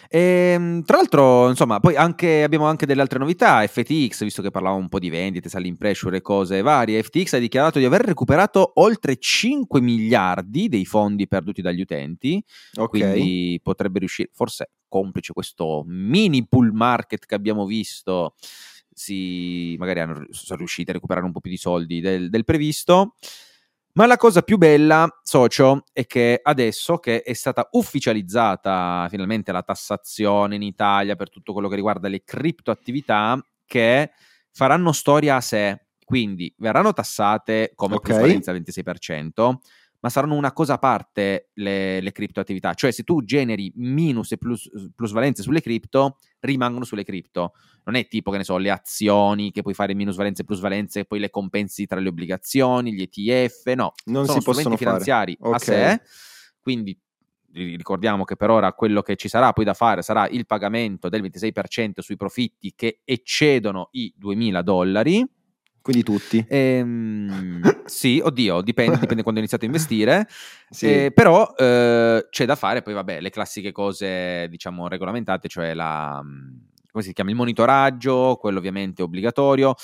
E, 0.08 0.52
ehm, 0.54 0.82
tra 0.84 0.96
l'altro, 0.96 1.48
insomma, 1.48 1.80
poi 1.80 1.96
anche, 1.96 2.42
abbiamo 2.42 2.66
anche 2.66 2.86
delle 2.86 3.00
altre 3.00 3.18
novità. 3.18 3.66
FTX, 3.66 4.22
visto 4.22 4.42
che 4.42 4.50
parlavamo 4.50 4.80
un 4.80 4.88
po' 4.88 4.98
di 4.98 5.10
vendite, 5.10 5.48
selling 5.48 5.76
pressure 5.76 6.16
e 6.16 6.20
cose 6.20 6.62
varie, 6.62 7.02
FTX 7.02 7.34
ha 7.34 7.38
dichiarato 7.38 7.78
di 7.78 7.84
aver 7.84 8.02
recuperato 8.02 8.72
oltre 8.76 9.16
5 9.16 9.80
miliardi 9.80 10.68
dei 10.68 10.84
fondi 10.84 11.26
perduti 11.26 11.62
dagli 11.62 11.80
utenti. 11.80 12.42
Okay. 12.74 13.00
Quindi 13.00 13.60
potrebbe 13.62 13.98
riuscire, 14.00 14.30
forse 14.32 14.70
complice 14.88 15.32
questo 15.32 15.84
mini 15.86 16.46
bull 16.48 16.70
market 16.70 17.24
che 17.24 17.34
abbiamo 17.34 17.64
visto, 17.64 18.34
si, 18.92 19.74
magari 19.78 20.00
hanno, 20.00 20.26
sono 20.30 20.58
riusciti 20.58 20.90
a 20.90 20.92
recuperare 20.92 21.24
un 21.24 21.32
po' 21.32 21.40
più 21.40 21.50
di 21.50 21.56
soldi 21.56 22.00
del, 22.00 22.28
del 22.28 22.44
previsto. 22.44 23.14
Ma 23.94 24.06
la 24.06 24.16
cosa 24.16 24.40
più 24.40 24.56
bella, 24.56 25.06
socio, 25.22 25.84
è 25.92 26.06
che 26.06 26.40
adesso 26.42 26.96
che 26.96 27.20
è 27.20 27.34
stata 27.34 27.68
ufficializzata 27.72 29.06
finalmente 29.10 29.52
la 29.52 29.62
tassazione 29.62 30.54
in 30.54 30.62
Italia 30.62 31.14
per 31.14 31.28
tutto 31.28 31.52
quello 31.52 31.68
che 31.68 31.74
riguarda 31.74 32.08
le 32.08 32.24
criptoattività, 32.24 33.38
che 33.66 34.12
faranno 34.50 34.92
storia 34.92 35.36
a 35.36 35.40
sé, 35.42 35.88
quindi 36.06 36.54
verranno 36.56 36.94
tassate 36.94 37.72
come 37.74 37.96
okay. 37.96 38.12
plusvalenza 38.12 38.50
al 38.50 38.62
26%, 38.64 39.54
ma 40.02 40.08
saranno 40.08 40.34
una 40.34 40.52
cosa 40.52 40.74
a 40.74 40.78
parte 40.78 41.50
le, 41.54 42.00
le 42.00 42.12
criptoattività. 42.12 42.74
Cioè, 42.74 42.90
se 42.90 43.04
tu 43.04 43.22
generi 43.22 43.72
minus 43.76 44.32
e 44.32 44.36
plus, 44.36 44.68
plusvalenze 44.94 45.42
sulle 45.42 45.60
cripto, 45.60 46.18
rimangono 46.40 46.84
sulle 46.84 47.04
cripto. 47.04 47.52
Non 47.84 47.94
è 47.94 48.08
tipo, 48.08 48.32
che 48.32 48.38
ne 48.38 48.44
so, 48.44 48.56
le 48.56 48.70
azioni 48.70 49.52
che 49.52 49.62
puoi 49.62 49.74
fare 49.74 49.94
minusvalenze 49.94 50.42
e 50.42 50.44
plusvalenze 50.44 51.00
e 51.00 51.04
poi 51.04 51.20
le 51.20 51.30
compensi 51.30 51.86
tra 51.86 52.00
le 52.00 52.08
obbligazioni, 52.08 52.92
gli 52.92 53.02
ETF, 53.02 53.72
no. 53.74 53.92
Non 54.06 54.26
Sono 54.26 54.40
si 54.40 54.44
possono 54.44 54.76
finanziari 54.76 55.36
fare. 55.40 55.54
a 55.54 55.58
sé, 55.58 56.00
quindi 56.60 56.98
ricordiamo 57.52 58.24
che 58.24 58.34
per 58.34 58.50
ora 58.50 58.72
quello 58.72 59.02
che 59.02 59.14
ci 59.14 59.28
sarà 59.28 59.52
poi 59.52 59.64
da 59.64 59.74
fare 59.74 60.02
sarà 60.02 60.26
il 60.26 60.46
pagamento 60.46 61.08
del 61.08 61.22
26% 61.22 62.00
sui 62.00 62.16
profitti 62.16 62.72
che 62.74 63.00
eccedono 63.04 63.88
i 63.92 64.12
2000 64.16 64.62
dollari. 64.62 65.24
Quindi 65.82 66.04
tutti? 66.04 66.44
Ehm, 66.48 67.82
sì, 67.86 68.20
oddio, 68.22 68.62
dipende, 68.62 68.98
dipende 68.98 69.22
quando 69.22 69.40
ho 69.40 69.42
iniziato 69.42 69.64
a 69.64 69.66
investire. 69.66 70.28
sì. 70.70 70.86
eh, 71.06 71.12
però 71.12 71.52
eh, 71.56 72.26
c'è 72.30 72.46
da 72.46 72.54
fare 72.54 72.82
poi, 72.82 72.94
vabbè, 72.94 73.20
le 73.20 73.30
classiche 73.30 73.72
cose, 73.72 74.46
diciamo, 74.48 74.86
regolamentate, 74.86 75.48
cioè 75.48 75.74
la, 75.74 76.22
come 76.90 77.04
si 77.04 77.12
chiama, 77.12 77.30
il 77.30 77.36
monitoraggio, 77.36 78.36
quello 78.36 78.58
ovviamente 78.58 79.02
obbligatorio. 79.02 79.74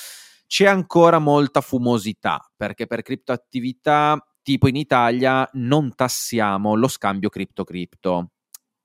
C'è 0.47 0.67
ancora 0.67 1.19
molta 1.19 1.61
fumosità, 1.61 2.49
perché 2.57 2.87
per 2.87 3.03
criptoattività 3.03 4.25
tipo 4.41 4.69
in 4.69 4.77
Italia 4.77 5.47
non 5.55 5.95
tassiamo 5.95 6.75
lo 6.75 6.89
scambio 6.89 7.29
cripto-cripto. 7.29 8.31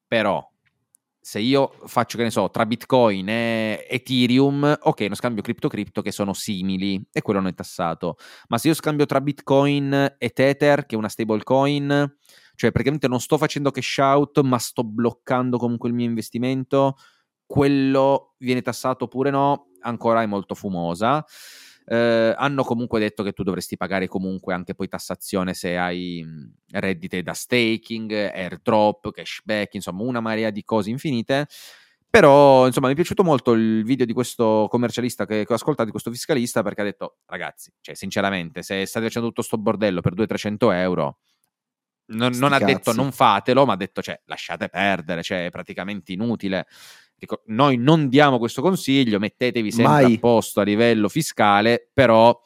Però 0.07 0.53
se 1.26 1.40
io 1.40 1.72
faccio, 1.86 2.18
che 2.18 2.24
ne 2.24 2.32
so, 2.32 2.50
tra 2.50 2.66
Bitcoin 2.66 3.30
e 3.30 3.88
Ethereum, 3.90 4.78
ok, 4.78 5.04
uno 5.06 5.16
scambio 5.16 5.42
cripto-cripto 5.42 6.02
che 6.02 6.12
sono 6.12 6.34
simili 6.34 7.02
e 7.14 7.22
quello 7.22 7.40
non 7.40 7.48
è 7.48 7.54
tassato. 7.54 8.18
Ma 8.50 8.58
se 8.58 8.68
io 8.68 8.74
scambio 8.74 9.06
tra 9.06 9.22
Bitcoin 9.22 10.16
e 10.18 10.30
Tether, 10.32 10.86
che 10.86 10.96
è 10.96 10.98
una 10.98 11.08
stablecoin, 11.08 11.88
cioè 12.56 12.72
praticamente 12.72 13.08
non 13.08 13.22
sto 13.22 13.38
facendo 13.38 13.72
cash 13.72 13.98
out, 14.00 14.42
ma 14.42 14.58
sto 14.58 14.84
bloccando 14.84 15.58
comunque 15.58 15.88
il 15.88 15.96
mio 15.96 16.08
investimento, 16.08 16.98
quello 17.46 18.34
viene 18.40 18.62
tassato 18.62 19.06
oppure 19.06 19.30
no, 19.30 19.70
ancora 19.80 20.24
è 20.24 20.26
molto 20.26 20.56
fumosa. 20.56 21.24
Eh, 21.86 22.34
hanno 22.38 22.64
comunque 22.64 23.00
detto 23.00 23.24
che 23.24 23.34
tu 23.34 23.44
dovresti 23.44 23.76
pagare 23.76 24.08
comunque 24.08 24.54
anche 24.54 24.74
poi 24.74 24.88
tassazione 24.88 25.54
se 25.54 25.78
hai 25.78 26.26
reddite 26.72 27.22
da 27.22 27.34
staking, 27.34 28.12
airdrop, 28.12 29.12
cashback, 29.12 29.74
insomma 29.74 30.04
una 30.04 30.22
marea 30.22 30.50
di 30.50 30.64
cose 30.64 30.90
infinite. 30.90 31.48
Però, 32.10 32.68
insomma, 32.68 32.86
mi 32.86 32.94
è 32.94 32.96
piaciuto 32.96 33.24
molto 33.24 33.54
il 33.54 33.84
video 33.84 34.06
di 34.06 34.14
questo 34.14 34.68
commercialista 34.70 35.26
che, 35.26 35.46
che 35.46 35.52
ho 35.52 35.56
ascoltato, 35.56 35.86
di 35.86 35.90
questo 35.90 36.12
fiscalista, 36.12 36.62
perché 36.62 36.82
ha 36.82 36.84
detto, 36.84 37.18
ragazzi, 37.26 37.74
cioè, 37.82 37.96
sinceramente, 37.96 38.62
se 38.62 38.86
state 38.86 39.08
facendo 39.08 39.30
tutto 39.30 39.42
sto 39.42 39.58
bordello 39.58 40.00
per 40.00 40.14
200-300 40.14 40.74
euro, 40.74 41.18
non, 42.06 42.32
non 42.34 42.54
ha 42.54 42.60
detto 42.60 42.94
non 42.94 43.12
fatelo, 43.12 43.66
ma 43.66 43.74
ha 43.74 43.78
detto, 43.78 44.04
cioè, 44.04 44.22
lasciate 44.26 44.70
perdere, 44.70 45.24
cioè, 45.24 45.48
è 45.48 45.50
praticamente 45.50 46.12
inutile. 46.12 46.68
Noi 47.48 47.78
non 47.78 48.10
diamo 48.10 48.40
questo 48.40 48.62
consiglio, 48.62 49.20
mettetevi 49.20 49.72
sempre 49.72 50.04
Mai. 50.04 50.16
a 50.16 50.20
posto 50.20 50.62
a 50.62 50.64
livello 50.64 51.10
fiscale, 51.10 51.90
però 51.94 52.40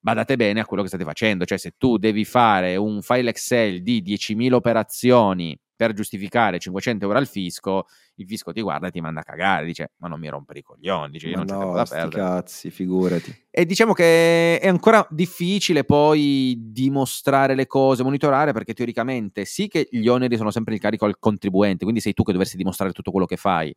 badate 0.00 0.36
bene 0.36 0.60
a 0.60 0.66
quello 0.66 0.82
che 0.82 0.88
state 0.88 1.04
facendo, 1.04 1.44
cioè 1.44 1.58
se 1.58 1.74
tu 1.78 1.96
devi 1.96 2.24
fare 2.24 2.76
un 2.76 3.02
file 3.02 3.30
Excel 3.30 3.82
di 3.82 4.02
10.000 4.02 4.52
operazioni 4.52 5.58
per 5.74 5.94
giustificare 5.94 6.58
500 6.58 7.04
euro 7.06 7.18
al 7.18 7.26
fisco, 7.26 7.86
il 8.16 8.26
fisco 8.26 8.52
ti 8.52 8.60
guarda 8.60 8.86
e 8.86 8.90
ti 8.90 9.00
manda 9.00 9.20
a 9.20 9.24
cagare, 9.24 9.66
dice 9.66 9.92
ma 9.96 10.08
non 10.08 10.20
mi 10.20 10.28
rompere 10.28 10.60
i 10.60 10.62
coglioni, 10.62 11.10
dice 11.10 11.30
non 11.30 11.44
no, 11.46 11.58
c'è 11.58 11.72
da 11.72 11.84
perdere. 11.84 12.22
cazzi, 12.22 12.70
figurati. 12.70 13.46
E 13.50 13.64
diciamo 13.64 13.92
che 13.92 14.60
è 14.60 14.68
ancora 14.68 15.04
difficile 15.10 15.84
poi 15.84 16.56
dimostrare 16.58 17.54
le 17.54 17.66
cose, 17.66 18.04
monitorare, 18.04 18.52
perché 18.52 18.74
teoricamente 18.74 19.44
sì 19.44 19.66
che 19.66 19.88
gli 19.90 20.06
oneri 20.06 20.36
sono 20.36 20.52
sempre 20.52 20.74
in 20.74 20.80
carico 20.80 21.04
al 21.04 21.18
contribuente, 21.18 21.82
quindi 21.82 22.00
sei 22.00 22.12
tu 22.12 22.22
che 22.22 22.32
dovresti 22.32 22.56
dimostrare 22.56 22.92
tutto 22.92 23.10
quello 23.10 23.26
che 23.26 23.36
fai, 23.36 23.74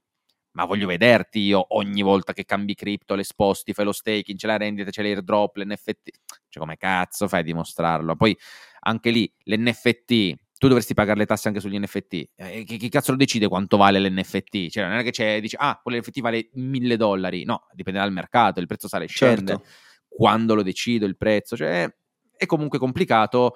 ma 0.56 0.66
voglio 0.66 0.88
vederti 0.88 1.40
io 1.40 1.66
ogni 1.76 2.02
volta 2.02 2.34
che 2.34 2.46
cambi 2.46 2.76
cripto, 2.76 3.16
le 3.16 3.24
sposti, 3.24 3.74
fai 3.74 3.86
lo 3.86 3.92
staking, 3.92 4.38
c'è 4.38 4.48
la 4.48 4.58
rendita, 4.58 4.90
c'è 4.90 5.02
l'airdrop, 5.02 5.58
l'NFT. 5.58 6.10
Cioè, 6.50 6.64
come 6.64 6.78
cazzo 6.78 7.28
fai 7.28 7.42
a 7.42 7.44
dimostrarlo? 7.44 8.16
Poi 8.16 8.38
anche 8.82 9.10
lì 9.10 9.32
l'NFT, 9.44 10.34
tu 10.58 10.68
dovresti 10.68 10.94
pagare 10.94 11.20
le 11.20 11.26
tasse 11.26 11.50
anche 11.50 11.60
sugli 11.60 11.78
NFT. 11.78 12.30
Eh, 12.36 12.64
chi, 12.64 12.78
chi, 12.78 12.88
cazzo 12.88 13.12
lo 13.12 13.18
decide 13.18 13.50
quanto 13.50 13.76
vale 13.76 14.00
l'NFT? 14.00 14.70
Cioè, 14.70 14.88
non 14.88 14.98
è 14.98 15.04
che 15.04 15.12
c'è, 15.12 15.42
dice, 15.42 15.58
ah, 15.60 15.78
quell'NFT 15.84 16.22
vale 16.22 16.50
mille 16.54 16.96
dollari. 16.96 17.44
No, 17.44 17.68
dipende 17.74 18.00
dal 18.00 18.14
mercato, 18.14 18.62
il 18.62 18.68
prezzo 18.68 18.88
sale 18.88 19.06
e 19.06 19.08
scende. 19.10 19.52
Certo. 19.52 19.68
Quando 20.08 20.56
lo 20.56 20.64
decido 20.64 21.06
il 21.06 21.18
prezzo? 21.18 21.58
Cioè, 21.58 21.94
è 22.38 22.46
comunque 22.46 22.80
complicato. 22.80 23.56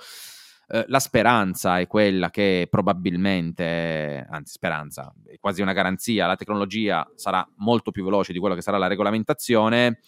Eh, 0.71 0.85
la 0.87 0.99
speranza 0.99 1.79
è 1.79 1.87
quella 1.87 2.29
che 2.29 2.67
probabilmente, 2.69 4.25
anzi 4.29 4.53
speranza, 4.53 5.11
è 5.25 5.39
quasi 5.39 5.63
una 5.63 5.73
garanzia, 5.73 6.27
la 6.27 6.35
tecnologia 6.35 7.09
sarà 7.15 7.47
molto 7.57 7.89
più 7.89 8.03
veloce 8.03 8.33
di 8.33 8.39
quello 8.39 8.53
che 8.53 8.61
sarà 8.61 8.77
la 8.77 8.87
regolamentazione. 8.87 9.99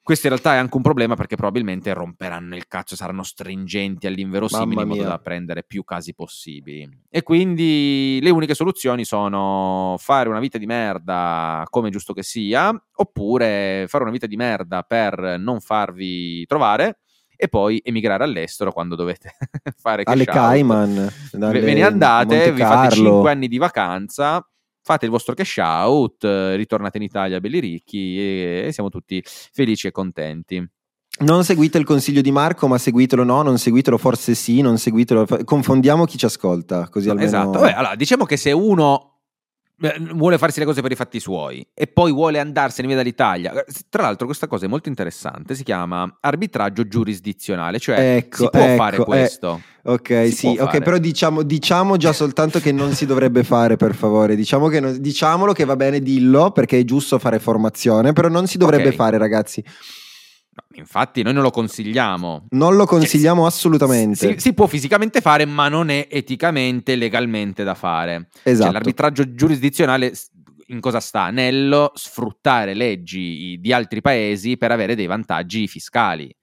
Questo 0.00 0.26
in 0.26 0.34
realtà 0.34 0.54
è 0.54 0.58
anche 0.58 0.76
un 0.76 0.82
problema 0.82 1.16
perché 1.16 1.34
probabilmente 1.34 1.92
romperanno 1.94 2.54
il 2.54 2.68
cazzo, 2.68 2.94
saranno 2.94 3.22
stringenti 3.22 4.06
all'inverosimile 4.06 4.82
in 4.82 4.88
modo 4.88 5.02
da 5.02 5.18
prendere 5.18 5.64
più 5.64 5.82
casi 5.82 6.14
possibili. 6.14 6.86
E 7.08 7.22
quindi 7.22 8.20
le 8.20 8.28
uniche 8.28 8.54
soluzioni 8.54 9.04
sono 9.04 9.96
fare 9.98 10.28
una 10.28 10.40
vita 10.40 10.58
di 10.58 10.66
merda 10.66 11.64
come 11.70 11.88
giusto 11.88 12.12
che 12.12 12.22
sia, 12.22 12.70
oppure 12.96 13.86
fare 13.88 14.04
una 14.04 14.12
vita 14.12 14.26
di 14.26 14.36
merda 14.36 14.82
per 14.82 15.36
non 15.38 15.60
farvi 15.60 16.44
trovare 16.44 16.98
e 17.36 17.48
poi 17.48 17.80
emigrare 17.84 18.24
all'estero 18.24 18.72
quando 18.72 18.94
dovete 18.94 19.34
fare 19.76 20.04
cash 20.04 20.14
alle 20.14 20.24
Cayman 20.24 21.12
ve 21.32 21.74
ne 21.74 21.82
andate, 21.82 22.52
vi 22.52 22.60
fate 22.60 22.94
5 22.96 23.30
anni 23.30 23.48
di 23.48 23.58
vacanza 23.58 24.46
fate 24.82 25.06
il 25.06 25.10
vostro 25.10 25.34
cash 25.34 25.56
out 25.56 26.24
ritornate 26.24 26.98
in 26.98 27.04
Italia 27.04 27.40
belli 27.40 27.60
ricchi 27.60 28.18
e 28.18 28.70
siamo 28.72 28.90
tutti 28.90 29.22
felici 29.24 29.86
e 29.86 29.90
contenti 29.90 30.68
non 31.16 31.44
seguite 31.44 31.78
il 31.78 31.84
consiglio 31.84 32.20
di 32.20 32.32
Marco, 32.32 32.66
ma 32.66 32.76
seguitelo 32.76 33.22
no, 33.22 33.42
non 33.42 33.56
seguitelo 33.56 33.98
forse 33.98 34.34
sì, 34.34 34.60
non 34.62 34.78
seguitelo. 34.78 35.44
Confondiamo 35.44 36.06
chi 36.06 36.18
ci 36.18 36.24
ascolta, 36.24 36.88
così 36.88 37.08
almeno... 37.08 37.28
Esatto. 37.28 37.60
Beh, 37.60 37.72
allora, 37.72 37.94
diciamo 37.94 38.24
che 38.24 38.36
se 38.36 38.50
uno 38.50 39.13
vuole 40.12 40.38
farsi 40.38 40.60
le 40.60 40.64
cose 40.64 40.82
per 40.82 40.92
i 40.92 40.94
fatti 40.94 41.18
suoi 41.18 41.66
e 41.74 41.86
poi 41.86 42.12
vuole 42.12 42.38
andarsene 42.38 42.86
via 42.86 42.96
dall'Italia. 42.96 43.52
Tra 43.88 44.02
l'altro, 44.02 44.26
questa 44.26 44.46
cosa 44.46 44.66
è 44.66 44.68
molto 44.68 44.88
interessante. 44.88 45.54
Si 45.54 45.64
chiama 45.64 46.18
arbitraggio 46.20 46.86
giurisdizionale, 46.86 47.78
cioè 47.78 48.16
ecco, 48.16 48.44
si 48.44 48.48
può 48.50 48.60
ecco, 48.60 48.76
fare 48.76 48.96
eh, 48.96 49.04
questo. 49.04 49.60
Eh, 49.84 49.90
ok, 49.90 50.26
si 50.26 50.32
sì, 50.32 50.56
ok, 50.58 50.78
però 50.78 50.98
diciamo, 50.98 51.42
diciamo, 51.42 51.96
già 51.96 52.12
soltanto 52.12 52.60
che 52.60 52.72
non 52.72 52.92
si 52.92 53.04
dovrebbe 53.06 53.42
fare, 53.42 53.76
per 53.76 53.94
favore. 53.94 54.36
Diciamo 54.36 54.68
che 54.68 54.80
non, 54.80 55.00
diciamolo 55.00 55.52
che 55.52 55.64
va 55.64 55.76
bene, 55.76 56.00
dillo 56.00 56.52
perché 56.52 56.78
è 56.78 56.84
giusto 56.84 57.18
fare 57.18 57.38
formazione, 57.38 58.12
però 58.12 58.28
non 58.28 58.46
si 58.46 58.58
dovrebbe 58.58 58.84
okay. 58.84 58.96
fare, 58.96 59.18
ragazzi. 59.18 59.62
Infatti, 60.74 61.22
noi 61.22 61.32
non 61.32 61.42
lo 61.42 61.50
consigliamo. 61.50 62.46
Non 62.50 62.76
lo 62.76 62.86
consigliamo 62.86 63.40
cioè, 63.40 63.50
assolutamente. 63.50 64.32
Si, 64.32 64.40
si, 64.40 64.54
può 64.54 64.66
fisicamente 64.66 65.20
fare, 65.20 65.44
ma 65.44 65.68
non 65.68 65.90
è 65.90 66.08
eticamente, 66.10 66.96
legalmente 66.96 67.64
da 67.64 67.74
fare. 67.74 68.28
Cioè, 68.32 68.52
esatto. 68.52 68.64
Cioè, 68.64 68.72
l'arbitraggio 68.72 69.34
giurisdizionale 69.34 70.12
in 70.68 70.80
cosa 70.80 71.00
sta? 71.00 71.30
Nello 71.30 71.92
sfruttare 71.94 72.74
leggi 72.74 73.58
di 73.60 73.72
altri 73.72 74.00
paesi 74.00 74.56
per 74.56 74.72
avere 74.72 74.94
dei 74.94 75.06
vantaggi 75.06 75.68
fiscali 75.68 76.34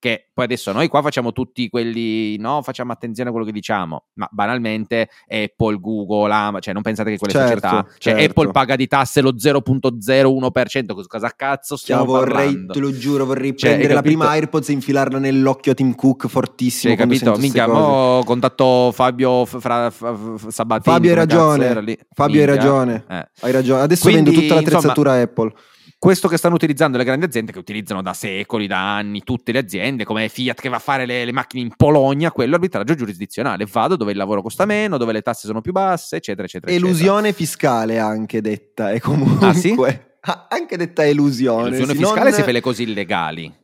che 0.00 0.30
poi 0.32 0.46
adesso 0.46 0.72
noi 0.72 0.88
qua 0.88 1.02
facciamo 1.02 1.30
tutti 1.30 1.68
quelli, 1.68 2.36
no, 2.38 2.62
facciamo 2.62 2.90
attenzione 2.90 3.28
a 3.28 3.32
quello 3.32 3.46
che 3.46 3.52
diciamo, 3.52 4.06
ma 4.14 4.26
banalmente 4.32 5.10
Apple, 5.28 5.78
Google, 5.78 6.32
Amazon, 6.32 6.60
cioè 6.62 6.72
non 6.74 6.82
pensate 6.82 7.10
che 7.10 7.18
quelle 7.18 7.34
certo, 7.34 7.48
società, 7.48 7.86
cioè 7.98 8.14
certo. 8.14 8.40
Apple 8.40 8.52
paga 8.52 8.76
di 8.76 8.86
tasse 8.86 9.20
lo 9.20 9.34
0.01%, 9.34 11.06
cosa 11.06 11.32
cazzo 11.36 11.76
stiamo 11.76 12.06
cioè, 12.06 12.10
vorrei, 12.10 12.34
parlando? 12.34 12.72
Te 12.72 12.78
lo 12.80 12.96
giuro, 12.96 13.26
vorrei 13.26 13.54
cioè, 13.54 13.70
prendere 13.70 13.94
la 13.94 14.02
prima 14.02 14.30
AirPods 14.30 14.70
e 14.70 14.72
infilarla 14.72 15.18
nell'occhio 15.18 15.72
a 15.72 15.74
Tim 15.74 15.94
Cook 15.94 16.26
fortissimo. 16.28 16.92
Hai 16.94 16.98
capito? 16.98 17.36
Minchia, 17.36 17.68
mo 17.68 18.22
contatto 18.24 18.90
Fabio 18.92 19.44
fra, 19.44 19.90
fra, 19.90 20.16
Sabatini. 20.48 20.94
Fabio 20.94 21.10
hai 21.10 21.16
ragione, 21.16 21.98
Fabio 22.14 22.40
hai 22.40 22.46
ragione, 22.46 23.04
eh. 23.06 23.28
hai 23.40 23.52
ragione. 23.52 23.82
Adesso 23.82 24.08
Quindi, 24.08 24.30
vendo 24.30 24.40
tutta 24.40 24.54
l'attrezzatura 24.54 25.20
insomma, 25.20 25.22
Apple 25.22 25.52
questo 26.00 26.28
che 26.28 26.38
stanno 26.38 26.54
utilizzando 26.54 26.96
le 26.96 27.04
grandi 27.04 27.26
aziende, 27.26 27.52
che 27.52 27.58
utilizzano 27.58 28.00
da 28.00 28.14
secoli, 28.14 28.66
da 28.66 28.96
anni, 28.96 29.22
tutte 29.22 29.52
le 29.52 29.58
aziende, 29.58 30.04
come 30.04 30.30
Fiat 30.30 30.58
che 30.58 30.70
va 30.70 30.76
a 30.76 30.80
fare 30.80 31.04
le, 31.04 31.26
le 31.26 31.32
macchine 31.32 31.60
in 31.60 31.76
Polonia, 31.76 32.32
quello 32.32 32.52
è 32.52 32.54
arbitraggio 32.54 32.94
giurisdizionale. 32.94 33.66
Vado 33.70 33.96
dove 33.96 34.12
il 34.12 34.16
lavoro 34.16 34.40
costa 34.40 34.64
meno, 34.64 34.96
dove 34.96 35.12
le 35.12 35.20
tasse 35.20 35.46
sono 35.46 35.60
più 35.60 35.72
basse, 35.72 36.16
eccetera, 36.16 36.46
eccetera. 36.46 36.72
Elusione 36.72 37.28
eccetera. 37.28 37.36
fiscale 37.36 37.98
anche 37.98 38.40
detta, 38.40 38.92
è 38.92 38.98
comunque... 38.98 39.46
Ah, 39.46 39.52
sì? 39.52 39.76
Ah, 40.20 40.46
anche 40.48 40.78
detta 40.78 41.04
elusione. 41.04 41.66
Elusione 41.66 41.94
fiscale 41.94 42.30
non... 42.30 42.32
se 42.32 42.42
fa 42.44 42.50
le 42.50 42.60
cose 42.62 42.82
illegali. 42.82 43.54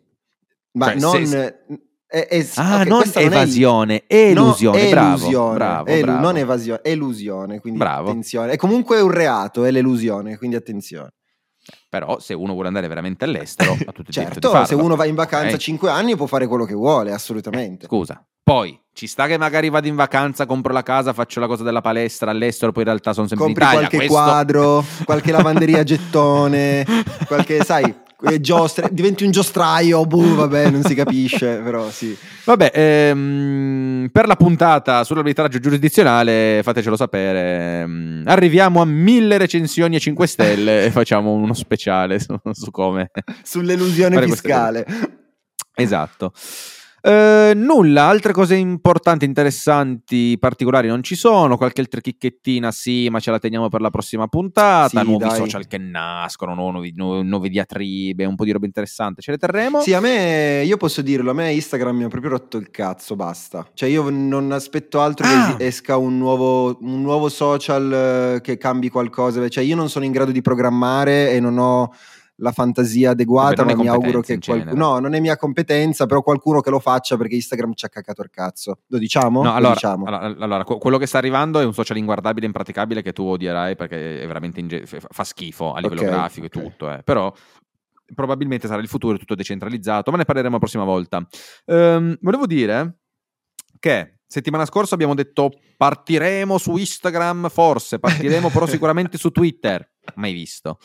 Ma 0.72 0.86
cioè, 0.88 1.00
non... 1.00 1.26
Se... 1.26 1.58
È, 2.06 2.26
è, 2.28 2.46
ah, 2.56 2.74
okay, 2.74 2.86
non 2.86 3.10
evasione, 3.14 4.04
non 4.08 4.18
è... 4.18 4.30
elusione, 4.30 4.82
no, 4.82 4.90
bravo, 4.90 5.08
elusione, 5.08 5.54
bravo, 5.54 5.86
elu- 5.86 6.04
bravo. 6.04 6.20
Non 6.20 6.36
evasione, 6.36 6.80
elusione, 6.84 7.60
quindi 7.60 7.78
bravo. 7.78 8.10
attenzione. 8.10 8.52
È 8.52 8.56
comunque 8.56 9.00
un 9.00 9.10
reato, 9.10 9.64
è 9.64 9.70
l'elusione, 9.70 10.36
quindi 10.36 10.56
attenzione. 10.56 11.14
Però 11.88 12.18
se 12.18 12.34
uno 12.34 12.52
vuole 12.52 12.68
andare 12.68 12.88
veramente 12.88 13.24
all'estero, 13.24 13.72
ha 13.72 13.92
tutto 13.92 14.08
il 14.08 14.12
certo, 14.12 14.64
se 14.64 14.74
uno 14.74 14.96
va 14.96 15.04
in 15.06 15.14
vacanza 15.14 15.46
okay. 15.46 15.58
5 15.58 15.90
anni 15.90 16.16
può 16.16 16.26
fare 16.26 16.46
quello 16.46 16.64
che 16.64 16.74
vuole, 16.74 17.12
assolutamente. 17.12 17.84
Eh, 17.86 17.88
scusa, 17.88 18.24
poi 18.42 18.78
ci 18.92 19.06
sta 19.06 19.26
che 19.26 19.36
magari 19.36 19.68
vado 19.68 19.88
in 19.88 19.96
vacanza, 19.96 20.46
compro 20.46 20.72
la 20.72 20.82
casa, 20.82 21.12
faccio 21.12 21.40
la 21.40 21.46
cosa 21.46 21.64
della 21.64 21.80
palestra 21.80 22.30
all'estero, 22.30 22.72
poi 22.72 22.82
in 22.84 22.88
realtà 22.88 23.12
sono 23.12 23.26
sempre 23.26 23.46
Compri 23.46 23.64
in 23.64 23.68
Italia. 23.68 23.88
qualche 23.88 24.06
Questo... 24.06 24.24
quadro, 24.24 24.84
qualche 25.04 25.32
lavanderia 25.32 25.82
gettone, 25.82 26.86
qualche, 27.26 27.64
sai, 27.64 27.94
giostre, 28.40 28.88
diventi 28.92 29.24
un 29.24 29.30
giostraio, 29.30 30.04
boh, 30.04 30.34
vabbè, 30.34 30.70
non 30.70 30.82
si 30.82 30.94
capisce, 30.94 31.56
però 31.64 31.90
sì. 31.90 32.16
Vabbè, 32.44 32.70
ehm, 32.74 34.08
per 34.10 34.26
la 34.26 34.36
puntata 34.36 35.04
sull'arbitraggio 35.04 35.58
giurisdizionale, 35.58 36.60
fatecelo 36.62 36.96
sapere. 36.96 37.80
Ehm, 37.80 38.22
arriviamo 38.26 38.80
a 38.80 38.84
mille 38.84 39.38
recensioni 39.38 39.96
a 39.96 39.98
5 39.98 40.26
stelle 40.26 40.84
e 40.84 40.90
facciamo 40.90 41.32
uno 41.32 41.54
speciale 41.54 42.18
su, 42.18 42.34
su 42.52 42.70
come. 42.70 43.10
Sull'elusione 43.42 44.22
fiscale. 44.22 44.86
Esatto. 45.74 46.32
Eh, 47.06 47.52
nulla, 47.54 48.06
altre 48.06 48.32
cose 48.32 48.56
importanti, 48.56 49.24
interessanti, 49.24 50.36
particolari 50.40 50.88
non 50.88 51.04
ci 51.04 51.14
sono. 51.14 51.56
Qualche 51.56 51.80
altra 51.80 52.00
chicchettina 52.00 52.72
sì, 52.72 53.08
ma 53.10 53.20
ce 53.20 53.30
la 53.30 53.38
teniamo 53.38 53.68
per 53.68 53.80
la 53.80 53.90
prossima 53.90 54.26
puntata. 54.26 54.98
Sì, 54.98 55.06
nuovi 55.06 55.28
dai. 55.28 55.36
social 55.36 55.68
che 55.68 55.78
nascono, 55.78 56.52
nuovi, 56.54 56.92
nuove, 56.96 57.22
nuove 57.22 57.48
diatribe, 57.48 58.24
un 58.24 58.34
po' 58.34 58.42
di 58.42 58.50
roba 58.50 58.66
interessante. 58.66 59.22
Ce 59.22 59.30
le 59.30 59.38
terremo. 59.38 59.82
Sì, 59.82 59.92
a 59.92 60.00
me, 60.00 60.64
io 60.64 60.76
posso 60.76 61.00
dirlo, 61.00 61.30
a 61.30 61.34
me 61.34 61.52
Instagram 61.52 61.96
mi 61.96 62.02
ha 62.02 62.08
proprio 62.08 62.32
rotto 62.32 62.56
il 62.56 62.72
cazzo, 62.72 63.14
basta. 63.14 63.64
Cioè 63.72 63.88
io 63.88 64.10
non 64.10 64.50
aspetto 64.50 65.00
altro 65.00 65.28
ah. 65.28 65.54
che 65.54 65.66
esca 65.66 65.96
un 65.96 66.18
nuovo, 66.18 66.76
un 66.80 67.02
nuovo 67.02 67.28
social 67.28 67.92
eh, 67.92 68.40
che 68.40 68.58
cambi 68.58 68.88
qualcosa. 68.88 69.48
Cioè 69.48 69.62
io 69.62 69.76
non 69.76 69.88
sono 69.88 70.04
in 70.04 70.10
grado 70.10 70.32
di 70.32 70.42
programmare 70.42 71.30
e 71.30 71.38
non 71.38 71.56
ho 71.56 71.92
la 72.36 72.52
fantasia 72.52 73.10
adeguata, 73.10 73.64
ma 73.64 73.74
mi 73.74 73.88
auguro 73.88 74.20
che 74.20 74.38
qualcuno... 74.38 74.74
No, 74.74 74.98
non 74.98 75.14
è 75.14 75.20
mia 75.20 75.36
competenza, 75.36 76.06
però 76.06 76.22
qualcuno 76.22 76.60
che 76.60 76.70
lo 76.70 76.80
faccia 76.80 77.16
perché 77.16 77.36
Instagram 77.36 77.72
ci 77.74 77.86
ha 77.86 77.88
cacato 77.88 78.22
il 78.22 78.30
cazzo. 78.30 78.80
Lo 78.88 78.98
diciamo? 78.98 79.42
No, 79.42 79.54
allora, 79.54 79.74
diciamo. 79.74 80.04
allora, 80.04 80.36
allora, 80.38 80.64
quello 80.64 80.98
che 80.98 81.06
sta 81.06 81.18
arrivando 81.18 81.60
è 81.60 81.64
un 81.64 81.72
social 81.72 81.96
inguardabile, 81.96 82.46
impraticabile 82.46 83.02
che 83.02 83.12
tu 83.12 83.24
odierai 83.24 83.76
perché 83.76 84.20
è 84.20 84.26
veramente 84.26 84.60
inge- 84.60 84.86
fa 84.86 85.24
schifo 85.24 85.72
a 85.72 85.80
livello 85.80 86.02
okay, 86.02 86.12
grafico 86.12 86.46
okay. 86.46 86.60
e 86.60 86.64
tutto, 86.64 86.90
eh. 86.90 87.02
però 87.02 87.32
probabilmente 88.14 88.68
sarà 88.68 88.80
il 88.80 88.88
futuro 88.88 89.18
tutto 89.18 89.34
decentralizzato, 89.34 90.10
ma 90.10 90.18
ne 90.18 90.24
parleremo 90.24 90.54
la 90.54 90.60
prossima 90.60 90.84
volta. 90.84 91.26
Ehm, 91.64 92.16
volevo 92.20 92.46
dire 92.46 92.98
che 93.78 94.15
settimana 94.26 94.64
scorsa 94.66 94.94
abbiamo 94.94 95.14
detto 95.14 95.52
partiremo 95.76 96.58
su 96.58 96.76
Instagram, 96.76 97.48
forse 97.48 97.98
partiremo 97.98 98.50
però 98.50 98.66
sicuramente 98.66 99.18
su 99.18 99.30
Twitter 99.30 99.88
mai 100.14 100.32
visto. 100.32 100.78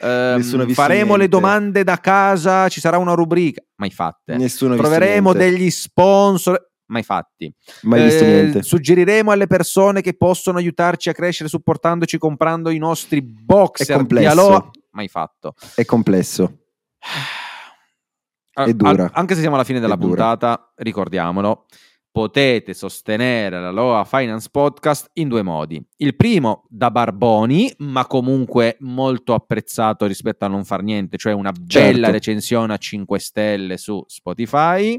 Um, 0.00 0.42
faremo 0.72 1.16
niente. 1.16 1.16
le 1.18 1.28
domande 1.28 1.84
da 1.84 1.98
casa, 1.98 2.68
ci 2.68 2.80
sarà 2.80 2.98
una 2.98 3.14
rubrica, 3.14 3.62
mai 3.76 3.90
fatte. 3.90 4.36
Nessuno 4.36 4.76
Troveremo 4.76 5.32
degli 5.32 5.70
sponsor, 5.70 6.70
mai 6.86 7.02
fatti. 7.02 7.52
Mai 7.82 8.02
visto 8.04 8.24
eh, 8.24 8.26
niente. 8.26 8.62
Suggeriremo 8.62 9.30
alle 9.30 9.46
persone 9.46 10.00
che 10.00 10.14
possono 10.14 10.58
aiutarci 10.58 11.08
a 11.08 11.12
crescere 11.12 11.48
supportandoci 11.48 12.18
comprando 12.18 12.70
i 12.70 12.78
nostri 12.78 13.22
boxer 13.22 14.04
di 14.04 14.24
Aloha, 14.24 14.70
mai 14.90 15.08
fatto. 15.08 15.54
È 15.74 15.84
complesso. 15.84 16.58
È 18.52 18.72
dura. 18.72 19.10
anche 19.12 19.34
se 19.34 19.40
siamo 19.40 19.56
alla 19.56 19.64
fine 19.64 19.80
della 19.80 19.96
puntata, 19.96 20.72
ricordiamolo 20.76 21.66
potete 22.14 22.74
sostenere 22.74 23.60
la 23.60 23.72
Loa 23.72 24.04
Finance 24.04 24.48
Podcast 24.48 25.10
in 25.14 25.26
due 25.26 25.42
modi. 25.42 25.84
Il 25.96 26.14
primo 26.14 26.64
da 26.68 26.92
Barboni, 26.92 27.74
ma 27.78 28.06
comunque 28.06 28.76
molto 28.82 29.34
apprezzato 29.34 30.06
rispetto 30.06 30.44
a 30.44 30.48
non 30.48 30.64
far 30.64 30.84
niente, 30.84 31.16
cioè 31.16 31.32
una 31.32 31.50
certo. 31.66 31.90
bella 31.90 32.10
recensione 32.12 32.72
a 32.72 32.76
5 32.76 33.18
stelle 33.18 33.76
su 33.78 34.00
Spotify. 34.06 34.96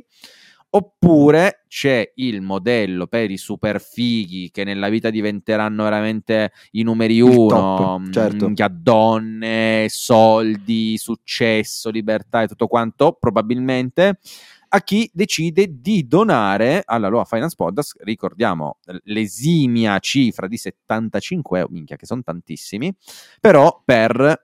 Oppure 0.71 1.63
c'è 1.69 2.11
il 2.15 2.41
modello 2.41 3.07
per 3.07 3.31
i 3.31 3.37
super 3.37 3.79
fighi 3.79 4.51
che 4.51 4.65
nella 4.65 4.89
vita 4.89 5.09
diventeranno 5.09 5.83
veramente 5.83 6.51
i 6.71 6.83
numeri 6.83 7.21
uno, 7.21 7.47
top, 7.47 8.09
certo. 8.09 8.51
donne, 8.71 9.85
soldi, 9.87 10.97
successo, 10.97 11.89
libertà 11.89 12.41
e 12.41 12.47
tutto 12.47 12.67
quanto, 12.67 13.15
probabilmente 13.17 14.19
a 14.67 14.81
chi 14.81 15.09
decide 15.13 15.79
di 15.79 16.07
donare 16.07 16.81
alla 16.85 17.07
Loa 17.07 17.25
Finance 17.25 17.55
Podcast, 17.55 17.95
ricordiamo 18.03 18.77
l'esimia 19.03 19.99
cifra 19.99 20.47
di 20.47 20.57
75 20.57 21.59
euro, 21.59 21.71
minchia 21.71 21.95
che 21.95 22.05
sono 22.05 22.21
tantissimi, 22.23 22.93
però 23.39 23.81
per 23.83 24.43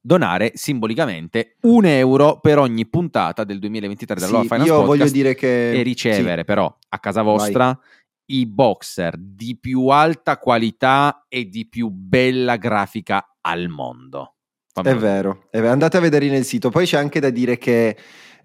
donare 0.00 0.52
simbolicamente 0.54 1.56
un 1.62 1.84
euro 1.84 2.40
per 2.40 2.58
ogni 2.58 2.86
puntata 2.86 3.44
del 3.44 3.58
2023 3.58 4.14
della 4.14 4.26
sì, 4.26 4.32
Loa 4.32 4.42
Finance 4.42 4.64
io 4.66 4.74
Podcast 4.76 4.98
voglio 4.98 5.10
dire 5.10 5.34
che... 5.34 5.72
e 5.72 5.82
ricevere 5.82 6.40
sì. 6.40 6.44
però 6.44 6.76
a 6.88 6.98
casa 6.98 7.22
vostra 7.22 7.64
Vai. 7.66 8.38
i 8.40 8.46
boxer 8.46 9.16
di 9.18 9.58
più 9.58 9.88
alta 9.88 10.38
qualità 10.38 11.26
e 11.28 11.48
di 11.48 11.68
più 11.68 11.90
bella 11.90 12.56
grafica 12.56 13.36
al 13.42 13.68
mondo. 13.68 14.34
È 14.82 14.94
vero, 14.94 15.46
è 15.50 15.60
vero, 15.60 15.72
andate 15.72 15.96
a 15.96 16.00
vedere 16.00 16.28
nel 16.28 16.44
sito. 16.44 16.70
Poi 16.70 16.86
c'è 16.86 16.98
anche 16.98 17.20
da 17.20 17.30
dire 17.30 17.58
che 17.58 17.96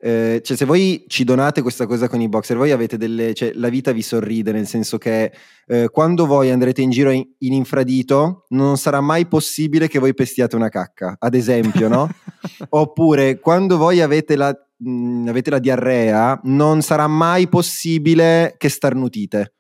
eh, 0.06 0.42
cioè 0.44 0.58
se 0.58 0.66
voi 0.66 1.06
ci 1.08 1.24
donate 1.24 1.62
questa 1.62 1.86
cosa 1.86 2.10
con 2.10 2.20
i 2.20 2.28
boxer, 2.28 2.58
voi 2.58 2.72
avete 2.72 2.98
delle, 2.98 3.34
cioè 3.34 3.54
la 3.56 3.70
vita 3.70 3.94
vi 3.94 4.02
sorride, 4.02 4.52
nel 4.52 4.68
senso 4.68 4.98
che 4.98 5.32
eh, 5.66 5.88
quando 5.90 6.26
voi 6.26 6.52
andrete 6.52 6.82
in 6.82 6.90
giro 6.90 7.10
in, 7.10 7.26
in, 7.38 7.54
infradito 7.54 8.44
non 8.50 8.76
sarà 8.76 9.00
mai 9.00 9.28
possibile 9.28 9.88
che 9.88 10.00
voi 10.00 10.14
pestiate 10.14 10.58
una 10.58 10.68
cacca, 10.68 11.16
ad 11.18 11.36
esempio, 11.36 11.88
no? 11.88 12.10
Oppure 12.68 13.40
quando 13.40 13.78
voi 13.78 14.02
avete 14.02 14.36
la, 14.36 14.54
mh, 14.76 15.28
avete 15.30 15.50
la 15.50 15.60
diarrea 15.60 16.38
non 16.44 16.82
sarà 16.82 17.08
mai 17.08 17.48
possibile 17.48 18.56
che 18.58 18.68
starnutite. 18.68 19.54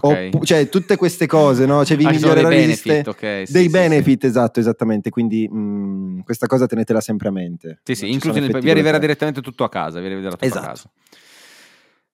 Okay. 0.00 0.30
Cioè, 0.42 0.68
tutte 0.68 0.96
queste 0.96 1.26
cose, 1.26 1.66
no? 1.66 1.84
Cioè, 1.84 1.96
vi 1.96 2.04
ah, 2.04 2.10
migliorerà 2.10 2.48
dei 2.48 2.58
benefit, 2.60 3.08
okay, 3.08 3.46
sì, 3.46 3.52
dei 3.52 3.62
sì, 3.64 3.68
benefit, 3.70 4.20
sì. 4.20 4.26
esatto, 4.26 4.60
esattamente. 4.60 5.10
Quindi 5.10 5.48
mh, 5.48 5.58
mm, 5.58 6.18
questa 6.20 6.46
cosa 6.46 6.66
tenetela 6.66 7.00
sempre 7.00 7.28
a 7.28 7.32
mente. 7.32 7.80
Sì, 7.82 7.94
sì, 7.94 8.10
inclusi 8.10 8.40
nel, 8.40 8.50
vi 8.60 8.70
arriverà 8.70 8.98
direttamente 8.98 9.40
tutto 9.40 9.64
a 9.64 9.68
casa, 9.68 10.00
vi 10.00 10.06
arriverà 10.06 10.30
tutto 10.30 10.44
esatto. 10.44 10.64
a 10.64 10.68
casa. 10.68 10.90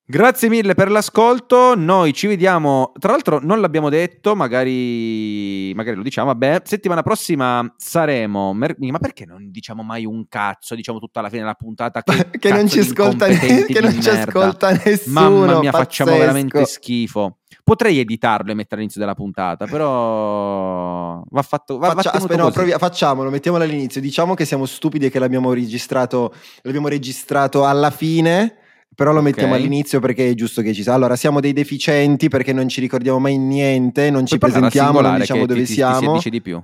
Grazie 0.05 0.49
mille 0.49 0.75
per 0.75 0.91
l'ascolto, 0.91 1.77
noi 1.77 2.13
ci 2.13 2.27
vediamo, 2.27 2.91
tra 2.99 3.13
l'altro 3.13 3.39
non 3.41 3.61
l'abbiamo 3.61 3.89
detto, 3.89 4.35
magari, 4.35 5.73
magari 5.77 5.97
lo 5.97 6.03
diciamo, 6.03 6.27
vabbè, 6.27 6.63
settimana 6.65 7.03
prossima 7.03 7.73
saremo, 7.77 8.53
mer- 8.53 8.75
ma 8.79 8.99
perché 8.99 9.25
non 9.25 9.51
diciamo 9.53 9.85
mai 9.85 10.05
un 10.05 10.27
cazzo, 10.29 10.75
diciamo 10.75 10.99
tutta 10.99 11.21
alla 11.21 11.29
fine 11.29 11.43
della 11.43 11.55
puntata 11.55 12.03
che, 12.03 12.31
che 12.37 12.53
non 12.53 12.69
ci 12.69 12.81
ascolta, 12.81 13.29
ne- 13.29 13.65
che 13.65 13.81
non 13.81 14.03
ci 14.03 14.09
ascolta 14.11 14.73
nessuno, 14.73 15.21
Mamma 15.21 15.61
mia, 15.61 15.71
pazzesco. 15.71 15.77
facciamo 15.77 16.17
veramente 16.19 16.65
schifo. 16.65 17.39
Potrei 17.63 18.01
editarlo 18.01 18.51
e 18.51 18.55
mettere 18.55 18.77
all'inizio 18.77 19.01
della 19.01 19.15
puntata, 19.15 19.67
però 19.67 21.23
va 21.31 21.43
fatto. 21.43 21.79
Va, 21.79 21.91
Faccia, 21.93 22.11
va 22.11 22.19
aspetta, 22.19 22.43
no, 22.43 22.51
provi, 22.51 22.73
facciamolo, 22.73 23.31
mettiamolo 23.31 23.63
all'inizio. 23.63 24.01
Diciamo 24.01 24.35
che 24.35 24.45
siamo 24.45 24.67
stupidi 24.67 25.07
e 25.07 25.11
che 25.11 25.21
l'abbiamo 25.21 25.53
registrato, 25.53 26.35
l'abbiamo 26.63 26.89
registrato 26.89 27.65
alla 27.65 27.91
fine. 27.91 28.57
Però 28.95 29.11
lo 29.12 29.20
okay. 29.20 29.32
mettiamo 29.32 29.55
all'inizio 29.55 30.01
perché 30.01 30.30
è 30.30 30.34
giusto 30.34 30.62
che 30.62 30.74
ci 30.74 30.82
sia. 30.82 30.93
Allora, 30.93 31.16
siamo 31.16 31.40
dei 31.40 31.53
deficienti 31.53 32.28
perché 32.28 32.53
non 32.53 32.68
ci 32.68 32.80
ricordiamo 32.80 33.18
mai 33.18 33.38
niente, 33.38 34.11
non 34.11 34.26
ci 34.26 34.38
presentiamo, 34.38 35.01
non 35.01 35.18
diciamo 35.18 35.47
dove 35.47 35.64
ti, 35.64 35.72
siamo. 35.72 36.18
Ti 36.18 36.30
di 36.30 36.40
più. 36.40 36.62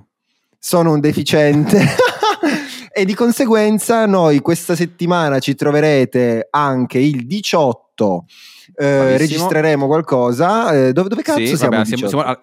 Sono 0.57 0.93
un 0.93 0.99
deficiente. 0.99 1.81
e 2.91 3.05
di 3.05 3.13
conseguenza 3.13 4.05
noi 4.05 4.39
questa 4.39 4.75
settimana 4.75 5.39
ci 5.39 5.55
troverete 5.55 6.47
anche 6.49 6.99
il 6.99 7.25
18 7.25 8.25
eh, 8.79 9.17
registreremo 9.17 9.87
qualcosa. 9.87 10.71
Eh, 10.73 10.93
dove, 10.93 11.09
dove, 11.09 11.21
cazzo 11.21 11.39
sì, 11.39 11.57
siamo, 11.57 11.75
vabbè, 11.75 11.85
siamo, 11.85 12.07
siamo, 12.07 12.39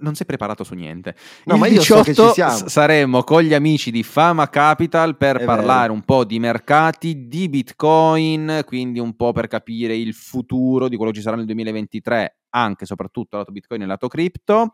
Non 0.00 0.16
sei 0.16 0.26
preparato 0.26 0.64
su 0.64 0.74
niente. 0.74 1.14
No, 1.44 1.54
il 1.54 1.60
ma 1.60 1.66
io 1.68 1.78
18 1.78 2.12
so 2.12 2.32
che 2.32 2.42
ci 2.42 2.68
saremo 2.68 3.22
con 3.22 3.42
gli 3.42 3.54
amici 3.54 3.92
di 3.92 4.02
Fama 4.02 4.48
Capital 4.48 5.16
per 5.16 5.36
È 5.36 5.44
parlare 5.44 5.82
vero. 5.82 5.92
un 5.92 6.02
po' 6.02 6.24
di 6.24 6.40
mercati, 6.40 7.28
di 7.28 7.48
Bitcoin, 7.48 8.62
quindi 8.66 8.98
un 8.98 9.14
po' 9.14 9.30
per 9.30 9.46
capire 9.46 9.94
il 9.94 10.14
futuro 10.14 10.88
di 10.88 10.96
quello 10.96 11.12
che 11.12 11.18
ci 11.18 11.22
sarà 11.22 11.36
nel 11.36 11.46
2023, 11.46 12.38
anche 12.50 12.82
e 12.82 12.86
soprattutto 12.86 13.36
lato 13.36 13.52
Bitcoin 13.52 13.82
e 13.82 13.86
lato 13.86 14.08
cripto. 14.08 14.72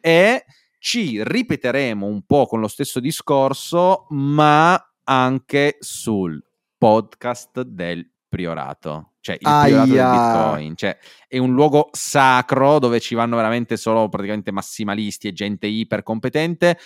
E 0.00 0.44
ci 0.78 1.22
ripeteremo 1.22 2.06
un 2.06 2.22
po' 2.22 2.46
con 2.46 2.60
lo 2.60 2.68
stesso 2.68 2.98
discorso, 2.98 4.06
ma 4.08 4.80
anche 5.04 5.76
sul 5.80 6.42
podcast 6.78 7.60
del 7.60 8.10
priorato 8.36 9.12
cioè 9.26 9.36
il 9.40 9.46
Aia. 9.46 9.82
priorato 9.82 9.90
del 9.90 10.52
Bitcoin, 10.52 10.76
cioè 10.76 10.98
è 11.26 11.38
un 11.38 11.52
luogo 11.52 11.88
sacro 11.92 12.78
dove 12.78 13.00
ci 13.00 13.14
vanno 13.14 13.34
veramente 13.34 13.76
solo 13.76 14.08
praticamente 14.08 14.52
massimalisti 14.52 15.26
e 15.26 15.32
gente 15.32 15.66
iper 15.66 16.02
competente. 16.02 16.78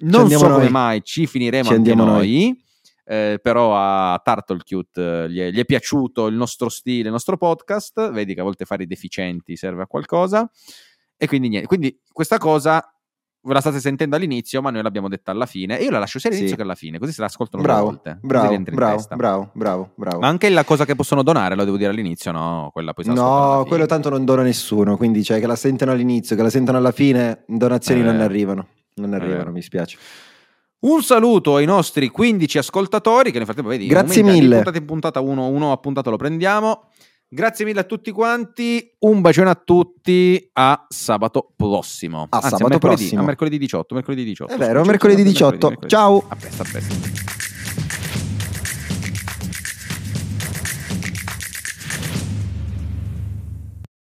Non 0.00 0.28
so 0.28 0.48
noi. 0.48 0.52
come 0.52 0.68
mai 0.68 1.02
ci 1.02 1.26
finiremo 1.26 1.68
ci 1.68 1.74
anche 1.74 1.94
noi. 1.94 2.06
noi. 2.06 2.64
Eh, 3.04 3.38
però 3.42 3.74
a 3.76 4.20
Turtlecute 4.22 5.24
eh, 5.24 5.30
gli, 5.30 5.40
gli, 5.50 5.58
è 5.58 5.64
piaciuto 5.64 6.26
il 6.26 6.34
nostro 6.34 6.68
stile, 6.68 7.06
il 7.06 7.12
nostro 7.12 7.36
podcast. 7.36 8.10
Vedi 8.10 8.34
che 8.34 8.40
a 8.40 8.44
volte 8.44 8.64
fare 8.64 8.82
i 8.82 8.86
deficienti 8.86 9.56
serve 9.56 9.82
a 9.82 9.86
qualcosa. 9.86 10.50
E 11.16 11.26
quindi 11.26 11.48
niente. 11.48 11.68
Quindi 11.68 12.00
questa 12.12 12.38
cosa 12.38 12.84
ve 13.44 13.52
la 13.52 13.60
state 13.60 13.80
sentendo 13.80 14.16
all'inizio, 14.16 14.62
ma 14.62 14.70
noi 14.70 14.82
l'abbiamo 14.82 15.08
detta 15.08 15.30
alla 15.30 15.46
fine. 15.46 15.78
E 15.78 15.84
io 15.84 15.90
la 15.90 15.98
lascio 15.98 16.18
sia 16.18 16.30
all'inizio 16.30 16.54
sì. 16.54 16.60
che 16.60 16.66
alla 16.66 16.74
fine, 16.74 16.98
così 16.98 17.12
se 17.12 17.20
la 17.20 17.26
ascoltano 17.26 17.62
bravo, 17.62 17.84
volte. 17.84 18.18
Bravo, 18.22 18.58
bravo, 18.70 19.06
bravo, 19.14 19.50
bravo, 19.52 19.90
bravo. 19.94 20.18
Ma 20.20 20.28
anche 20.28 20.48
la 20.48 20.64
cosa 20.64 20.84
che 20.84 20.94
possono 20.94 21.22
donare, 21.22 21.54
lo 21.54 21.64
devo 21.64 21.76
dire 21.76 21.90
all'inizio, 21.90 22.32
no? 22.32 22.70
Quella 22.72 22.92
poi 22.92 23.06
No, 23.06 23.64
quello 23.66 23.86
tanto 23.86 24.08
non 24.08 24.24
dona 24.24 24.42
nessuno, 24.42 24.96
quindi 24.96 25.24
cioè 25.24 25.40
che 25.40 25.46
la 25.46 25.56
sentono 25.56 25.92
all'inizio, 25.92 26.36
che 26.36 26.42
la 26.42 26.50
sentono 26.50 26.78
alla 26.78 26.92
fine, 26.92 27.44
donazioni 27.46 28.00
eh, 28.00 28.04
non 28.04 28.20
arrivano. 28.20 28.66
Non 28.94 29.10
ne 29.10 29.16
arrivano, 29.16 29.48
eh. 29.48 29.52
mi 29.52 29.62
spiace. 29.62 29.98
Un 30.80 31.02
saluto 31.02 31.56
ai 31.56 31.64
nostri 31.64 32.08
15 32.08 32.58
ascoltatori 32.58 33.30
che 33.30 33.36
nel 33.36 33.46
frattempo 33.46 33.70
vedi, 33.70 33.86
Grazie 33.86 34.22
mille. 34.22 34.56
Puntata 34.56 34.78
in 34.78 34.84
puntata 34.84 35.20
uno, 35.20 35.46
uno 35.46 35.70
appuntato 35.70 36.10
lo 36.10 36.16
prendiamo. 36.16 36.88
Grazie 37.34 37.64
mille 37.64 37.80
a 37.80 37.84
tutti 37.84 38.10
quanti, 38.10 38.94
un 38.98 39.22
bacione 39.22 39.48
a 39.48 39.54
tutti, 39.54 40.50
a 40.52 40.84
sabato 40.86 41.50
prossimo. 41.56 42.26
A 42.28 42.36
Anzi, 42.36 42.48
sabato 42.50 42.74
a 42.74 42.78
prossimo. 42.78 43.22
A 43.22 43.24
mercoledì 43.24 43.56
18, 43.56 43.94
mercoledì 43.94 44.24
18. 44.24 44.52
È 44.52 44.58
vero, 44.58 44.84
mercoledì 44.84 45.22
18. 45.22 45.50
Mercoledì, 45.50 45.78
mercoledì. 45.80 45.88
Ciao. 45.88 46.24
A 46.28 46.36
presto, 46.36 46.60
a 46.60 46.66
presto. 46.70 47.41